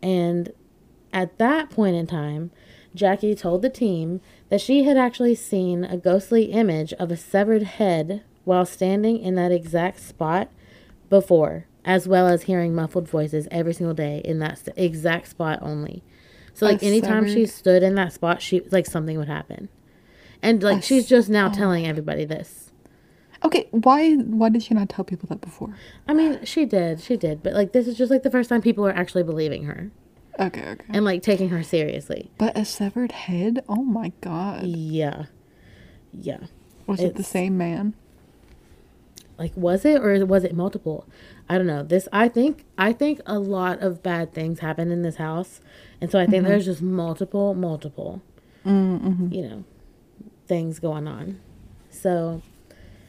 And 0.03 0.53
at 1.13 1.39
that 1.39 1.71
point 1.71 1.97
in 1.97 2.07
time, 2.07 2.51
Jackie 2.95 3.35
told 3.35 3.63
the 3.63 3.71
team 3.71 4.21
that 4.49 4.61
she 4.61 4.85
had 4.85 4.97
actually 4.97 5.35
seen 5.35 5.85
a 5.85 5.97
ghostly 5.97 6.45
image 6.45 6.93
of 6.95 7.11
a 7.11 7.17
severed 7.17 7.63
head 7.63 8.23
while 8.45 8.65
standing 8.65 9.19
in 9.19 9.35
that 9.35 9.53
exact 9.53 10.01
spot 10.01 10.49
before, 11.11 11.67
as 11.85 12.09
well 12.09 12.27
as 12.27 12.43
hearing 12.43 12.75
muffled 12.75 13.09
voices 13.09 13.49
every 13.51 13.75
single 13.75 13.95
day 13.95 14.23
in 14.25 14.39
that 14.39 14.69
exact 14.77 15.29
spot 15.29 15.59
only. 15.63 16.03
So, 16.55 16.67
A 16.67 16.71
like, 16.71 16.83
anytime 16.83 17.29
she 17.29 17.45
stood 17.47 17.83
in 17.83 17.97
that 17.97 18.13
spot, 18.13 18.41
she 18.41 18.61
like 18.71 18.87
something 18.87 19.19
would 19.19 19.29
happen. 19.29 19.69
And 20.43 20.63
like, 20.63 20.83
she's 20.83 21.07
just 21.07 21.29
now 21.29 21.49
oh 21.49 21.53
telling 21.53 21.87
everybody 21.87 22.25
this. 22.25 22.71
Okay. 23.45 23.69
Why? 23.71 24.15
Why 24.15 24.49
did 24.49 24.63
she 24.63 24.75
not 24.75 24.89
tell 24.89 25.05
people 25.05 25.29
that 25.29 25.41
before? 25.41 25.77
I 26.09 26.15
mean, 26.15 26.45
she 26.45 26.65
did, 26.65 27.01
she 27.01 27.17
did, 27.17 27.43
but 27.43 27.53
like, 27.53 27.73
this 27.73 27.87
is 27.87 27.97
just 27.97 28.11
like 28.11 28.23
the 28.23 28.31
first 28.31 28.49
time 28.49 28.63
people 28.63 28.87
are 28.87 28.93
actually 28.95 29.23
believing 29.23 29.65
her 29.65 29.91
Okay. 30.39 30.63
Okay. 30.71 30.85
and 30.91 31.05
like 31.05 31.23
taking 31.23 31.49
her 31.51 31.63
seriously. 31.63 32.31
but 32.39 32.57
a 32.57 32.65
severed 32.65 33.13
head. 33.13 33.63
Oh 33.69 33.83
my 33.83 34.13
god. 34.21 34.65
Yeah. 34.65 35.27
Yeah. 36.13 36.39
Was 36.87 37.01
it 37.01 37.17
the 37.17 37.23
same 37.25 37.57
man? 37.59 37.95
like 39.39 39.53
was 39.55 39.85
it 39.85 40.01
or 40.03 40.25
was 40.25 40.45
it 40.45 40.55
multiple 40.55 41.07
i 41.47 41.59
don't 41.59 41.67
know 41.67 41.83
this 41.83 42.09
i 42.11 42.27
think 42.27 42.65
i 42.79 42.91
think 42.91 43.21
a 43.27 43.39
lot 43.39 43.83
of 43.83 44.03
bad 44.03 44.33
things 44.33 44.61
happen 44.61 44.91
in 44.91 45.03
this 45.03 45.17
house 45.17 45.61
and 46.01 46.11
so 46.11 46.19
i 46.19 46.25
think 46.25 46.45
there's 46.47 46.65
just 46.65 46.81
multiple 46.81 47.53
multiple 47.53 48.23
Mm-hmm. 48.65 49.31
you 49.35 49.43
know 49.43 49.65
things 50.47 50.79
going 50.79 51.07
on. 51.07 51.41
So 51.91 52.43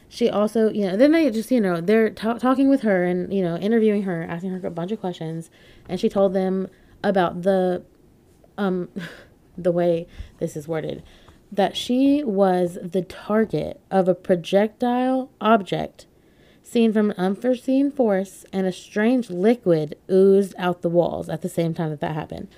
she 0.08 0.30
also 0.30 0.70
you 0.70 0.86
know 0.86 0.96
then 0.96 1.12
they 1.12 1.30
just 1.30 1.50
you 1.50 1.60
know 1.60 1.80
they're 1.80 2.10
ta- 2.10 2.38
talking 2.38 2.68
with 2.68 2.80
her 2.82 3.04
and 3.04 3.32
you 3.32 3.42
know 3.42 3.56
interviewing 3.56 4.04
her 4.04 4.22
asking 4.28 4.50
her 4.50 4.66
a 4.66 4.70
bunch 4.70 4.92
of 4.92 5.00
questions. 5.00 5.50
And 5.88 6.00
she 6.00 6.08
told 6.08 6.32
them 6.32 6.68
about 7.02 7.42
the 7.42 7.82
um 8.56 8.88
the 9.58 9.72
way 9.72 10.06
this 10.38 10.56
is 10.56 10.68
worded 10.68 11.02
that 11.50 11.76
she 11.76 12.22
was 12.24 12.78
the 12.82 13.02
target 13.02 13.80
of 13.90 14.08
a 14.08 14.14
projectile 14.14 15.30
object 15.40 16.06
seen 16.62 16.92
from 16.92 17.10
an 17.10 17.16
unforeseen 17.16 17.90
force 17.90 18.44
and 18.52 18.66
a 18.66 18.72
strange 18.72 19.30
liquid 19.30 19.96
oozed 20.10 20.54
out 20.58 20.82
the 20.82 20.88
walls 20.88 21.28
at 21.28 21.40
the 21.40 21.48
same 21.48 21.72
time 21.72 21.90
that 21.90 22.00
that 22.00 22.14
happened 22.14 22.48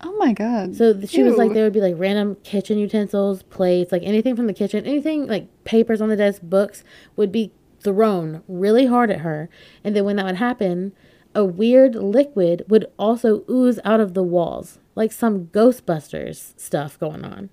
Oh 0.00 0.14
my 0.18 0.32
god. 0.32 0.76
so 0.76 1.00
she 1.06 1.22
was 1.22 1.36
like, 1.36 1.52
there 1.52 1.64
would 1.64 1.72
be 1.72 1.80
like 1.80 1.94
random 1.96 2.36
kitchen 2.44 2.78
utensils, 2.78 3.42
plates, 3.44 3.92
like 3.92 4.02
anything 4.04 4.36
from 4.36 4.46
the 4.46 4.52
kitchen, 4.52 4.84
anything 4.84 5.26
like 5.26 5.48
papers 5.64 6.00
on 6.00 6.08
the 6.08 6.16
desk, 6.16 6.42
books 6.42 6.84
would 7.16 7.32
be 7.32 7.52
thrown 7.80 8.42
really 8.46 8.86
hard 8.86 9.10
at 9.10 9.20
her. 9.20 9.48
And 9.82 9.96
then 9.96 10.04
when 10.04 10.16
that 10.16 10.26
would 10.26 10.36
happen, 10.36 10.92
a 11.34 11.44
weird 11.44 11.94
liquid 11.94 12.64
would 12.68 12.86
also 12.98 13.44
ooze 13.48 13.78
out 13.84 14.00
of 14.00 14.14
the 14.14 14.22
walls, 14.22 14.78
like 14.94 15.12
some 15.12 15.46
Ghostbusters 15.46 16.58
stuff 16.58 16.98
going 16.98 17.24
on. 17.24 17.50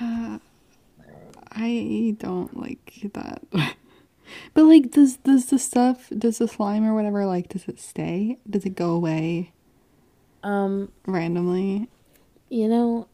Uh, 0.00 0.38
I 1.50 2.14
don't 2.18 2.56
like 2.56 3.10
that. 3.12 3.42
but 4.54 4.64
like, 4.64 4.90
does 4.92 5.16
does 5.16 5.46
the 5.46 5.58
stuff, 5.58 6.10
does 6.16 6.38
the 6.38 6.46
slime 6.46 6.84
or 6.84 6.94
whatever, 6.94 7.26
like, 7.26 7.48
does 7.48 7.66
it 7.66 7.80
stay? 7.80 8.38
Does 8.48 8.64
it 8.64 8.76
go 8.76 8.90
away 8.90 9.52
Um, 10.42 10.90
randomly? 11.06 11.88
you 12.50 12.66
know, 12.68 13.06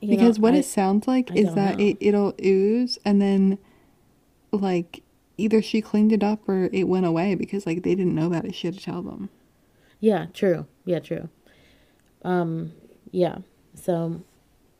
you 0.00 0.08
because 0.10 0.38
know, 0.38 0.42
what 0.42 0.54
I- 0.54 0.58
it 0.58 0.64
sounds 0.64 1.08
like 1.08 1.30
I 1.32 1.34
is 1.34 1.54
that 1.54 1.78
know. 1.78 1.84
it 1.86 1.96
it'll 2.00 2.34
ooze 2.44 2.98
and 3.04 3.20
then, 3.20 3.58
like, 4.52 5.02
either 5.38 5.60
she 5.62 5.80
cleaned 5.80 6.12
it 6.12 6.22
up 6.22 6.48
or 6.48 6.68
it 6.72 6.84
went 6.84 7.06
away 7.06 7.34
because 7.34 7.66
like 7.66 7.82
they 7.82 7.94
didn't 7.94 8.14
know 8.14 8.26
about 8.26 8.44
it. 8.44 8.54
She 8.54 8.66
had 8.68 8.74
to 8.74 8.80
tell 8.84 9.02
them. 9.02 9.30
Yeah, 9.98 10.26
true. 10.32 10.66
Yeah, 10.84 10.98
true. 11.00 11.28
Um, 12.22 12.72
yeah. 13.10 13.38
So 13.74 14.22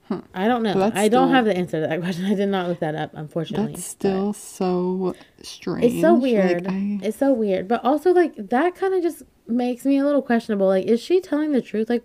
Huh. 0.09 0.21
I 0.35 0.49
don't 0.49 0.63
know. 0.65 0.71
I 0.95 1.09
don't 1.09 1.29
still- 1.29 1.29
have 1.29 1.45
the 1.45 1.57
answer 1.57 1.81
to 1.81 1.87
that 1.89 2.01
question. 2.03 2.25
I 2.27 2.35
did 2.35 2.49
not 2.49 2.69
look 2.69 2.81
that 2.81 2.95
up, 2.95 3.13
unfortunately. 3.15 3.73
That's 3.73 3.85
still 3.85 4.33
so 4.33 5.15
strange. 5.43 5.85
It's 5.93 6.01
so 6.03 6.15
Like, 6.15 6.23
weird. 6.23 6.67
I- 6.69 6.99
It's 7.03 7.17
so 7.17 7.33
weird. 7.33 7.67
But 7.69 7.85
also 7.85 8.13
like 8.13 8.35
that 8.37 8.75
kind 8.75 8.95
of 8.95 9.03
just 9.03 9.23
makes 9.47 9.85
me 9.85 9.99
a 9.99 10.05
little 10.05 10.23
questionable. 10.23 10.67
Like, 10.67 10.87
is 10.87 11.01
she 11.01 11.21
telling 11.21 11.53
the 11.53 11.63
truth? 11.63 11.89
Like, 11.89 12.05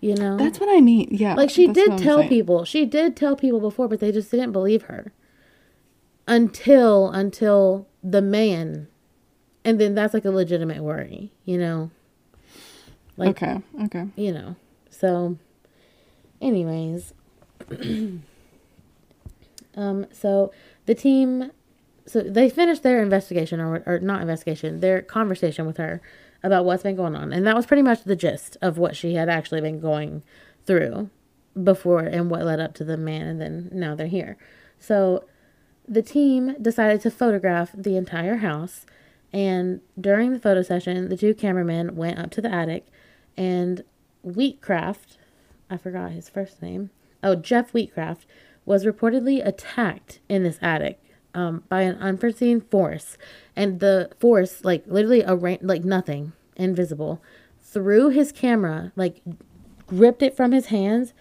you 0.00 0.14
know, 0.14 0.36
that's 0.36 0.60
what 0.60 0.68
I 0.68 0.80
mean. 0.80 1.08
Yeah. 1.10 1.34
like 1.34 1.50
she 1.50 1.66
did 1.66 1.98
tell 1.98 2.18
saying. 2.18 2.28
people. 2.28 2.64
She 2.64 2.86
did 2.86 3.16
tell 3.16 3.34
people 3.34 3.60
before, 3.60 3.88
but 3.88 4.00
they 4.00 4.12
just 4.12 4.30
didn't 4.30 4.52
believe 4.52 4.82
her 4.82 5.12
until 6.28 7.10
until 7.10 7.88
the 8.04 8.22
man, 8.22 8.86
and 9.64 9.80
then 9.80 9.94
that's 9.94 10.14
like 10.14 10.24
a 10.24 10.30
legitimate 10.30 10.84
worry. 10.84 11.32
You 11.44 11.58
know, 11.58 11.90
like 13.16 13.30
okay. 13.30 13.60
Okay. 13.84 14.06
you 14.14 14.32
know. 14.32 14.54
So, 14.90 15.36
anyways, 16.40 17.12
um, 19.76 20.06
so 20.12 20.52
the 20.86 20.94
team, 20.94 21.50
so 22.06 22.20
they 22.20 22.48
finished 22.48 22.84
their 22.84 23.02
investigation 23.02 23.58
or 23.60 23.82
or 23.84 23.98
not 23.98 24.20
investigation, 24.20 24.78
their 24.78 25.02
conversation 25.02 25.66
with 25.66 25.78
her 25.78 26.00
about 26.42 26.64
what's 26.64 26.82
been 26.82 26.96
going 26.96 27.16
on, 27.16 27.32
and 27.32 27.46
that 27.46 27.56
was 27.56 27.66
pretty 27.66 27.82
much 27.82 28.04
the 28.04 28.16
gist 28.16 28.56
of 28.62 28.78
what 28.78 28.96
she 28.96 29.14
had 29.14 29.28
actually 29.28 29.60
been 29.60 29.80
going 29.80 30.22
through 30.66 31.10
before 31.62 32.00
and 32.00 32.30
what 32.30 32.44
led 32.44 32.60
up 32.60 32.74
to 32.74 32.84
the 32.84 32.96
man, 32.96 33.26
and 33.26 33.40
then 33.40 33.68
now 33.72 33.94
they're 33.94 34.06
here. 34.06 34.36
So 34.78 35.24
the 35.88 36.02
team 36.02 36.54
decided 36.60 37.00
to 37.00 37.10
photograph 37.10 37.70
the 37.74 37.96
entire 37.96 38.36
house. 38.36 38.86
And 39.32 39.80
during 40.00 40.32
the 40.32 40.38
photo 40.38 40.62
session, 40.62 41.08
the 41.08 41.16
two 41.16 41.34
cameramen 41.34 41.96
went 41.96 42.18
up 42.18 42.30
to 42.32 42.40
the 42.40 42.52
attic, 42.52 42.86
and 43.36 43.84
Wheatcraft, 44.24 45.18
I 45.68 45.76
forgot 45.76 46.12
his 46.12 46.28
first 46.28 46.62
name. 46.62 46.90
Oh, 47.22 47.34
Jeff 47.34 47.72
Wheatcraft 47.72 48.26
was 48.64 48.84
reportedly 48.84 49.44
attacked 49.46 50.20
in 50.28 50.44
this 50.44 50.58
attic 50.62 51.00
um, 51.38 51.62
by 51.68 51.82
an 51.82 51.96
unforeseen 51.98 52.60
force, 52.60 53.16
and 53.54 53.78
the 53.78 54.10
force, 54.18 54.64
like 54.64 54.82
literally 54.86 55.22
a 55.22 55.36
ra- 55.36 55.62
like 55.62 55.84
nothing, 55.84 56.32
invisible, 56.56 57.22
threw 57.62 58.08
his 58.08 58.32
camera, 58.32 58.92
like 58.96 59.22
gripped 59.86 60.20
it 60.22 60.36
from 60.36 60.50
his 60.50 60.66
hands, 60.66 61.14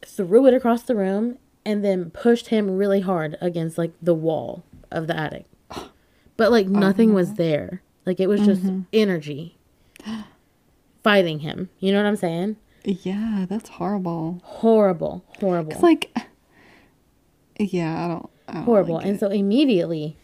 threw 0.00 0.46
it 0.46 0.54
across 0.54 0.82
the 0.82 0.96
room, 0.96 1.36
and 1.66 1.84
then 1.84 2.10
pushed 2.10 2.48
him 2.48 2.70
really 2.78 3.00
hard 3.00 3.36
against 3.42 3.76
like 3.76 3.92
the 4.00 4.14
wall 4.14 4.64
of 4.90 5.06
the 5.06 5.16
attic. 5.16 5.44
But 6.38 6.50
like 6.50 6.66
nothing 6.66 7.12
was 7.12 7.34
there. 7.34 7.82
Like 8.06 8.18
it 8.18 8.26
was 8.26 8.40
just 8.40 8.64
energy 8.92 9.58
fighting 11.04 11.40
him. 11.40 11.68
You 11.78 11.92
know 11.92 11.98
what 12.02 12.08
I'm 12.08 12.16
saying? 12.16 12.56
Yeah, 12.84 13.44
that's 13.48 13.68
horrible. 13.68 14.40
Horrible, 14.42 15.24
horrible, 15.38 15.72
It's 15.72 15.82
like, 15.82 16.10
yeah, 17.60 18.04
I 18.04 18.08
don't. 18.08 18.30
I 18.48 18.60
horrible. 18.62 18.96
like 18.96 19.06
and 19.06 19.18
so 19.18 19.28
immediately 19.28 20.16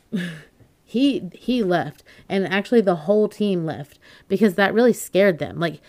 he 0.85 1.31
he 1.33 1.63
left 1.63 2.03
and 2.29 2.47
actually 2.47 2.81
the 2.81 2.97
whole 2.97 3.29
team 3.29 3.67
left 3.67 3.99
because 4.27 4.55
that 4.55 4.75
really 4.75 4.93
scared 4.93 5.39
them. 5.39 5.59
Like 5.61 5.81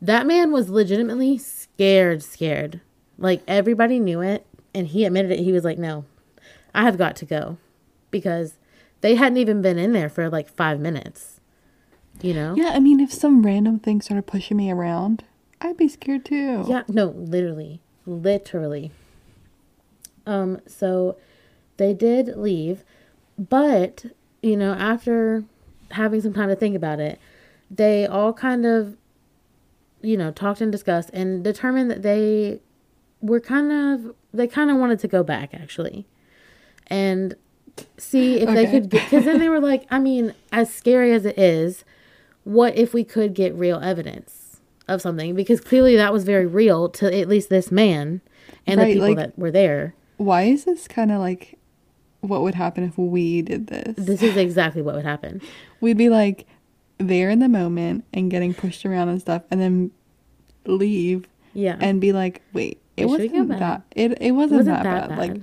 that 0.00 0.26
man 0.26 0.52
was 0.52 0.68
legitimately 0.68 1.38
scared, 1.38 2.22
scared. 2.22 2.80
Like 3.18 3.42
everybody 3.46 3.98
knew 3.98 4.20
it 4.20 4.46
and 4.74 4.86
he 4.88 5.04
admitted 5.04 5.30
it. 5.30 5.40
He 5.40 5.52
was 5.52 5.64
like, 5.64 5.78
"No. 5.78 6.04
I 6.74 6.82
have 6.82 6.98
got 6.98 7.16
to 7.16 7.24
go." 7.24 7.58
Because 8.10 8.58
they 9.00 9.14
hadn't 9.14 9.38
even 9.38 9.62
been 9.62 9.78
in 9.78 9.92
there 9.92 10.08
for 10.08 10.28
like 10.30 10.48
5 10.48 10.80
minutes. 10.80 11.40
You 12.22 12.32
know? 12.32 12.54
Yeah, 12.56 12.70
I 12.74 12.80
mean, 12.80 13.00
if 13.00 13.12
some 13.12 13.44
random 13.44 13.78
thing 13.78 14.00
started 14.00 14.26
pushing 14.26 14.56
me 14.56 14.70
around, 14.70 15.24
I'd 15.60 15.76
be 15.76 15.88
scared 15.88 16.24
too. 16.24 16.64
Yeah, 16.66 16.82
no, 16.88 17.06
literally. 17.06 17.80
Literally. 18.06 18.90
Um, 20.26 20.60
so 20.66 21.16
they 21.76 21.94
did 21.94 22.36
leave, 22.36 22.84
but, 23.38 24.06
you 24.42 24.56
know, 24.56 24.72
after 24.74 25.44
having 25.90 26.20
some 26.20 26.32
time 26.32 26.48
to 26.48 26.56
think 26.56 26.74
about 26.74 27.00
it, 27.00 27.18
they 27.70 28.06
all 28.06 28.32
kind 28.32 28.64
of, 28.64 28.96
you 30.02 30.16
know, 30.16 30.30
talked 30.30 30.60
and 30.60 30.70
discussed 30.72 31.10
and 31.12 31.42
determined 31.44 31.90
that 31.90 32.02
they 32.02 32.60
were 33.20 33.40
kind 33.40 33.72
of, 33.72 34.14
they 34.32 34.46
kind 34.46 34.70
of 34.70 34.76
wanted 34.76 34.98
to 35.00 35.08
go 35.08 35.22
back 35.22 35.52
actually 35.54 36.06
and 36.88 37.34
see 37.98 38.36
if 38.40 38.48
they 38.48 38.66
could 38.70 38.88
get, 38.88 39.04
because 39.04 39.24
then 39.24 39.38
they 39.38 39.48
were 39.48 39.60
like, 39.60 39.86
I 39.90 39.98
mean, 39.98 40.34
as 40.52 40.72
scary 40.72 41.12
as 41.12 41.24
it 41.24 41.38
is, 41.38 41.84
what 42.44 42.76
if 42.76 42.94
we 42.94 43.04
could 43.04 43.34
get 43.34 43.54
real 43.54 43.80
evidence 43.80 44.60
of 44.88 45.02
something? 45.02 45.34
Because 45.34 45.60
clearly 45.60 45.96
that 45.96 46.12
was 46.12 46.24
very 46.24 46.46
real 46.46 46.88
to 46.90 47.14
at 47.18 47.28
least 47.28 47.48
this 47.50 47.70
man 47.72 48.20
and 48.66 48.80
the 48.80 48.86
people 48.86 49.08
like- 49.08 49.16
that 49.16 49.38
were 49.38 49.50
there. 49.50 49.94
Why 50.16 50.44
is 50.44 50.64
this 50.64 50.88
kind 50.88 51.10
of 51.12 51.18
like 51.20 51.58
what 52.28 52.42
would 52.42 52.54
happen 52.54 52.84
if 52.84 52.96
we 52.98 53.42
did 53.42 53.66
this? 53.68 53.94
This 53.96 54.22
is 54.22 54.36
exactly 54.36 54.82
what 54.82 54.94
would 54.94 55.04
happen. 55.04 55.40
We'd 55.80 55.96
be 55.98 56.08
like 56.08 56.46
there 56.98 57.30
in 57.30 57.38
the 57.40 57.48
moment 57.48 58.04
and 58.12 58.30
getting 58.30 58.54
pushed 58.54 58.84
around 58.86 59.08
and 59.08 59.20
stuff, 59.20 59.42
and 59.50 59.60
then 59.60 59.90
leave 60.66 61.26
Yeah. 61.54 61.76
and 61.80 62.00
be 62.00 62.12
like, 62.12 62.42
wait, 62.52 62.80
it 62.96 63.06
Wait, 63.06 63.12
should 63.12 63.20
we 63.20 63.28
go 63.28 63.38
wasn't 63.44 63.58
that. 63.60 63.82
It 63.94 64.12
it 64.12 64.18
it 64.20 64.30
wasn't, 64.32 64.58
wasn't 64.60 64.76
that, 64.76 64.82
that 64.84 65.08
bad. 65.10 65.16
bad. 65.16 65.18
Like 65.18 65.42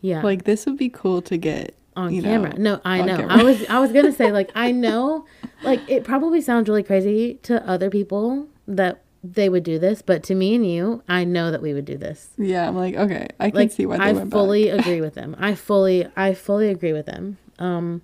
yeah. 0.00 0.22
like 0.22 0.44
this 0.44 0.66
would 0.66 0.76
be 0.76 0.88
cool 0.88 1.20
to 1.22 1.36
get 1.36 1.74
on 1.96 2.12
you 2.12 2.20
know, 2.22 2.28
camera. 2.28 2.58
no, 2.58 2.80
I 2.84 3.00
know. 3.02 3.16
camera. 3.16 3.32
I 3.34 3.42
was 3.42 3.64
I 3.68 3.78
was 3.80 3.90
gonna 3.92 4.12
say 4.12 4.30
like 4.30 4.50
I 4.54 4.70
know 4.70 5.24
like 5.64 5.80
it 5.88 6.04
probably 6.04 6.40
sounds 6.40 6.68
really 6.68 6.82
crazy 6.82 7.34
to 7.44 7.66
other 7.68 7.90
people 7.90 8.46
that 8.68 9.02
they 9.32 9.48
would 9.48 9.62
do 9.64 9.78
this, 9.78 10.02
but 10.02 10.22
to 10.24 10.34
me 10.34 10.54
and 10.54 10.66
you, 10.66 11.02
I 11.08 11.24
know 11.24 11.50
that 11.50 11.62
we 11.62 11.74
would 11.74 11.84
do 11.84 11.96
this. 11.96 12.30
Yeah, 12.36 12.68
I'm 12.68 12.76
like, 12.76 12.94
okay, 12.94 13.28
I 13.40 13.50
can 13.50 13.60
Like 13.60 13.72
see 13.72 13.86
why 13.86 13.98
they 13.98 14.04
I 14.04 14.12
went 14.12 14.30
fully 14.30 14.68
agree 14.68 15.00
with 15.00 15.14
them. 15.14 15.36
I 15.38 15.54
fully 15.54 16.06
I 16.16 16.34
fully 16.34 16.68
agree 16.68 16.92
with 16.92 17.06
them. 17.06 17.38
Um 17.58 18.02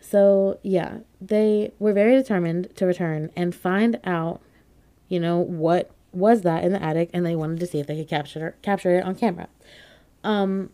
so 0.00 0.58
yeah, 0.62 0.98
they 1.20 1.72
were 1.78 1.92
very 1.92 2.14
determined 2.14 2.74
to 2.76 2.86
return 2.86 3.30
and 3.36 3.54
find 3.54 4.00
out, 4.04 4.40
you 5.08 5.20
know, 5.20 5.38
what 5.38 5.90
was 6.12 6.42
that 6.42 6.64
in 6.64 6.72
the 6.72 6.82
attic 6.82 7.10
and 7.12 7.24
they 7.24 7.34
wanted 7.34 7.60
to 7.60 7.66
see 7.66 7.78
if 7.80 7.86
they 7.86 7.96
could 7.96 8.08
capture 8.08 8.56
capture 8.62 8.96
it 8.96 9.04
on 9.04 9.14
camera. 9.14 9.48
Um 10.24 10.70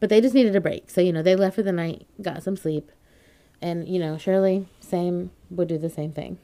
but 0.00 0.10
they 0.10 0.20
just 0.20 0.34
needed 0.34 0.54
a 0.54 0.60
break. 0.60 0.90
So, 0.90 1.00
you 1.00 1.12
know, 1.12 1.22
they 1.22 1.34
left 1.34 1.56
for 1.56 1.62
the 1.62 1.72
night, 1.72 2.06
got 2.20 2.42
some 2.42 2.56
sleep. 2.56 2.90
And, 3.62 3.88
you 3.88 3.98
know, 3.98 4.18
Shirley, 4.18 4.68
same, 4.78 5.30
would 5.48 5.68
do 5.68 5.78
the 5.78 5.88
same 5.88 6.12
thing. 6.12 6.36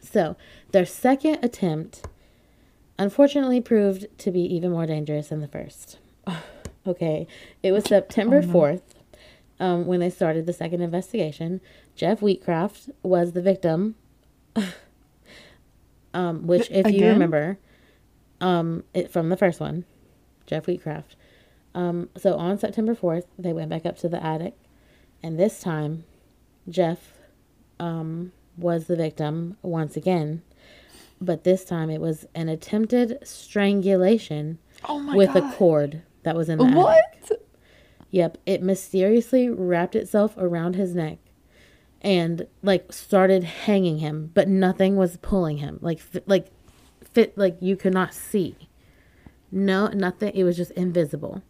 So, 0.00 0.36
their 0.74 0.84
second 0.84 1.38
attempt 1.40 2.02
unfortunately 2.98 3.60
proved 3.60 4.06
to 4.18 4.32
be 4.32 4.40
even 4.40 4.72
more 4.72 4.86
dangerous 4.86 5.28
than 5.28 5.40
the 5.40 5.46
first. 5.46 5.98
okay, 6.86 7.28
it 7.62 7.70
was 7.70 7.84
September 7.84 8.42
4th 8.42 8.82
um, 9.60 9.86
when 9.86 10.00
they 10.00 10.10
started 10.10 10.46
the 10.46 10.52
second 10.52 10.82
investigation. 10.82 11.60
Jeff 11.94 12.18
Wheatcraft 12.18 12.90
was 13.04 13.32
the 13.32 13.40
victim, 13.40 13.94
um, 16.14 16.44
which, 16.48 16.68
if 16.72 16.90
you 16.90 17.06
remember, 17.06 17.56
um, 18.40 18.82
it, 18.92 19.12
from 19.12 19.28
the 19.28 19.36
first 19.36 19.60
one, 19.60 19.84
Jeff 20.44 20.66
Wheatcraft. 20.66 21.14
Um, 21.72 22.08
so 22.16 22.34
on 22.34 22.58
September 22.58 22.96
4th, 22.96 23.26
they 23.38 23.52
went 23.52 23.70
back 23.70 23.86
up 23.86 23.96
to 23.98 24.08
the 24.08 24.20
attic, 24.24 24.54
and 25.22 25.38
this 25.38 25.60
time, 25.60 26.02
Jeff 26.68 27.12
um, 27.78 28.32
was 28.56 28.86
the 28.88 28.96
victim 28.96 29.56
once 29.62 29.96
again. 29.96 30.42
But 31.20 31.44
this 31.44 31.64
time 31.64 31.90
it 31.90 32.00
was 32.00 32.26
an 32.34 32.48
attempted 32.48 33.18
strangulation 33.22 34.58
Oh 34.86 35.14
with 35.16 35.32
god. 35.32 35.44
a 35.44 35.52
cord 35.56 36.02
that 36.24 36.36
was 36.36 36.48
in 36.48 36.58
the 36.58 36.64
attic. 36.64 36.76
what? 36.76 37.30
Yep, 38.10 38.38
it 38.46 38.62
mysteriously 38.62 39.48
wrapped 39.48 39.96
itself 39.96 40.34
around 40.38 40.76
his 40.76 40.94
neck 40.94 41.18
and 42.00 42.46
like 42.62 42.92
started 42.92 43.42
hanging 43.44 43.98
him, 43.98 44.30
but 44.34 44.48
nothing 44.48 44.96
was 44.96 45.16
pulling 45.18 45.58
him. 45.58 45.78
Like 45.80 46.00
like 46.26 46.46
fit 47.12 47.36
like 47.38 47.56
you 47.60 47.76
could 47.76 47.94
not 47.94 48.12
see. 48.14 48.56
No, 49.50 49.86
nothing. 49.88 50.32
It 50.34 50.44
was 50.44 50.56
just 50.56 50.70
invisible 50.72 51.42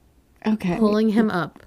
Okay. 0.47 0.77
pulling 0.79 1.11
him 1.11 1.31
up, 1.31 1.62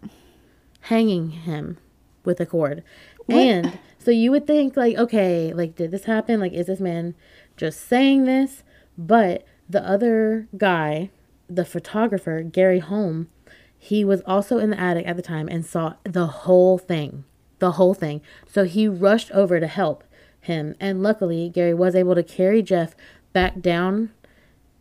hanging 0.81 1.29
him 1.31 1.77
with 2.23 2.39
a 2.39 2.45
cord. 2.45 2.83
What? 3.25 3.37
And 3.37 3.79
so 3.99 4.11
you 4.11 4.31
would 4.31 4.47
think 4.47 4.77
like, 4.77 4.97
okay, 4.97 5.51
like 5.53 5.75
did 5.75 5.91
this 5.91 6.05
happen? 6.05 6.39
Like 6.39 6.53
is 6.53 6.67
this 6.67 6.79
man 6.79 7.13
just 7.57 7.87
saying 7.87 8.25
this? 8.25 8.63
But 8.97 9.45
the 9.69 9.87
other 9.87 10.47
guy, 10.57 11.09
the 11.49 11.65
photographer, 11.65 12.41
Gary 12.43 12.79
Holm, 12.79 13.29
he 13.77 14.05
was 14.05 14.21
also 14.25 14.57
in 14.57 14.69
the 14.69 14.79
attic 14.79 15.05
at 15.05 15.15
the 15.15 15.21
time 15.21 15.47
and 15.47 15.65
saw 15.65 15.95
the 16.03 16.27
whole 16.27 16.77
thing. 16.77 17.25
The 17.59 17.73
whole 17.73 17.93
thing. 17.93 18.21
So 18.49 18.63
he 18.63 18.87
rushed 18.87 19.31
over 19.31 19.59
to 19.59 19.67
help 19.67 20.03
him 20.39 20.75
and 20.79 21.03
luckily 21.03 21.49
Gary 21.49 21.73
was 21.73 21.95
able 21.95 22.15
to 22.15 22.23
carry 22.23 22.61
Jeff 22.61 22.95
back 23.33 23.59
down 23.59 24.11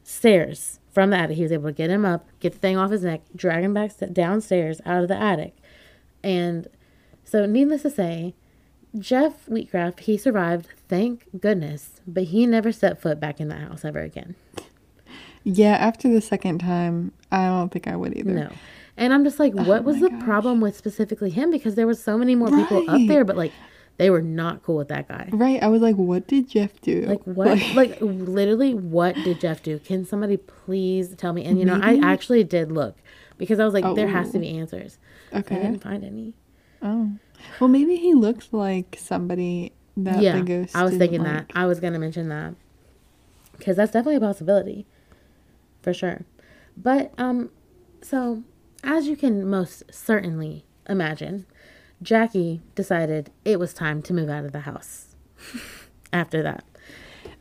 stairs 0.02 0.80
from 0.92 1.10
the 1.10 1.16
attic. 1.18 1.36
He 1.36 1.42
was 1.42 1.52
able 1.52 1.68
to 1.68 1.72
get 1.72 1.90
him 1.90 2.04
up, 2.04 2.28
get 2.40 2.54
the 2.54 2.58
thing 2.58 2.76
off 2.76 2.90
his 2.90 3.02
neck, 3.02 3.22
drag 3.34 3.64
him 3.64 3.74
back 3.74 3.92
downstairs 4.12 4.80
out 4.86 5.02
of 5.02 5.08
the 5.08 5.16
attic. 5.16 5.56
And 6.22 6.68
so, 7.24 7.44
needless 7.44 7.82
to 7.82 7.90
say, 7.90 8.34
Jeff 8.98 9.46
Wheatcraft, 9.46 10.00
he 10.00 10.16
survived, 10.16 10.68
thank 10.88 11.26
goodness, 11.40 12.00
but 12.06 12.24
he 12.24 12.46
never 12.46 12.72
set 12.72 13.00
foot 13.00 13.18
back 13.20 13.40
in 13.40 13.48
that 13.48 13.60
house 13.60 13.84
ever 13.84 14.00
again. 14.00 14.34
Yeah, 15.44 15.76
after 15.76 16.08
the 16.12 16.20
second 16.20 16.58
time, 16.58 17.12
I 17.30 17.46
don't 17.46 17.70
think 17.70 17.86
I 17.86 17.94
would 17.96 18.16
either. 18.16 18.32
No. 18.32 18.48
And 18.96 19.12
I'm 19.12 19.24
just 19.24 19.38
like, 19.38 19.52
oh 19.56 19.62
what 19.64 19.84
was 19.84 19.96
Oh 19.96 20.00
my 20.00 20.08
the 20.08 20.14
gosh. 20.16 20.24
problem 20.24 20.60
with 20.60 20.76
specifically 20.76 21.30
him? 21.30 21.50
Because 21.50 21.74
there 21.74 21.86
was 21.86 22.02
so 22.02 22.16
many 22.18 22.34
more 22.34 22.48
people 22.48 22.88
up 22.90 23.00
there, 23.06 23.24
but 23.24 23.36
like, 23.36 23.52
they 23.98 24.10
were 24.10 24.22
not 24.22 24.62
cool 24.62 24.76
with 24.76 24.88
that 24.88 25.06
guy. 25.08 25.28
Right. 25.32 25.62
I 25.62 25.68
was 25.68 25.80
like, 25.82 25.96
what 25.96 26.26
did 26.26 26.48
Jeff 26.48 26.80
do? 26.80 27.02
Like 27.02 27.22
what? 27.24 27.58
Like 27.74 27.98
literally, 28.00 28.74
what 28.74 29.14
did 29.16 29.40
Jeff 29.40 29.62
do? 29.62 29.78
Can 29.78 30.04
somebody 30.04 30.36
please 30.36 31.14
tell 31.14 31.32
me? 31.32 31.44
And 31.44 31.58
you 31.58 31.64
know, 31.64 31.76
Maybe- 31.76 32.02
I 32.02 32.12
actually 32.12 32.42
did 32.44 32.72
look 32.72 32.96
because 33.38 33.60
I 33.60 33.64
was 33.64 33.74
like, 33.74 33.84
there 33.94 34.08
has 34.08 34.32
to 34.32 34.38
Oh. 34.38 34.40
be 34.40 34.58
answers. 34.58 34.98
Okay. 35.32 35.56
I 35.56 35.62
didn't 35.62 35.82
find 35.82 36.02
any. 36.04 36.34
Oh. 36.82 37.12
Well, 37.60 37.68
maybe 37.68 37.96
he 37.96 38.14
looks 38.14 38.48
like 38.52 38.96
somebody 38.98 39.72
that 39.96 40.20
yeah, 40.22 40.36
the 40.36 40.42
ghost. 40.42 40.76
I 40.76 40.82
was 40.84 40.96
thinking 40.96 41.22
like. 41.22 41.48
that. 41.48 41.58
I 41.58 41.66
was 41.66 41.80
gonna 41.80 41.98
mention 41.98 42.28
that 42.28 42.54
because 43.56 43.76
that's 43.76 43.92
definitely 43.92 44.16
a 44.16 44.20
possibility, 44.20 44.86
for 45.82 45.94
sure. 45.94 46.22
But 46.76 47.12
um, 47.18 47.50
so 48.02 48.42
as 48.84 49.06
you 49.08 49.16
can 49.16 49.48
most 49.48 49.82
certainly 49.90 50.64
imagine, 50.88 51.46
Jackie 52.02 52.60
decided 52.74 53.30
it 53.44 53.58
was 53.58 53.72
time 53.72 54.02
to 54.02 54.12
move 54.14 54.28
out 54.28 54.44
of 54.44 54.52
the 54.52 54.60
house. 54.60 55.16
After 56.12 56.42
that, 56.42 56.64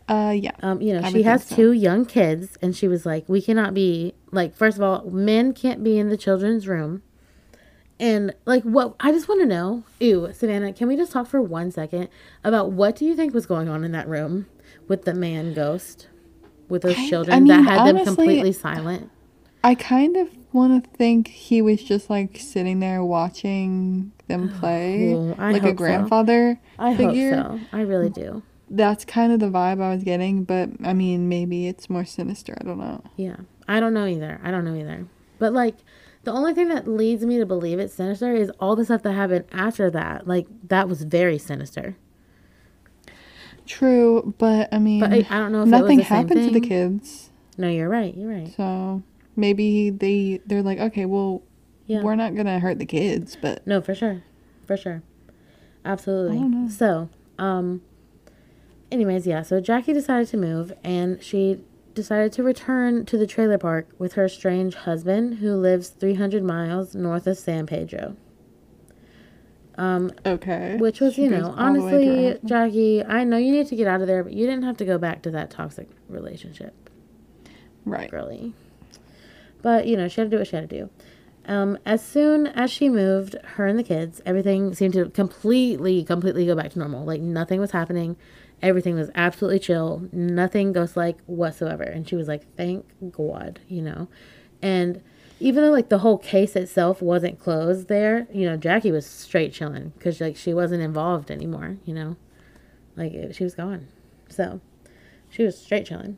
Uh, 0.09 0.33
yeah. 0.35 0.51
um, 0.61 0.81
you 0.81 0.93
know, 0.99 1.09
she 1.09 1.23
has 1.23 1.45
so. 1.45 1.55
two 1.55 1.71
young 1.71 2.05
kids, 2.05 2.57
and 2.61 2.75
she 2.75 2.87
was 2.87 3.05
like, 3.05 3.27
"We 3.29 3.41
cannot 3.41 3.73
be 3.73 4.13
like, 4.31 4.55
first 4.55 4.77
of 4.77 4.83
all, 4.83 5.03
men 5.09 5.53
can't 5.53 5.83
be 5.83 5.97
in 5.99 6.09
the 6.09 6.17
children's 6.17 6.67
room." 6.67 7.03
And 7.99 8.33
like, 8.45 8.63
what 8.63 8.95
I 8.99 9.11
just 9.11 9.27
want 9.29 9.41
to 9.41 9.47
know, 9.47 9.83
ew, 9.99 10.29
Savannah, 10.33 10.73
can 10.73 10.87
we 10.87 10.97
just 10.97 11.11
talk 11.11 11.27
for 11.27 11.41
one 11.41 11.71
second 11.71 12.09
about 12.43 12.71
what 12.71 12.95
do 12.97 13.05
you 13.05 13.15
think 13.15 13.33
was 13.33 13.45
going 13.45 13.69
on 13.69 13.83
in 13.83 13.91
that 13.93 14.07
room 14.07 14.47
with 14.87 15.05
the 15.05 15.13
man 15.13 15.53
ghost, 15.53 16.07
with 16.67 16.81
those 16.81 16.97
I- 16.97 17.03
I 17.05 17.09
children 17.09 17.45
that 17.47 17.55
mean, 17.57 17.65
had 17.65 17.87
them 17.95 18.03
completely 18.05 18.51
silent? 18.51 19.09
I 19.63 19.75
kind 19.75 20.15
of 20.17 20.29
want 20.51 20.83
to 20.83 20.89
think 20.91 21.27
he 21.29 21.61
was 21.61 21.81
just 21.83 22.09
like 22.09 22.37
sitting 22.37 22.79
there 22.79 23.03
watching 23.03 24.11
them 24.27 24.49
play, 24.59 25.13
Ooh, 25.13 25.33
I 25.37 25.53
like 25.53 25.63
a 25.63 25.67
so. 25.69 25.73
grandfather 25.73 26.59
I 26.77 26.95
figure. 26.97 27.35
hope 27.41 27.59
so. 27.59 27.65
I 27.71 27.81
really 27.81 28.09
do. 28.09 28.43
That's 28.69 29.05
kind 29.05 29.31
of 29.31 29.39
the 29.39 29.45
vibe 29.47 29.81
I 29.81 29.93
was 29.93 30.03
getting, 30.03 30.43
but 30.43 30.69
I 30.83 30.93
mean, 30.93 31.29
maybe 31.29 31.67
it's 31.67 31.89
more 31.89 32.03
sinister. 32.03 32.57
I 32.59 32.63
don't 32.65 32.79
know. 32.79 33.03
Yeah, 33.15 33.37
I 33.67 33.79
don't 33.79 33.93
know 33.93 34.05
either. 34.07 34.39
I 34.43 34.51
don't 34.51 34.65
know 34.65 34.75
either. 34.75 35.05
But 35.39 35.53
like, 35.53 35.75
the 36.25 36.31
only 36.33 36.53
thing 36.53 36.67
that 36.69 36.87
leads 36.87 37.25
me 37.25 37.37
to 37.37 37.45
believe 37.45 37.79
it's 37.79 37.93
sinister 37.93 38.33
is 38.35 38.49
all 38.59 38.75
the 38.75 38.83
stuff 38.85 39.01
that 39.03 39.13
happened 39.13 39.45
after 39.51 39.89
that. 39.91 40.27
Like, 40.27 40.47
that 40.67 40.89
was 40.89 41.03
very 41.03 41.37
sinister. 41.37 41.95
True, 43.65 44.33
but 44.37 44.69
I 44.71 44.77
mean, 44.79 44.99
But 44.99 45.11
I, 45.13 45.25
I 45.29 45.39
don't 45.39 45.51
know 45.51 45.63
if 45.63 45.67
nothing 45.69 45.99
it 45.99 46.03
was 46.03 46.09
the 46.09 46.15
same 46.15 46.27
happened 46.27 46.47
to 46.53 46.59
the 46.59 46.67
kids, 46.67 47.29
No, 47.57 47.67
you're 47.67 47.89
right. 47.89 48.15
You're 48.15 48.29
right. 48.29 48.53
so 48.55 49.01
maybe 49.35 49.89
they 49.89 50.39
they're 50.45 50.61
like, 50.61 50.79
okay, 50.79 51.05
well, 51.05 51.41
Yeah. 51.87 52.03
we're 52.03 52.15
not 52.15 52.35
gonna 52.35 52.59
hurt 52.59 52.77
the 52.77 52.85
kids, 52.85 53.35
but 53.41 53.65
No, 53.65 53.81
for 53.81 53.95
sure. 53.95 54.21
For 54.67 54.77
sure. 54.77 55.01
Absolutely. 55.83 56.37
I 56.37 56.41
don't 56.41 56.51
know. 56.65 56.69
So, 56.69 57.09
um 57.39 57.81
anyways, 58.91 59.25
yeah, 59.25 59.41
so 59.41 59.59
Jackie 59.59 59.93
decided 59.93 60.27
to 60.27 60.37
move 60.37 60.71
and 60.83 61.21
she 61.23 61.59
decided 61.95 62.31
to 62.33 62.43
return 62.43 63.05
to 63.05 63.17
the 63.17 63.25
trailer 63.25 63.57
park 63.57 63.87
with 63.97 64.13
her 64.13 64.29
strange 64.29 64.75
husband 64.75 65.35
who 65.35 65.55
lives 65.55 65.89
300 65.89 66.43
miles 66.43 66.93
north 66.93 67.25
of 67.25 67.37
San 67.37 67.65
Pedro. 67.65 68.15
Um 69.77 70.11
okay. 70.25 70.77
which 70.79 71.01
was, 71.01 71.15
She 71.15 71.23
you 71.23 71.29
know, 71.29 71.53
all 71.57 71.73
the 71.73 71.81
way 71.81 71.91
to 71.91 72.29
honestly. 72.29 72.39
Jackie, 72.47 73.03
I 73.03 73.23
know 73.23 73.37
you 73.37 73.51
need 73.51 73.67
to 73.67 73.75
get 73.75 73.87
out 73.87 74.01
of 74.01 74.07
there, 74.07 74.23
but 74.23 74.31
you 74.33 74.45
didn't 74.45 74.63
have 74.63 74.77
to 74.77 74.85
go 74.85 74.97
back 74.97 75.21
to 75.23 75.31
that 75.31 75.49
toxic 75.49 75.89
relationship. 76.07 76.89
right. 77.83 78.09
girly. 78.09 78.53
But 79.61 79.87
you 79.87 79.97
know, 79.97 80.07
she 80.07 80.21
had 80.21 80.29
to 80.29 80.37
do 80.37 80.39
what 80.39 80.47
she 80.47 80.55
had 80.55 80.69
to 80.69 80.79
do. 80.79 80.89
Um, 81.47 81.77
as 81.85 82.03
soon 82.03 82.47
as 82.47 82.71
she 82.71 82.89
moved, 82.89 83.35
her 83.43 83.67
and 83.67 83.77
the 83.77 83.83
kids, 83.83 84.21
everything 84.25 84.73
seemed 84.73 84.93
to 84.93 85.09
completely, 85.09 86.03
completely 86.03 86.45
go 86.45 86.55
back 86.55 86.71
to 86.71 86.79
normal. 86.79 87.05
Like 87.05 87.21
nothing 87.21 87.59
was 87.59 87.71
happening. 87.71 88.15
Everything 88.61 88.95
was 88.95 89.11
absolutely 89.15 89.59
chill. 89.59 90.07
Nothing 90.11 90.71
ghost 90.73 90.97
like 90.97 91.17
whatsoever. 91.25 91.83
And 91.83 92.07
she 92.07 92.15
was 92.15 92.27
like, 92.27 92.43
thank 92.55 92.85
God, 93.11 93.59
you 93.67 93.81
know. 93.81 94.07
And 94.61 95.01
even 95.39 95.63
though 95.63 95.71
like 95.71 95.89
the 95.89 95.99
whole 95.99 96.17
case 96.17 96.55
itself 96.55 97.01
wasn't 97.01 97.39
closed 97.39 97.87
there, 97.89 98.27
you 98.33 98.45
know, 98.45 98.57
Jackie 98.57 98.91
was 98.91 99.05
straight 99.05 99.53
chilling 99.53 99.89
because 99.97 100.19
like 100.21 100.37
she 100.37 100.53
wasn't 100.53 100.81
involved 100.81 101.29
anymore, 101.29 101.77
you 101.85 101.93
know. 101.93 102.15
Like 102.95 103.13
it, 103.13 103.35
she 103.35 103.43
was 103.43 103.53
gone. 103.53 103.87
So 104.29 104.61
she 105.29 105.43
was 105.43 105.57
straight 105.57 105.85
chilling. 105.85 106.17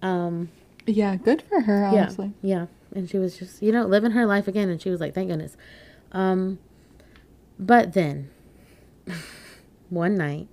Um, 0.00 0.50
Yeah, 0.86 1.16
good 1.16 1.42
for 1.42 1.60
her, 1.62 1.84
honestly. 1.86 2.32
yeah, 2.40 2.58
yeah. 2.60 2.66
And 2.94 3.10
she 3.10 3.18
was 3.18 3.36
just, 3.36 3.60
you 3.62 3.72
know, 3.72 3.84
living 3.84 4.12
her 4.12 4.24
life 4.24 4.48
again. 4.48 4.68
And 4.70 4.80
she 4.80 4.88
was 4.90 5.00
like, 5.00 5.12
thank 5.14 5.28
goodness. 5.28 5.56
Um, 6.12 6.58
but 7.58 7.92
then, 7.92 8.30
one 9.90 10.14
night, 10.14 10.46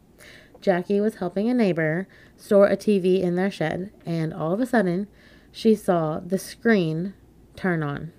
Jackie 0.65 0.99
was 0.99 1.15
helping 1.15 1.47
a 1.47 1.53
neighbor 1.53 2.07
store 2.35 2.65
a 2.65 2.75
TV 2.75 3.21
in 3.21 3.35
their 3.35 3.51
shed. 3.51 3.91
And 4.03 4.33
all 4.33 4.51
of 4.51 4.59
a 4.59 4.65
sudden, 4.65 5.07
she 5.51 5.75
saw 5.75 6.19
the 6.19 6.39
screen 6.39 7.13
turn 7.55 7.83
on. 7.83 8.11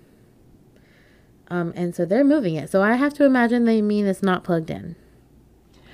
Um, 1.49 1.73
and 1.75 1.93
so 1.93 2.05
they're 2.05 2.23
moving 2.23 2.55
it. 2.55 2.71
So 2.71 2.83
I 2.83 2.95
have 2.95 3.15
to 3.15 3.25
imagine 3.25 3.65
they 3.65 3.83
mean 3.83 4.07
it's 4.07 4.23
not 4.23 4.45
plugged 4.45 4.71
in. 4.71 4.95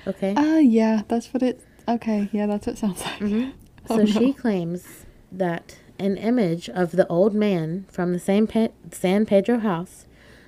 Okay. 0.05 0.35
Ah, 0.37 0.59
yeah, 0.59 1.01
that's 1.07 1.33
what 1.33 1.41
it. 1.41 1.59
Okay, 1.87 2.29
yeah, 2.31 2.45
that's 2.45 2.67
what 2.67 2.75
it 2.75 2.79
sounds 2.79 3.01
like. 3.01 3.19
Mm-hmm. 3.19 3.49
Oh, 3.89 3.97
so 3.97 4.05
she 4.05 4.31
claims 4.31 5.05
that 5.29 5.77
an 5.99 6.15
image 6.15 6.69
of 6.69 6.93
the 6.93 7.05
old 7.07 7.33
man 7.33 7.85
from 7.89 8.13
the 8.13 8.19
same 8.19 8.47
Pe- 8.47 8.69
San 8.91 9.25
Pedro 9.25 9.59
house 9.59 10.05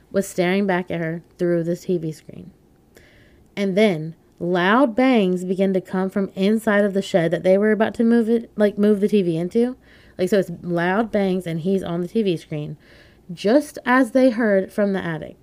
was 0.10 0.26
staring 0.26 0.66
back 0.66 0.90
at 0.90 1.02
her 1.02 1.22
through 1.38 1.66
the 1.66 1.74
TV 1.74 2.16
screen. 2.16 2.52
And 3.58 3.78
then 3.78 4.16
loud 4.40 4.96
bangs 4.96 5.46
began 5.46 5.74
to 5.74 5.82
come 5.82 6.10
from 6.10 6.30
inside 6.36 6.84
of 6.84 6.94
the 6.94 7.02
shed 7.02 7.32
that 7.32 7.44
they 7.44 7.58
were 7.58 7.72
about 7.72 7.94
to 7.96 8.04
move 8.04 8.30
it 8.30 8.52
like 8.56 8.78
move 8.78 9.00
the 9.00 9.08
TV 9.08 9.36
into. 9.36 9.76
Like 10.18 10.30
so 10.30 10.40
it's 10.40 10.52
loud 10.62 11.12
bangs 11.12 11.46
and 11.46 11.62
he's 11.62 11.84
on 11.84 12.02
the 12.02 12.08
TV 12.08 12.40
screen 12.40 12.78
just 13.34 13.78
as 13.86 14.12
they 14.12 14.30
heard 14.30 14.72
from 14.72 14.94
the 14.94 15.04
attic. 15.04 15.38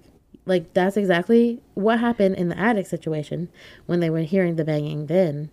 Like 0.45 0.72
that's 0.74 0.97
exactly 0.97 1.61
what 1.74 2.01
happened 2.01 2.36
in 2.36 2.49
the 2.49 2.59
attic 2.59 2.86
situation 2.86 3.49
when 3.86 4.01
they 4.01 4.11
were 4.11 4.20
hearing 4.20 4.57
the 4.57 4.64
banging 4.64 5.07
then. 5.07 5.51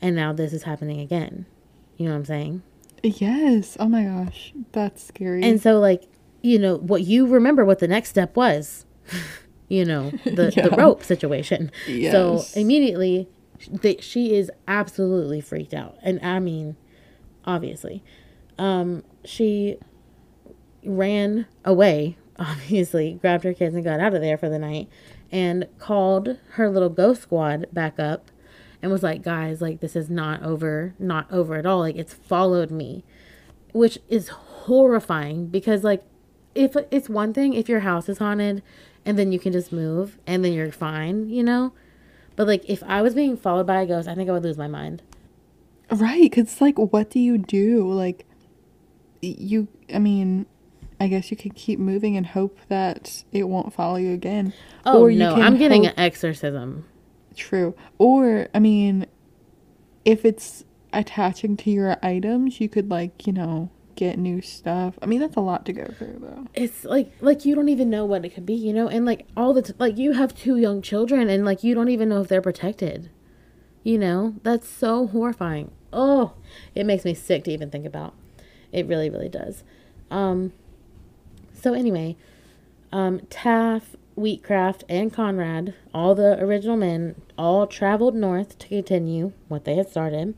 And 0.00 0.16
now 0.16 0.32
this 0.32 0.52
is 0.52 0.64
happening 0.64 1.00
again. 1.00 1.46
You 1.96 2.06
know 2.06 2.12
what 2.12 2.18
I'm 2.18 2.24
saying? 2.24 2.62
Yes. 3.02 3.76
Oh 3.80 3.88
my 3.88 4.04
gosh, 4.04 4.52
that's 4.72 5.04
scary. 5.04 5.42
And 5.42 5.60
so 5.60 5.78
like, 5.78 6.04
you 6.42 6.58
know, 6.58 6.76
what 6.76 7.02
you 7.02 7.26
remember 7.26 7.64
what 7.64 7.78
the 7.78 7.88
next 7.88 8.10
step 8.10 8.36
was. 8.36 8.84
you 9.70 9.86
know, 9.86 10.10
the 10.24 10.52
Yeah. 10.54 10.68
the 10.68 10.76
rope 10.76 11.02
situation. 11.02 11.70
So 12.12 12.60
immediately 12.60 13.28
they, 13.70 13.96
she 14.00 14.34
is 14.34 14.50
absolutely 14.68 15.40
freaked 15.40 15.72
out. 15.72 15.96
And 16.02 16.20
I 16.22 16.38
mean, 16.40 16.76
obviously. 17.46 18.02
Um 18.58 19.02
she 19.24 19.78
ran 20.84 21.46
away, 21.64 22.16
obviously, 22.38 23.14
grabbed 23.14 23.44
her 23.44 23.54
kids 23.54 23.74
and 23.74 23.84
got 23.84 24.00
out 24.00 24.14
of 24.14 24.20
there 24.20 24.38
for 24.38 24.48
the 24.48 24.58
night 24.58 24.88
and 25.32 25.66
called 25.78 26.38
her 26.52 26.68
little 26.68 26.88
ghost 26.88 27.22
squad 27.22 27.66
back 27.72 27.98
up 27.98 28.30
and 28.82 28.90
was 28.90 29.02
like, 29.02 29.22
guys, 29.22 29.60
like 29.60 29.80
this 29.80 29.94
is 29.94 30.08
not 30.10 30.42
over, 30.42 30.94
not 30.98 31.30
over 31.30 31.54
at 31.56 31.66
all. 31.66 31.80
Like 31.80 31.96
it's 31.96 32.14
followed 32.14 32.70
me, 32.70 33.04
which 33.72 33.98
is 34.08 34.28
horrifying 34.28 35.46
because 35.46 35.84
like 35.84 36.02
if 36.54 36.74
it's 36.90 37.08
one 37.08 37.32
thing 37.32 37.54
if 37.54 37.68
your 37.68 37.80
house 37.80 38.08
is 38.08 38.18
haunted 38.18 38.62
and 39.04 39.18
then 39.18 39.32
you 39.32 39.38
can 39.38 39.52
just 39.52 39.72
move 39.72 40.18
and 40.26 40.44
then 40.44 40.52
you're 40.52 40.70
fine, 40.72 41.28
you 41.28 41.42
know? 41.42 41.72
But 42.36 42.46
like 42.46 42.64
if 42.68 42.82
I 42.84 43.02
was 43.02 43.14
being 43.14 43.36
followed 43.36 43.66
by 43.66 43.82
a 43.82 43.86
ghost, 43.86 44.08
I 44.08 44.14
think 44.14 44.28
I 44.28 44.32
would 44.32 44.42
lose 44.44 44.58
my 44.58 44.68
mind. 44.68 45.02
right, 45.90 46.22
because 46.22 46.60
like, 46.60 46.78
what 46.78 47.10
do 47.10 47.18
you 47.20 47.38
do? 47.38 47.90
Like, 47.92 48.26
you. 49.22 49.68
I 49.92 49.98
mean, 49.98 50.46
I 50.98 51.08
guess 51.08 51.30
you 51.30 51.36
could 51.36 51.54
keep 51.54 51.78
moving 51.78 52.16
and 52.16 52.24
hope 52.26 52.58
that 52.68 53.24
it 53.32 53.44
won't 53.44 53.72
follow 53.74 53.96
you 53.96 54.12
again. 54.12 54.54
Oh 54.86 55.06
you 55.06 55.18
no, 55.18 55.34
can 55.34 55.42
I'm 55.42 55.56
getting 55.58 55.84
hope- 55.84 55.92
an 55.94 56.00
exorcism. 56.00 56.84
True. 57.36 57.74
Or, 57.98 58.48
I 58.54 58.58
mean, 58.58 59.06
if 60.04 60.24
it's 60.24 60.64
attaching 60.92 61.56
to 61.58 61.70
your 61.70 61.96
items, 62.02 62.60
you 62.60 62.68
could, 62.68 62.90
like, 62.90 63.26
you 63.26 63.32
know, 63.32 63.70
get 63.96 64.18
new 64.18 64.40
stuff. 64.40 64.98
I 65.02 65.06
mean, 65.06 65.20
that's 65.20 65.36
a 65.36 65.40
lot 65.40 65.64
to 65.66 65.72
go 65.72 65.86
through, 65.98 66.18
though. 66.20 66.46
it's 66.54 66.84
like 66.84 67.12
like 67.20 67.44
you 67.44 67.54
don't 67.54 67.68
even 67.68 67.90
know 67.90 68.04
what 68.04 68.24
it 68.24 68.30
could 68.30 68.46
be 68.46 68.54
you 68.54 68.72
know? 68.72 68.88
And 68.88 69.04
like 69.04 69.26
all 69.36 69.52
the 69.52 69.62
t- 69.62 69.72
like 69.78 69.98
you 69.98 70.12
have 70.12 70.34
two 70.34 70.56
young 70.56 70.82
children 70.82 71.28
and 71.28 71.44
like 71.44 71.62
you 71.64 71.74
don't 71.74 71.88
even 71.88 72.08
know 72.08 72.20
if 72.22 72.28
they're 72.28 72.42
protected 72.42 73.10
you 73.82 73.96
know? 73.96 74.34
That's 74.42 74.68
so 74.68 75.06
horrifying. 75.06 75.70
Oh 75.92 76.32
it 76.74 76.84
makes 76.86 77.04
me 77.04 77.14
sick 77.14 77.44
to 77.44 77.50
even 77.52 77.70
think 77.70 77.86
about. 77.86 78.14
It 78.72 78.86
really 78.86 79.10
really 79.10 79.28
does. 79.28 79.62
Um 80.10 80.52
so 81.52 81.72
anyway 81.74 82.16
um 82.92 83.20
taff 83.30 83.96
wheatcraft 84.16 84.82
and 84.88 85.12
conrad 85.12 85.74
all 85.94 86.14
the 86.14 86.38
original 86.42 86.76
men 86.76 87.14
all 87.38 87.66
traveled 87.66 88.14
north 88.14 88.58
to 88.58 88.68
continue 88.68 89.32
what 89.48 89.64
they 89.64 89.76
had 89.76 89.88
started 89.88 90.34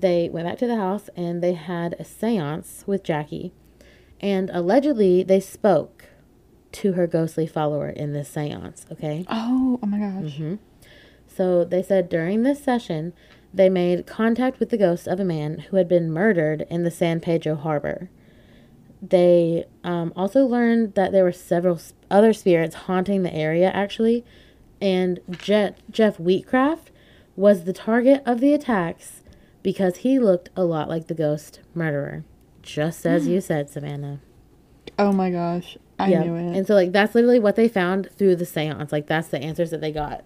they 0.00 0.28
went 0.28 0.46
back 0.46 0.58
to 0.58 0.66
the 0.66 0.76
house 0.76 1.08
and 1.16 1.42
they 1.42 1.54
had 1.54 1.94
a 1.98 2.04
seance 2.04 2.84
with 2.86 3.02
jackie 3.02 3.52
and 4.20 4.50
allegedly 4.52 5.22
they 5.22 5.40
spoke 5.40 6.06
to 6.72 6.92
her 6.92 7.06
ghostly 7.06 7.46
follower 7.46 7.88
in 7.88 8.12
this 8.12 8.28
seance, 8.28 8.86
okay? 8.92 9.24
Oh, 9.28 9.78
oh 9.82 9.86
my 9.86 9.98
gosh. 9.98 10.32
Mm-hmm. 10.32 10.54
So 11.26 11.64
they 11.64 11.82
said 11.82 12.08
during 12.08 12.42
this 12.42 12.62
session, 12.62 13.12
they 13.52 13.68
made 13.68 14.06
contact 14.06 14.60
with 14.60 14.70
the 14.70 14.78
ghost 14.78 15.06
of 15.06 15.18
a 15.18 15.24
man 15.24 15.58
who 15.58 15.76
had 15.76 15.88
been 15.88 16.10
murdered 16.10 16.66
in 16.68 16.82
the 16.82 16.90
San 16.90 17.20
Pedro 17.20 17.54
harbor. 17.54 18.10
They 19.00 19.64
um, 19.84 20.12
also 20.16 20.44
learned 20.44 20.94
that 20.94 21.12
there 21.12 21.24
were 21.24 21.32
several 21.32 21.80
other 22.10 22.32
spirits 22.32 22.74
haunting 22.74 23.22
the 23.22 23.34
area, 23.34 23.70
actually, 23.70 24.24
and 24.80 25.20
Jet, 25.30 25.78
Jeff 25.90 26.18
Wheatcraft 26.18 26.90
was 27.36 27.64
the 27.64 27.72
target 27.72 28.22
of 28.26 28.40
the 28.40 28.52
attacks 28.52 29.22
because 29.66 29.96
he 29.96 30.20
looked 30.20 30.48
a 30.54 30.62
lot 30.62 30.88
like 30.88 31.08
the 31.08 31.14
ghost 31.14 31.58
murderer, 31.74 32.22
just 32.62 33.04
as 33.04 33.26
you 33.26 33.40
said, 33.50 33.68
Savannah. 33.68 34.20
Oh 34.96 35.10
my 35.10 35.28
gosh. 35.28 35.76
I 35.98 36.10
Yeah. 36.10 36.22
knew 36.22 36.36
it. 36.36 36.56
And 36.56 36.64
so 36.68 36.74
like 36.74 36.92
that's 36.92 37.16
literally 37.16 37.40
what 37.40 37.56
they 37.56 37.66
found 37.66 38.08
through 38.16 38.36
the 38.36 38.46
seance. 38.46 38.92
Like 38.92 39.08
that's 39.08 39.26
the 39.26 39.42
answers 39.42 39.70
that 39.72 39.80
they 39.80 39.90
got. 39.90 40.22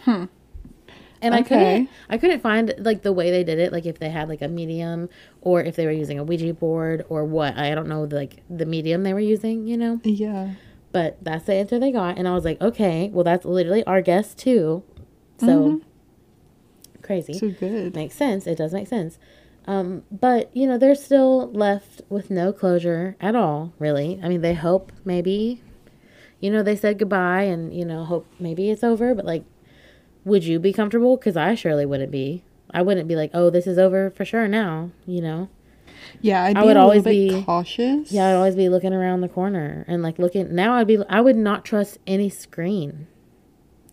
Hmm. 0.00 0.24
And 1.22 1.34
I 1.34 1.40
couldn't 1.40 1.88
I 2.10 2.18
couldn't 2.18 2.40
find 2.40 2.74
like 2.76 3.00
the 3.00 3.12
way 3.14 3.30
they 3.30 3.42
did 3.42 3.58
it, 3.58 3.72
like 3.72 3.86
if 3.86 3.98
they 3.98 4.10
had 4.10 4.28
like 4.28 4.42
a 4.42 4.48
medium 4.48 5.08
or 5.40 5.62
if 5.62 5.74
they 5.74 5.86
were 5.86 5.90
using 5.92 6.18
a 6.18 6.24
Ouija 6.24 6.52
board 6.52 7.06
or 7.08 7.24
what. 7.24 7.56
I 7.56 7.74
don't 7.74 7.88
know 7.88 8.02
like 8.02 8.42
the 8.50 8.66
medium 8.66 9.02
they 9.02 9.14
were 9.14 9.18
using, 9.20 9.66
you 9.66 9.78
know? 9.78 9.98
yeah. 10.04 10.52
But 10.92 11.16
that's 11.24 11.46
the 11.46 11.54
answer 11.54 11.78
they 11.78 11.90
got 11.90 12.18
and 12.18 12.28
I 12.28 12.34
was 12.34 12.44
like, 12.44 12.60
"Okay, 12.60 13.08
well 13.14 13.24
that's 13.24 13.46
literally 13.46 13.82
our 13.84 14.02
guess 14.02 14.34
too." 14.34 14.82
So 15.40 15.46
Mhm. 15.46 15.82
Crazy. 17.08 17.32
So 17.32 17.50
good. 17.50 17.96
Makes 17.96 18.14
sense. 18.14 18.46
It 18.46 18.58
does 18.58 18.72
make 18.72 18.86
sense. 18.86 19.18
Um, 19.66 20.04
but 20.12 20.56
you 20.56 20.66
know, 20.66 20.78
they're 20.78 20.94
still 20.94 21.50
left 21.52 22.02
with 22.08 22.30
no 22.30 22.52
closure 22.52 23.16
at 23.20 23.34
all, 23.34 23.72
really. 23.78 24.20
I 24.22 24.28
mean, 24.28 24.40
they 24.42 24.54
hope 24.54 24.92
maybe, 25.04 25.60
you 26.40 26.50
know, 26.50 26.62
they 26.62 26.76
said 26.76 26.98
goodbye 26.98 27.42
and, 27.42 27.74
you 27.74 27.84
know, 27.84 28.04
hope 28.04 28.26
maybe 28.38 28.70
it's 28.70 28.84
over, 28.84 29.14
but 29.14 29.24
like, 29.24 29.44
would 30.24 30.44
you 30.44 30.58
be 30.58 30.72
comfortable? 30.72 31.16
Because 31.16 31.36
I 31.36 31.54
surely 31.54 31.84
wouldn't 31.84 32.12
be. 32.12 32.44
I 32.70 32.82
wouldn't 32.82 33.08
be 33.08 33.16
like, 33.16 33.30
oh, 33.34 33.50
this 33.50 33.66
is 33.66 33.78
over 33.78 34.10
for 34.10 34.24
sure 34.24 34.46
now, 34.46 34.90
you 35.06 35.20
know? 35.20 35.48
Yeah, 36.20 36.44
I'd 36.44 36.56
I 36.56 36.64
would 36.64 36.76
always 36.76 37.02
be- 37.02 37.42
cautious. 37.44 38.12
Yeah, 38.12 38.28
I'd 38.28 38.34
always 38.34 38.54
be 38.56 38.68
looking 38.68 38.94
around 38.94 39.20
the 39.20 39.28
corner 39.28 39.84
and 39.88 40.02
like 40.02 40.18
looking. 40.18 40.54
Now 40.54 40.74
I'd 40.74 40.86
be, 40.86 40.98
I 41.08 41.20
would 41.20 41.36
not 41.36 41.64
trust 41.64 41.98
any 42.06 42.28
screen 42.30 43.06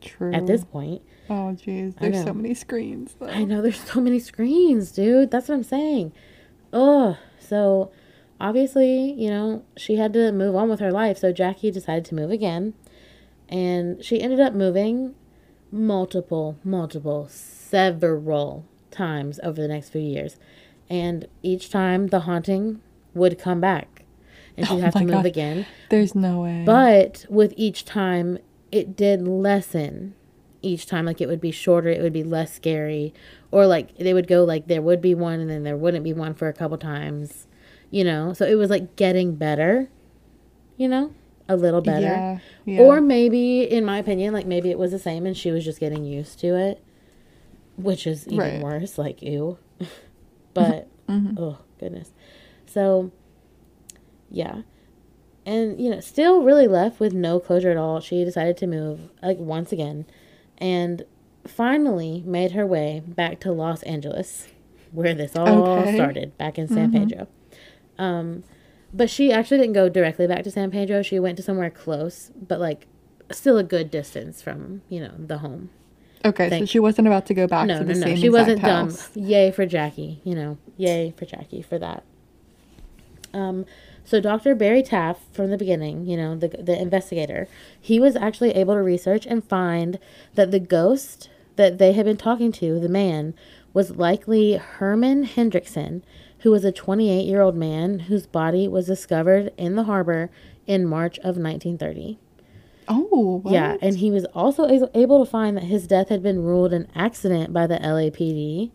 True. 0.02 0.34
at 0.34 0.46
this 0.48 0.64
point. 0.64 1.02
Oh, 1.30 1.56
jeez. 1.60 1.98
There's 2.00 2.24
so 2.24 2.34
many 2.34 2.54
screens, 2.54 3.16
though. 3.20 3.28
I 3.28 3.44
know 3.44 3.62
there's 3.62 3.80
so 3.80 4.00
many 4.00 4.20
screens, 4.20 4.92
dude. 4.92 5.32
That's 5.32 5.48
what 5.50 5.56
I'm 5.56 5.64
saying. 5.64 6.12
Ugh. 6.74 7.16
So 7.40 7.92
obviously, 8.40 9.12
you 9.14 9.30
know, 9.30 9.64
she 9.78 9.96
had 9.96 10.14
to 10.14 10.32
move 10.32 10.56
on 10.56 10.70
with 10.70 10.80
her 10.80 10.92
life. 10.92 11.18
So 11.18 11.32
Jackie 11.32 11.72
decided 11.72 12.06
to 12.06 12.16
move 12.16 12.32
again. 12.32 12.74
And 13.50 14.04
she 14.04 14.22
ended 14.22 14.40
up 14.40 14.54
moving 14.54 15.16
multiple, 15.72 16.58
multiple, 16.64 17.28
several 17.30 18.66
times 18.92 19.40
over 19.44 19.62
the 19.62 19.68
next 19.68 19.90
few 19.90 20.02
years. 20.02 20.38
And 20.90 21.28
each 21.44 21.70
time 21.70 22.08
the 22.08 22.22
haunting 22.22 22.82
would 23.14 23.40
come 23.40 23.60
back. 23.60 24.04
And 24.58 24.66
she'd 24.68 24.74
Oh 24.74 24.80
have 24.82 24.94
to 24.94 25.00
move 25.02 25.10
God. 25.10 25.26
again. 25.26 25.66
There's 25.90 26.16
no 26.16 26.42
way. 26.42 26.64
But 26.66 27.26
with 27.30 27.54
each 27.58 27.84
time, 27.86 28.38
it 28.72 28.96
did 28.96 29.28
lessen 29.28 30.16
each 30.66 30.86
time. 30.86 31.06
Like 31.06 31.22
it 31.22 31.28
would 31.28 31.42
be 31.42 31.52
shorter, 31.52 31.90
it 31.90 32.02
would 32.02 32.14
be 32.14 32.24
less 32.24 32.54
scary. 32.54 33.14
Or 33.52 33.66
like 33.68 33.96
they 33.98 34.14
would 34.14 34.28
go 34.28 34.44
like 34.44 34.68
there 34.68 34.82
would 34.82 35.02
be 35.02 35.14
one 35.16 35.40
and 35.40 35.50
then 35.50 35.64
there 35.64 35.78
wouldn't 35.78 36.04
be 36.04 36.14
one 36.14 36.34
for 36.34 36.48
a 36.48 36.54
couple 36.54 36.78
times, 36.78 37.48
you 37.92 38.04
know? 38.04 38.34
So 38.34 38.46
it 38.46 38.56
was 38.56 38.70
like 38.70 38.96
getting 38.96 39.36
better 39.36 39.90
you 40.78 40.90
know, 40.90 41.14
a 41.48 41.56
little 41.56 41.80
better. 41.80 42.02
Yeah. 42.02 42.40
Yeah. 42.66 42.82
Or 42.82 43.00
maybe, 43.00 43.62
in 43.62 43.86
my 43.86 43.98
opinion, 43.98 44.34
like 44.34 44.46
maybe 44.46 44.72
it 44.72 44.78
was 44.78 44.92
the 44.92 45.00
same 45.00 45.26
and 45.26 45.38
she 45.38 45.52
was 45.52 45.64
just 45.64 45.80
getting 45.80 46.04
used 46.04 46.38
to 46.40 46.48
it, 46.58 46.84
which 47.78 48.06
is 48.06 48.28
even 48.28 48.38
Right. 48.40 48.62
worse. 48.62 48.98
Like, 48.98 49.22
ew. 49.22 49.58
but, 50.54 50.90
Mhm. 51.08 51.40
oh, 51.40 51.60
goodness. 51.80 52.12
So, 52.66 53.12
yeah. 54.30 54.64
And, 55.46 55.80
you 55.80 55.90
know, 55.92 56.02
still 56.02 56.42
really 56.42 56.68
left 56.68 57.00
with 57.00 57.14
no 57.14 57.40
closure 57.40 57.70
at 57.70 57.78
all. 57.78 58.02
She 58.02 58.26
decided 58.26 58.58
to 58.58 58.68
move, 58.68 59.00
like, 59.24 59.38
once 59.40 59.72
again, 59.72 60.06
and 60.58 61.04
finally 61.48 62.24
made 62.26 62.52
her 62.54 62.66
way 62.66 63.02
back 63.06 63.40
to 63.42 63.52
Los 63.52 63.84
Angeles, 63.84 64.48
where 64.92 65.14
this 65.14 65.36
all 65.36 65.48
Okay. 65.68 65.94
started, 65.96 66.38
back 66.38 66.58
in 66.58 66.68
San 66.68 66.92
Mhm. 66.92 66.94
Pedro. 67.10 67.28
Um, 67.98 68.44
but 68.94 69.10
she 69.10 69.32
actually 69.32 69.58
didn't 69.58 69.74
go 69.74 69.90
directly 69.90 70.26
back 70.28 70.44
to 70.44 70.52
San 70.52 70.72
Pedro. 70.72 71.02
She 71.02 71.20
went 71.20 71.38
to 71.38 71.44
somewhere 71.44 71.70
close, 71.70 72.32
but 72.48 72.60
like 72.60 72.88
still 73.32 73.58
a 73.58 73.64
good 73.64 73.90
distance 73.92 74.42
from 74.42 74.82
you 74.90 75.00
know 75.02 75.12
the 75.18 75.40
home. 75.40 75.70
okay, 76.24 76.50
so 76.60 76.66
she 76.66 76.80
wasn't 76.80 77.08
about 77.08 77.26
to 77.28 77.34
go 77.34 77.46
back 77.48 77.68
no, 77.68 77.80
to 77.80 77.84
no, 77.86 77.94
the 77.94 78.00
no. 78.00 78.06
same 78.08 78.16
She 78.18 78.28
exact 78.28 78.42
wasn't 78.48 78.60
house. 78.62 79.10
dumb. 79.14 79.24
Yay 79.24 79.52
for 79.52 79.66
Jackie. 79.66 80.22
You 80.24 80.36
know, 80.36 80.58
yay 80.78 81.14
for 81.18 81.26
Jackie 81.26 81.62
for 81.62 81.78
that. 81.80 82.04
Um, 83.34 83.66
so 84.06 84.22
Dr. 84.22 84.56
Barry 84.56 84.84
Taff, 84.84 85.20
from 85.34 85.50
the 85.50 85.58
beginning, 85.58 86.06
you 86.06 86.16
know, 86.16 86.36
the 86.36 86.48
the 86.48 86.80
investigator, 86.80 87.48
he 87.80 88.00
was 88.00 88.16
actually 88.16 88.52
able 88.52 88.76
to 88.76 88.82
research 88.82 89.26
and 89.26 89.44
find 89.44 90.00
that 90.36 90.52
the 90.52 90.60
ghost 90.60 91.30
that 91.56 91.78
they 91.78 91.94
had 91.94 92.06
been 92.06 92.18
talking 92.18 92.52
to, 92.52 92.80
the 92.80 92.90
man, 92.90 93.34
was 93.74 93.92
likely 93.92 94.54
Herman 94.54 95.26
Hendrickson, 95.26 96.02
who 96.40 96.52
was 96.52 96.64
a 96.64 96.72
28 96.72 97.26
year 97.26 97.42
old 97.42 97.56
man 97.56 98.00
whose 98.02 98.26
body 98.28 98.68
was 98.68 98.86
discovered 98.88 99.52
in 99.58 99.76
the 99.76 99.84
harbor 99.84 100.30
in 100.68 100.86
March 100.86 101.18
of 101.20 101.38
1930. 101.38 102.20
Oh, 102.88 103.40
what? 103.42 103.52
Yeah, 103.52 103.78
and 103.82 103.98
he 103.98 104.12
was 104.12 104.26
also 104.26 104.90
able 104.94 105.26
to 105.26 105.30
find 105.30 105.58
that 105.58 105.64
his 105.64 105.88
death 105.88 106.10
had 106.10 106.22
been 106.22 106.44
ruled 106.44 106.72
an 106.72 106.88
accident 106.94 107.52
by 107.52 107.66
the 107.66 107.78
LAPD, 107.78 108.70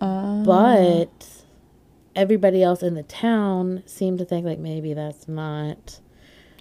Um, 0.00 0.42
but 0.44 1.37
everybody 2.18 2.62
else 2.62 2.82
in 2.82 2.94
the 2.94 3.02
town 3.04 3.82
seemed 3.86 4.18
to 4.18 4.24
think 4.24 4.44
like 4.44 4.58
maybe 4.58 4.92
that's 4.92 5.28
not 5.28 6.00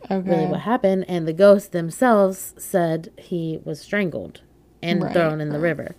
okay. 0.10 0.30
really 0.30 0.48
what 0.48 0.62
happened, 0.62 1.06
and 1.10 1.28
the 1.28 1.34
ghosts 1.34 1.70
themselves 1.70 2.54
said 2.58 3.12
he 3.18 3.60
was 3.66 3.82
strangled 3.82 4.42
and 4.82 5.02
Right, 5.04 5.14
thrown 5.14 5.42
in 5.42 5.52
the 5.52 5.60
river. 5.60 5.96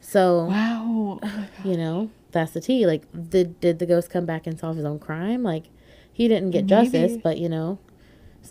So 0.00 0.46
Wow. 0.48 1.18
Oh 1.22 1.46
you 1.64 1.76
know 1.76 2.10
that's 2.32 2.52
the 2.52 2.60
tea. 2.60 2.86
Like, 2.86 3.04
did 3.30 3.60
did 3.60 3.78
the 3.78 3.86
ghost 3.86 4.10
come 4.10 4.26
back 4.26 4.46
and 4.46 4.58
solve 4.58 4.76
his 4.76 4.84
own 4.84 4.98
crime? 4.98 5.42
Like, 5.42 5.64
he 6.12 6.28
didn't 6.28 6.50
get 6.50 6.66
justice, 6.66 7.16
but 7.22 7.38
you 7.38 7.48
know, 7.48 7.78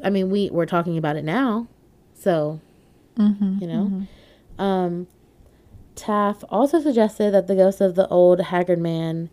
I 0.04 0.10
mean, 0.10 0.30
we 0.30 0.50
we're 0.50 0.66
talking 0.66 0.98
about 0.98 1.16
it 1.16 1.24
now, 1.26 1.68
so 2.14 2.60
Mhm, 3.18 3.62
you 3.62 3.68
know. 3.68 4.08
mhm. 4.58 4.64
Um, 4.64 5.08
Taff 5.96 6.44
also 6.50 6.80
suggested 6.80 7.34
that 7.34 7.48
the 7.48 7.56
ghost 7.56 7.80
of 7.82 7.96
the 7.96 8.08
old 8.08 8.40
haggard 8.42 8.80
man, 8.80 9.30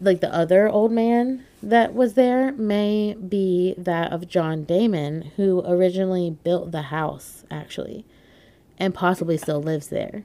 like 0.00 0.20
the 0.20 0.32
other 0.32 0.68
old 0.68 0.92
man 0.92 1.44
that 1.62 1.94
was 1.94 2.14
there, 2.14 2.52
may 2.52 3.14
be 3.14 3.74
that 3.76 4.12
of 4.12 4.28
John 4.28 4.64
Damon, 4.64 5.32
who 5.36 5.62
originally 5.66 6.30
built 6.30 6.70
the 6.70 6.82
house, 6.82 7.44
actually, 7.50 8.04
and 8.78 8.94
possibly 8.94 9.36
still 9.36 9.60
lives 9.62 9.88
there. 9.88 10.24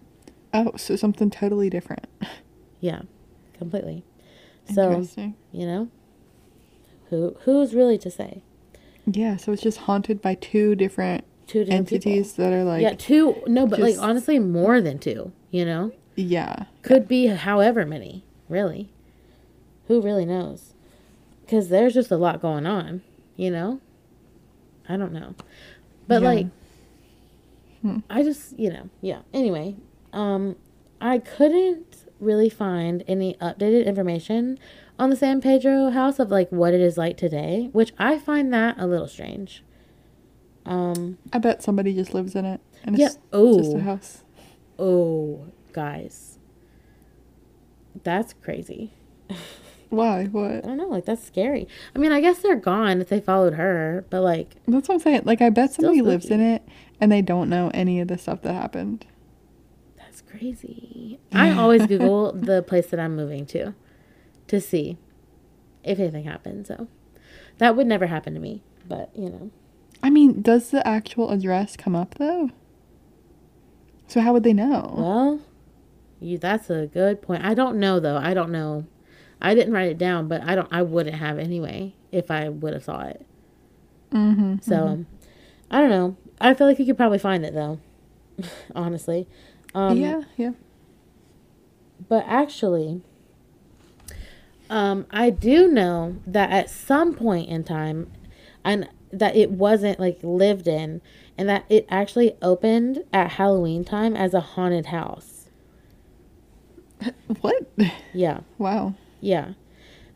Oh, 0.54 0.74
so 0.78 0.96
something 0.96 1.30
totally 1.32 1.70
different. 1.70 2.06
Yeah, 2.80 3.02
completely. 3.58 4.04
So 4.74 5.06
you 5.52 5.66
know, 5.66 5.90
who 7.10 7.36
who's 7.42 7.74
really 7.74 7.98
to 8.00 8.12
say? 8.12 8.44
Yeah, 9.06 9.38
so 9.38 9.52
it's 9.52 9.62
just 9.62 9.80
haunted 9.80 10.22
by 10.22 10.36
two 10.36 10.76
different 10.76 11.24
Two 11.48 11.66
different 11.66 11.90
people. 11.90 12.12
entities 12.12 12.34
that 12.34 12.54
are 12.54 12.64
like, 12.64 12.82
yeah, 12.82 12.94
two. 12.96 13.42
No, 13.48 13.68
but 13.68 13.80
like 13.80 13.98
honestly, 14.00 14.40
more 14.40 14.80
than 14.82 15.00
two. 15.00 15.32
You 15.52 15.66
know. 15.66 15.92
yeah. 16.16 16.66
Could 16.84 17.08
be 17.08 17.28
however 17.28 17.86
many, 17.86 18.24
really. 18.48 18.93
Who 19.88 20.02
really 20.02 20.26
knows? 20.26 20.74
Because 21.42 21.70
there's 21.70 21.94
just 21.94 22.12
a 22.12 22.18
lot 22.18 22.42
going 22.42 22.66
on, 22.66 23.02
you 23.36 23.52
know? 23.52 23.80
I 24.88 24.98
don't 24.98 25.14
know. 25.14 25.36
But 26.08 26.22
Yeah. 26.22 26.28
like, 26.30 26.48
Hmm. 27.82 27.98
I 28.10 28.24
just, 28.24 28.58
you 28.58 28.70
know, 28.72 28.90
yeah. 29.02 29.20
Anyway, 29.34 29.76
um, 30.14 30.56
I 31.02 31.18
couldn't 31.20 32.06
really 32.22 32.48
find 32.50 33.04
any 33.10 33.34
updated 33.42 33.86
information 33.86 34.58
on 34.98 35.10
the 35.10 35.18
San 35.18 35.42
Pedro 35.42 35.90
house 35.90 36.18
of 36.18 36.32
like 36.32 36.50
what 36.50 36.74
it 36.74 36.80
is 36.80 36.98
like 36.98 37.18
today, 37.18 37.70
which 37.74 37.94
I 37.98 38.20
find 38.20 38.54
that 38.54 38.76
a 38.80 38.88
little 38.88 39.08
strange. 39.10 39.64
Um, 40.66 41.18
I 41.34 41.40
bet 41.40 41.62
somebody 41.62 41.94
just 41.94 42.14
lives 42.14 42.36
in 42.36 42.46
it. 42.46 42.62
And 42.86 42.98
Yeah. 42.98 43.08
it's 43.08 43.16
just 43.58 43.74
Oh. 43.74 43.78
a 43.78 43.82
house. 43.82 44.24
oh, 44.80 45.48
guys. 45.74 46.40
That's 48.04 48.32
crazy. 48.34 48.94
Why? 49.94 50.26
What? 50.26 50.52
I 50.52 50.62
don't 50.62 50.78
know, 50.78 50.88
like 50.88 51.06
that's 51.06 51.24
scary. 51.24 51.68
I 51.96 52.00
mean, 52.00 52.12
I 52.12 52.20
guess 52.20 52.40
they're 52.40 52.56
gone 52.56 53.00
if 53.02 53.10
they 53.10 53.20
followed 53.20 53.54
her, 53.54 54.06
but 54.10 54.22
like, 54.22 54.56
That's 54.68 54.88
what 54.88 54.96
I'm 54.96 55.00
saying. 55.02 55.22
Like, 55.26 55.42
I 55.42 55.50
bet 55.50 55.74
somebody 55.74 56.02
lives 56.02 56.26
in 56.32 56.42
it 56.42 56.68
and 57.00 57.12
they 57.12 57.22
don't 57.22 57.50
know 57.50 57.70
any 57.74 58.00
of 58.02 58.08
the 58.08 58.18
stuff 58.18 58.42
that 58.42 58.54
happened. 58.54 59.06
that's 59.98 60.22
crazy. 60.22 61.20
I 61.32 61.52
always 61.58 61.86
Google 61.88 62.32
the 62.34 62.62
place 62.64 62.88
that 62.88 63.00
I'm 63.00 63.16
moving 63.16 63.46
to 63.48 63.74
to 64.48 64.60
see 64.62 64.98
if 65.84 66.00
anything 66.00 66.24
happens. 66.26 66.68
So 66.68 66.88
that 67.60 67.76
would 67.76 67.88
never 67.88 68.08
happen 68.08 68.34
to 68.34 68.40
me, 68.40 68.64
but 68.88 69.10
you 69.16 69.30
know, 69.30 69.52
I 70.02 70.10
mean, 70.10 70.42
does 70.42 70.70
the 70.72 70.86
actual 70.88 71.30
address 71.32 71.78
come 71.78 71.96
up 71.96 72.16
though? 72.16 72.50
So 74.08 74.22
how 74.22 74.34
would 74.34 74.44
they 74.44 74.54
know? 74.54 74.94
well, 74.98 75.42
you 76.20 76.38
that's 76.38 76.70
a 76.70 76.88
good 76.88 77.22
point. 77.22 77.44
I 77.46 77.54
don't 77.54 77.78
know 77.80 78.00
though. 78.00 78.18
I 78.18 78.34
don't 78.34 78.52
know. 78.52 78.86
I 79.44 79.54
didn't 79.54 79.74
write 79.74 79.90
it 79.90 79.98
down, 79.98 80.30
but 80.30 80.42
I 80.42 80.56
don't. 80.56 80.70
I 80.72 80.82
wouldn't 80.82 81.18
have 81.18 81.38
anyway 81.38 81.94
if 82.12 82.32
I 82.32 82.48
would 82.48 82.74
have 82.74 82.84
saw 82.86 83.02
it. 83.02 83.26
mm-hmm. 84.12 84.56
So 84.62 85.06
I 85.70 85.80
don't 85.82 85.90
know. 85.90 86.16
I 86.40 86.54
feel 86.54 86.66
like 86.66 86.80
you 86.80 86.86
could 86.86 86.98
probably 86.98 87.20
find 87.20 87.46
it 87.46 87.54
though. 87.54 87.80
Honestly. 88.76 89.28
Um, 89.76 89.98
yeah, 89.98 90.22
yeah. 90.38 90.52
But 92.08 92.24
actually, 92.28 93.02
um, 94.70 95.06
I 95.12 95.30
do 95.30 95.68
know 95.68 96.18
that 96.26 96.50
at 96.52 96.70
some 96.70 97.14
point 97.14 97.50
in 97.50 97.64
time, 97.64 98.12
and 98.64 98.88
that 99.12 99.36
it 99.36 99.52
wasn't 99.52 100.00
like 100.00 100.20
lived 100.24 100.68
in, 100.68 101.02
and 101.38 101.50
that 101.50 101.66
it 101.70 101.86
actually 101.90 102.36
opened 102.42 103.04
at 103.12 103.32
Halloween 103.32 103.84
time 103.84 104.16
as 104.16 104.34
a 104.34 104.40
haunted 104.40 104.88
house. 104.88 105.50
What? 107.42 107.68
Yeah, 108.14 108.42
Wow. 108.58 108.94
Yeah. 109.24 109.54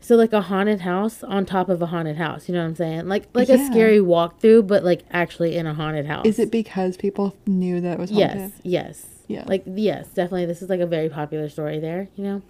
So 0.00 0.14
like 0.14 0.32
a 0.32 0.42
haunted 0.42 0.82
house 0.82 1.24
on 1.24 1.44
top 1.44 1.68
of 1.68 1.82
a 1.82 1.86
haunted 1.86 2.16
house. 2.16 2.48
You 2.48 2.54
know 2.54 2.60
what 2.60 2.68
I'm 2.68 2.76
saying? 2.76 3.08
Like 3.08 3.24
like 3.34 3.48
a 3.48 3.56
Yeah. 3.56 3.70
scary 3.70 3.98
walkthrough, 3.98 4.66
but 4.66 4.84
like 4.84 5.02
actually 5.10 5.56
in 5.56 5.66
a 5.66 5.74
haunted 5.74 6.06
house. 6.06 6.24
Is 6.24 6.38
it 6.38 6.52
because 6.52 6.96
people 6.96 7.34
knew 7.46 7.80
that 7.80 7.94
it 7.94 7.98
was 7.98 8.10
haunted? 8.10 8.38
Yes, 8.38 8.52
yes. 8.62 9.06
Yeah. 9.26 9.44
Like 9.46 9.64
yes, 9.66 10.08
definitely 10.08 10.46
this 10.46 10.62
is 10.62 10.68
like 10.70 10.80
a 10.80 10.86
very 10.86 11.08
popular 11.08 11.48
story 11.48 11.80
there, 11.80 12.08
you 12.14 12.24
know. 12.24 12.42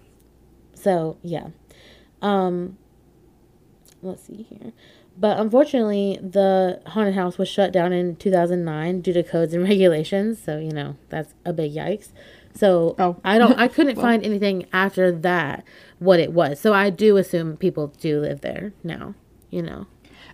So, 0.75 1.17
yeah. 1.23 1.49
Um 2.21 2.77
let's 4.03 4.25
see 4.25 4.43
here. 4.43 4.73
But 5.21 5.39
unfortunately, 5.41 6.19
the 6.23 6.81
haunted 6.87 7.15
house 7.15 7.39
was 7.39 7.49
shut 7.49 7.73
down 7.73 7.93
in 7.93 8.15
2009 8.17 9.01
due 9.01 9.13
to 9.15 9.23
codes 9.25 9.53
and 9.55 9.65
regulations, 9.69 10.41
so 10.41 10.59
you 10.59 10.71
know, 10.71 10.97
that's 11.09 11.33
a 11.45 11.53
big 11.53 11.73
yikes. 11.73 12.11
So, 12.55 12.97
Oh. 12.99 13.17
I 13.25 13.39
don't 13.39 13.59
I 13.59 13.69
couldn't 13.69 13.97
Well. 13.99 14.07
find 14.07 14.25
anything 14.25 14.67
after 14.73 15.13
that 15.13 15.65
what 15.99 16.21
it 16.21 16.33
was. 16.33 16.59
So, 16.61 16.73
I 16.73 16.91
do 16.91 17.17
assume 17.17 17.57
people 17.57 17.89
do 18.01 18.21
live 18.21 18.41
there 18.41 18.73
now, 18.83 19.15
you 19.51 19.63
know. 19.63 19.87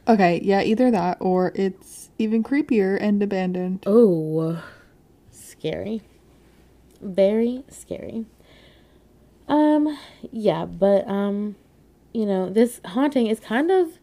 Okay, 0.07 0.41
yeah, 0.43 0.63
either 0.63 0.91
that 0.91 1.17
or 1.21 1.53
it's 1.55 2.11
even 2.19 2.43
creepier 2.43 2.99
and 3.01 3.23
abandoned. 3.23 3.83
Oh, 3.87 4.63
scary. 5.31 6.03
Very 7.01 7.65
scary. 7.69 8.27
Um, 9.49 9.99
yeah, 10.33 10.65
but 10.65 11.07
um, 11.09 11.57
you 12.13 12.25
know, 12.27 12.49
this 12.51 12.81
haunting 12.87 13.27
is 13.27 13.41
kind 13.41 13.71
of 13.71 13.99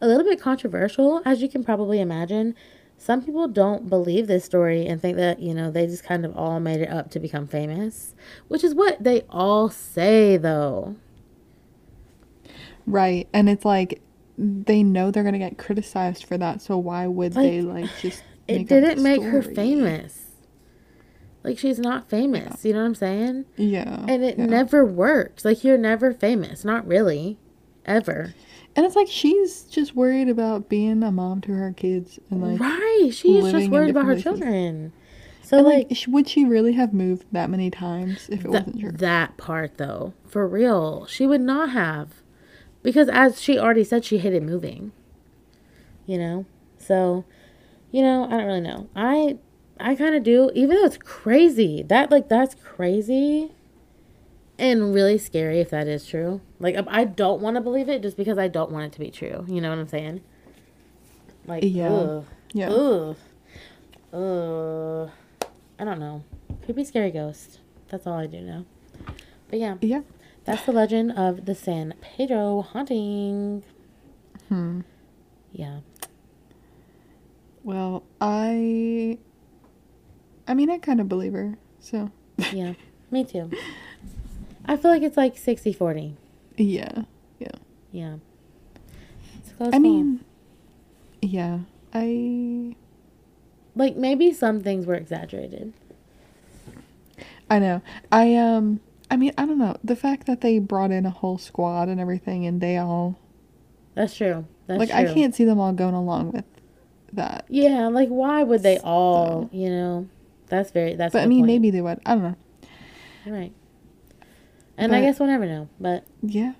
a 0.00 0.06
little 0.06 0.24
bit 0.24 0.40
controversial, 0.40 1.22
as 1.24 1.40
you 1.42 1.48
can 1.48 1.64
probably 1.64 2.00
imagine. 2.00 2.54
Some 3.02 3.20
people 3.20 3.48
don't 3.48 3.88
believe 3.88 4.28
this 4.28 4.44
story 4.44 4.86
and 4.86 5.02
think 5.02 5.16
that, 5.16 5.40
you 5.40 5.54
know, 5.54 5.72
they 5.72 5.88
just 5.88 6.04
kind 6.04 6.24
of 6.24 6.36
all 6.36 6.60
made 6.60 6.80
it 6.80 6.88
up 6.88 7.10
to 7.10 7.18
become 7.18 7.48
famous, 7.48 8.14
which 8.46 8.62
is 8.62 8.76
what 8.76 9.02
they 9.02 9.22
all 9.28 9.68
say, 9.68 10.36
though. 10.36 10.94
Right. 12.86 13.28
And 13.32 13.48
it's 13.48 13.64
like 13.64 14.00
they 14.38 14.84
know 14.84 15.10
they're 15.10 15.24
going 15.24 15.32
to 15.32 15.40
get 15.40 15.58
criticized 15.58 16.26
for 16.26 16.38
that, 16.38 16.62
so 16.62 16.78
why 16.78 17.08
would 17.08 17.34
Like, 17.34 17.42
they 17.42 17.60
like 17.62 17.90
just 18.00 18.22
It 18.46 18.58
make 18.58 18.68
didn't 18.68 19.02
make 19.02 19.22
her 19.22 19.42
famous. 19.42 20.20
Like, 21.42 21.58
she's 21.58 21.80
not 21.80 22.08
famous. 22.08 22.64
You 22.64 22.72
know 22.72 22.82
what 22.82 22.86
I'm 22.86 22.94
saying? 22.94 23.46
Yeah. 23.56 24.04
And 24.06 24.22
it 24.22 24.38
yeah. 24.38 24.46
never 24.46 24.84
works. 24.84 25.44
Like 25.44 25.64
you're 25.64 25.76
never 25.76 26.12
famous. 26.14 26.64
Not 26.64 26.86
really. 26.86 27.36
ever. 27.84 28.32
And 28.74 28.86
it's 28.86 28.96
like 28.96 29.08
she's 29.08 29.64
just 29.64 29.94
worried 29.94 30.28
about 30.28 30.68
being 30.68 31.02
a 31.02 31.10
mom 31.12 31.40
to 31.42 31.52
her 31.52 31.72
kids 31.72 32.18
and 32.30 32.40
like 32.42 32.60
right. 32.60 33.10
She's 33.12 33.50
just 33.50 33.70
worried 33.70 33.90
about 33.90 34.06
her 34.06 34.14
places. 34.14 34.22
children. 34.24 34.92
So 35.42 35.58
and, 35.58 35.66
like, 35.66 35.90
like, 35.90 35.98
would 36.08 36.28
she 36.28 36.44
really 36.44 36.72
have 36.74 36.94
moved 36.94 37.26
that 37.32 37.50
many 37.50 37.70
times 37.70 38.28
if 38.30 38.40
it 38.40 38.42
Th- 38.42 38.54
wasn't 38.54 38.80
true? 38.80 38.92
that 38.92 39.36
part 39.36 39.76
though, 39.76 40.14
for 40.26 40.46
real, 40.48 41.04
she 41.06 41.26
would 41.26 41.40
not 41.42 41.70
have, 41.70 42.22
because 42.82 43.08
as 43.08 43.42
she 43.42 43.58
already 43.58 43.84
said, 43.84 44.04
she 44.04 44.18
hated 44.18 44.42
moving. 44.42 44.92
You 46.06 46.18
know, 46.18 46.46
so, 46.78 47.24
you 47.90 48.02
know, 48.02 48.24
I 48.24 48.30
don't 48.30 48.46
really 48.46 48.60
know. 48.60 48.88
I, 48.96 49.36
I 49.78 49.94
kind 49.94 50.14
of 50.14 50.22
do, 50.22 50.50
even 50.54 50.76
though 50.76 50.84
it's 50.84 50.96
crazy. 50.96 51.82
That 51.82 52.10
like 52.10 52.28
that's 52.28 52.54
crazy, 52.54 53.52
and 54.62 54.94
really 54.94 55.18
scary 55.18 55.58
if 55.60 55.70
that 55.70 55.88
is 55.88 56.06
true. 56.06 56.40
Like 56.60 56.76
I 56.86 57.04
don't 57.04 57.42
want 57.42 57.56
to 57.56 57.60
believe 57.60 57.88
it 57.88 58.00
just 58.00 58.16
because 58.16 58.38
I 58.38 58.46
don't 58.48 58.70
want 58.70 58.84
it 58.86 58.92
to 58.92 59.00
be 59.00 59.10
true. 59.10 59.44
You 59.48 59.60
know 59.60 59.68
what 59.70 59.78
I'm 59.78 59.88
saying? 59.88 60.20
Like 61.46 61.64
Yeah. 61.66 61.88
ugh, 61.90 62.24
Yeah. 62.54 62.70
ugh, 62.70 63.16
ugh. 64.12 65.10
I 65.78 65.84
don't 65.84 65.98
know. 65.98 66.22
Creepy, 66.64 66.84
scary 66.84 67.10
ghost. 67.10 67.58
That's 67.88 68.06
all 68.06 68.14
I 68.14 68.26
do 68.28 68.40
know. 68.40 68.64
But 69.50 69.58
yeah, 69.58 69.76
Yeah. 69.80 70.02
that's 70.44 70.64
the 70.64 70.72
legend 70.72 71.12
of 71.12 71.44
the 71.44 71.54
San 71.56 71.94
Pedro 72.00 72.62
haunting. 72.62 73.64
Hmm. 74.48 74.82
Yeah. 75.50 75.80
Well, 77.64 78.04
I. 78.20 79.18
I 80.46 80.54
mean, 80.54 80.70
I 80.70 80.78
kind 80.78 81.00
of 81.00 81.08
believe 81.08 81.32
her. 81.32 81.58
So, 81.80 82.10
Yeah. 82.52 82.74
Me 83.10 83.24
too. 83.24 83.50
I 84.64 84.76
feel 84.76 84.90
like 84.90 85.02
it's 85.02 85.16
like 85.16 85.36
60 85.36 85.72
40. 85.72 86.16
yeah. 86.56 87.02
Yeah. 87.92 88.16
It's 89.38 89.50
a 89.50 89.54
close 89.54 89.74
I 89.74 89.78
mean, 89.78 90.24
yeah. 91.20 91.58
I. 91.92 92.74
like 93.76 93.96
maybe 93.96 94.32
some 94.32 94.60
things 94.62 94.86
were 94.86 94.94
exaggerated. 94.94 95.74
I 97.50 97.58
know. 97.58 97.82
I 98.10 98.34
um. 98.36 98.80
I 99.10 99.16
mean, 99.16 99.34
I 99.36 99.44
don't 99.44 99.58
know. 99.58 99.76
The 99.84 99.94
fact 99.94 100.26
that 100.26 100.40
they 100.40 100.58
brought 100.58 100.90
in 100.90 101.04
a 101.04 101.10
whole 101.10 101.36
squad 101.36 101.88
and 101.88 102.00
everything, 102.00 102.46
and 102.46 102.62
they 102.62 102.78
all 102.78 103.18
That's 103.94 104.14
true. 104.16 104.46
That's 104.66 104.78
like, 104.78 104.88
true. 104.88 104.98
I 104.98 105.12
can't 105.12 105.34
see 105.34 105.44
them 105.44 105.60
all 105.60 105.74
going 105.74 105.94
along 105.94 106.32
with 106.32 106.46
that. 107.12 107.44
Yeah, 107.50 107.88
like 107.88 108.08
why 108.08 108.42
would 108.42 108.62
they 108.62 108.78
all, 108.78 109.50
you 109.52 109.68
know? 109.68 110.08
That's 110.46 110.70
very 110.70 110.94
that's 110.94 111.12
But 111.12 111.22
I 111.22 111.26
mean, 111.26 111.40
point. 111.40 111.48
maybe 111.48 111.70
they 111.70 111.82
would. 111.82 112.00
I 112.06 112.14
don't 112.14 112.22
know. 112.22 112.36
Right. 113.26 113.52
And 114.78 114.94
I 114.94 115.00
guess 115.00 115.18
we'll 115.20 115.28
never 115.28 115.46
know. 115.46 115.68
But 115.80 116.04
Yeah, 116.22 116.54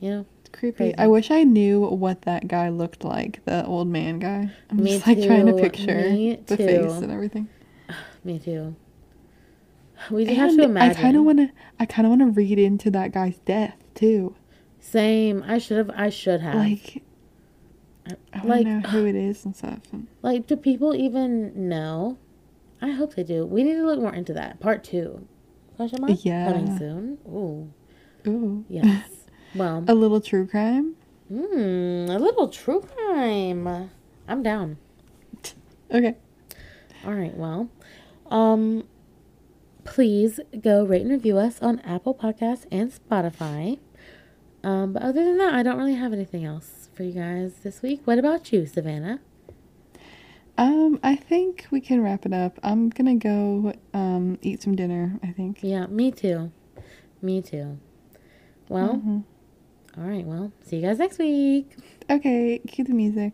you 0.00 0.10
know, 0.10 0.26
it's 0.40 0.50
creepy. 0.50 0.76
Crazy. 0.76 0.98
I 0.98 1.06
wish 1.06 1.30
I 1.30 1.44
knew 1.44 1.80
what 1.80 2.22
that 2.22 2.46
guy 2.46 2.68
looked 2.68 3.04
like, 3.04 3.44
the 3.44 3.64
old 3.66 3.88
man 3.88 4.18
guy. 4.18 4.50
I'm 4.70 4.76
Me 4.82 4.92
just 4.94 5.06
like 5.06 5.22
trying 5.24 5.46
to 5.46 5.54
picture 5.54 5.94
Me 6.10 6.36
the 6.46 6.56
too. 6.56 6.66
face 6.66 6.92
and 6.92 7.10
everything. 7.10 7.48
me 8.24 8.38
too. 8.38 8.76
We 10.10 10.24
just 10.24 10.36
have 10.36 10.56
to 10.56 10.64
And 10.64 10.78
I 10.78 10.92
kind 10.92 11.16
of 11.16 11.24
want 11.24 11.38
to. 11.38 11.50
I 11.80 11.86
kind 11.86 12.06
of 12.06 12.10
want 12.10 12.20
to 12.22 12.26
read 12.26 12.58
into 12.58 12.90
that 12.90 13.12
guy's 13.12 13.38
death 13.38 13.76
too. 13.94 14.34
Same. 14.80 15.42
I 15.46 15.58
should 15.58 15.78
have. 15.78 15.90
I 15.96 16.10
should 16.10 16.40
have. 16.42 16.56
Like, 16.56 17.02
I 18.34 18.38
want 18.38 18.48
like- 18.48 18.66
to 18.66 18.70
know 18.80 18.80
who 18.88 19.06
it 19.06 19.14
is 19.14 19.44
and 19.46 19.56
stuff. 19.56 19.78
Like, 20.20 20.46
do 20.46 20.56
people 20.56 20.94
even 20.94 21.68
know? 21.68 22.18
I 22.82 22.90
hope 22.90 23.14
they 23.14 23.22
do. 23.22 23.46
We 23.46 23.62
need 23.62 23.74
to 23.76 23.86
look 23.86 24.00
more 24.00 24.12
into 24.14 24.34
that. 24.34 24.60
Part 24.60 24.84
two. 24.84 25.26
Question 25.76 26.00
mark? 26.02 26.24
Yeah. 26.24 26.46
Coming 26.52 26.78
soon. 26.78 27.18
Ooh. 27.28 27.72
ooh, 28.28 28.64
Yes. 28.68 29.08
well, 29.54 29.84
a 29.88 29.94
little 29.94 30.20
true 30.20 30.46
crime. 30.46 30.94
hmm, 31.28 32.06
a 32.08 32.18
little 32.18 32.48
true 32.48 32.80
crime. 32.80 33.90
I'm 34.28 34.42
down. 34.42 34.78
Okay. 35.92 36.16
All 37.06 37.12
right. 37.12 37.36
Well, 37.36 37.68
um, 38.30 38.88
please 39.84 40.40
go 40.60 40.84
rate 40.84 41.02
and 41.02 41.10
review 41.10 41.38
us 41.38 41.60
on 41.62 41.78
Apple 41.80 42.14
Podcasts 42.14 42.66
and 42.72 42.90
Spotify. 42.90 43.78
Um, 44.64 44.92
but 44.94 45.02
other 45.02 45.22
than 45.24 45.38
that, 45.38 45.54
I 45.54 45.62
don't 45.62 45.76
really 45.76 45.94
have 45.94 46.12
anything 46.12 46.44
else 46.44 46.88
for 46.94 47.04
you 47.04 47.12
guys 47.12 47.52
this 47.62 47.80
week. 47.82 48.00
What 48.06 48.18
about 48.18 48.50
you, 48.52 48.66
Savannah? 48.66 49.20
Um, 50.56 51.00
I 51.02 51.16
think 51.16 51.66
we 51.70 51.80
can 51.80 52.00
wrap 52.02 52.26
it 52.26 52.32
up. 52.32 52.58
I'm 52.62 52.88
gonna 52.88 53.16
go 53.16 53.72
um 53.92 54.38
eat 54.42 54.62
some 54.62 54.76
dinner. 54.76 55.18
I 55.22 55.32
think. 55.32 55.58
Yeah, 55.62 55.86
me 55.86 56.10
too. 56.12 56.52
Me 57.20 57.42
too. 57.42 57.78
Well, 58.68 58.96
Mhm. 58.96 59.24
all 59.98 60.04
right. 60.04 60.24
Well, 60.26 60.52
see 60.62 60.76
you 60.76 60.82
guys 60.82 60.98
next 60.98 61.18
week. 61.18 61.76
Okay. 62.08 62.58
Cue 62.66 62.84
the 62.84 62.94
music. 62.94 63.32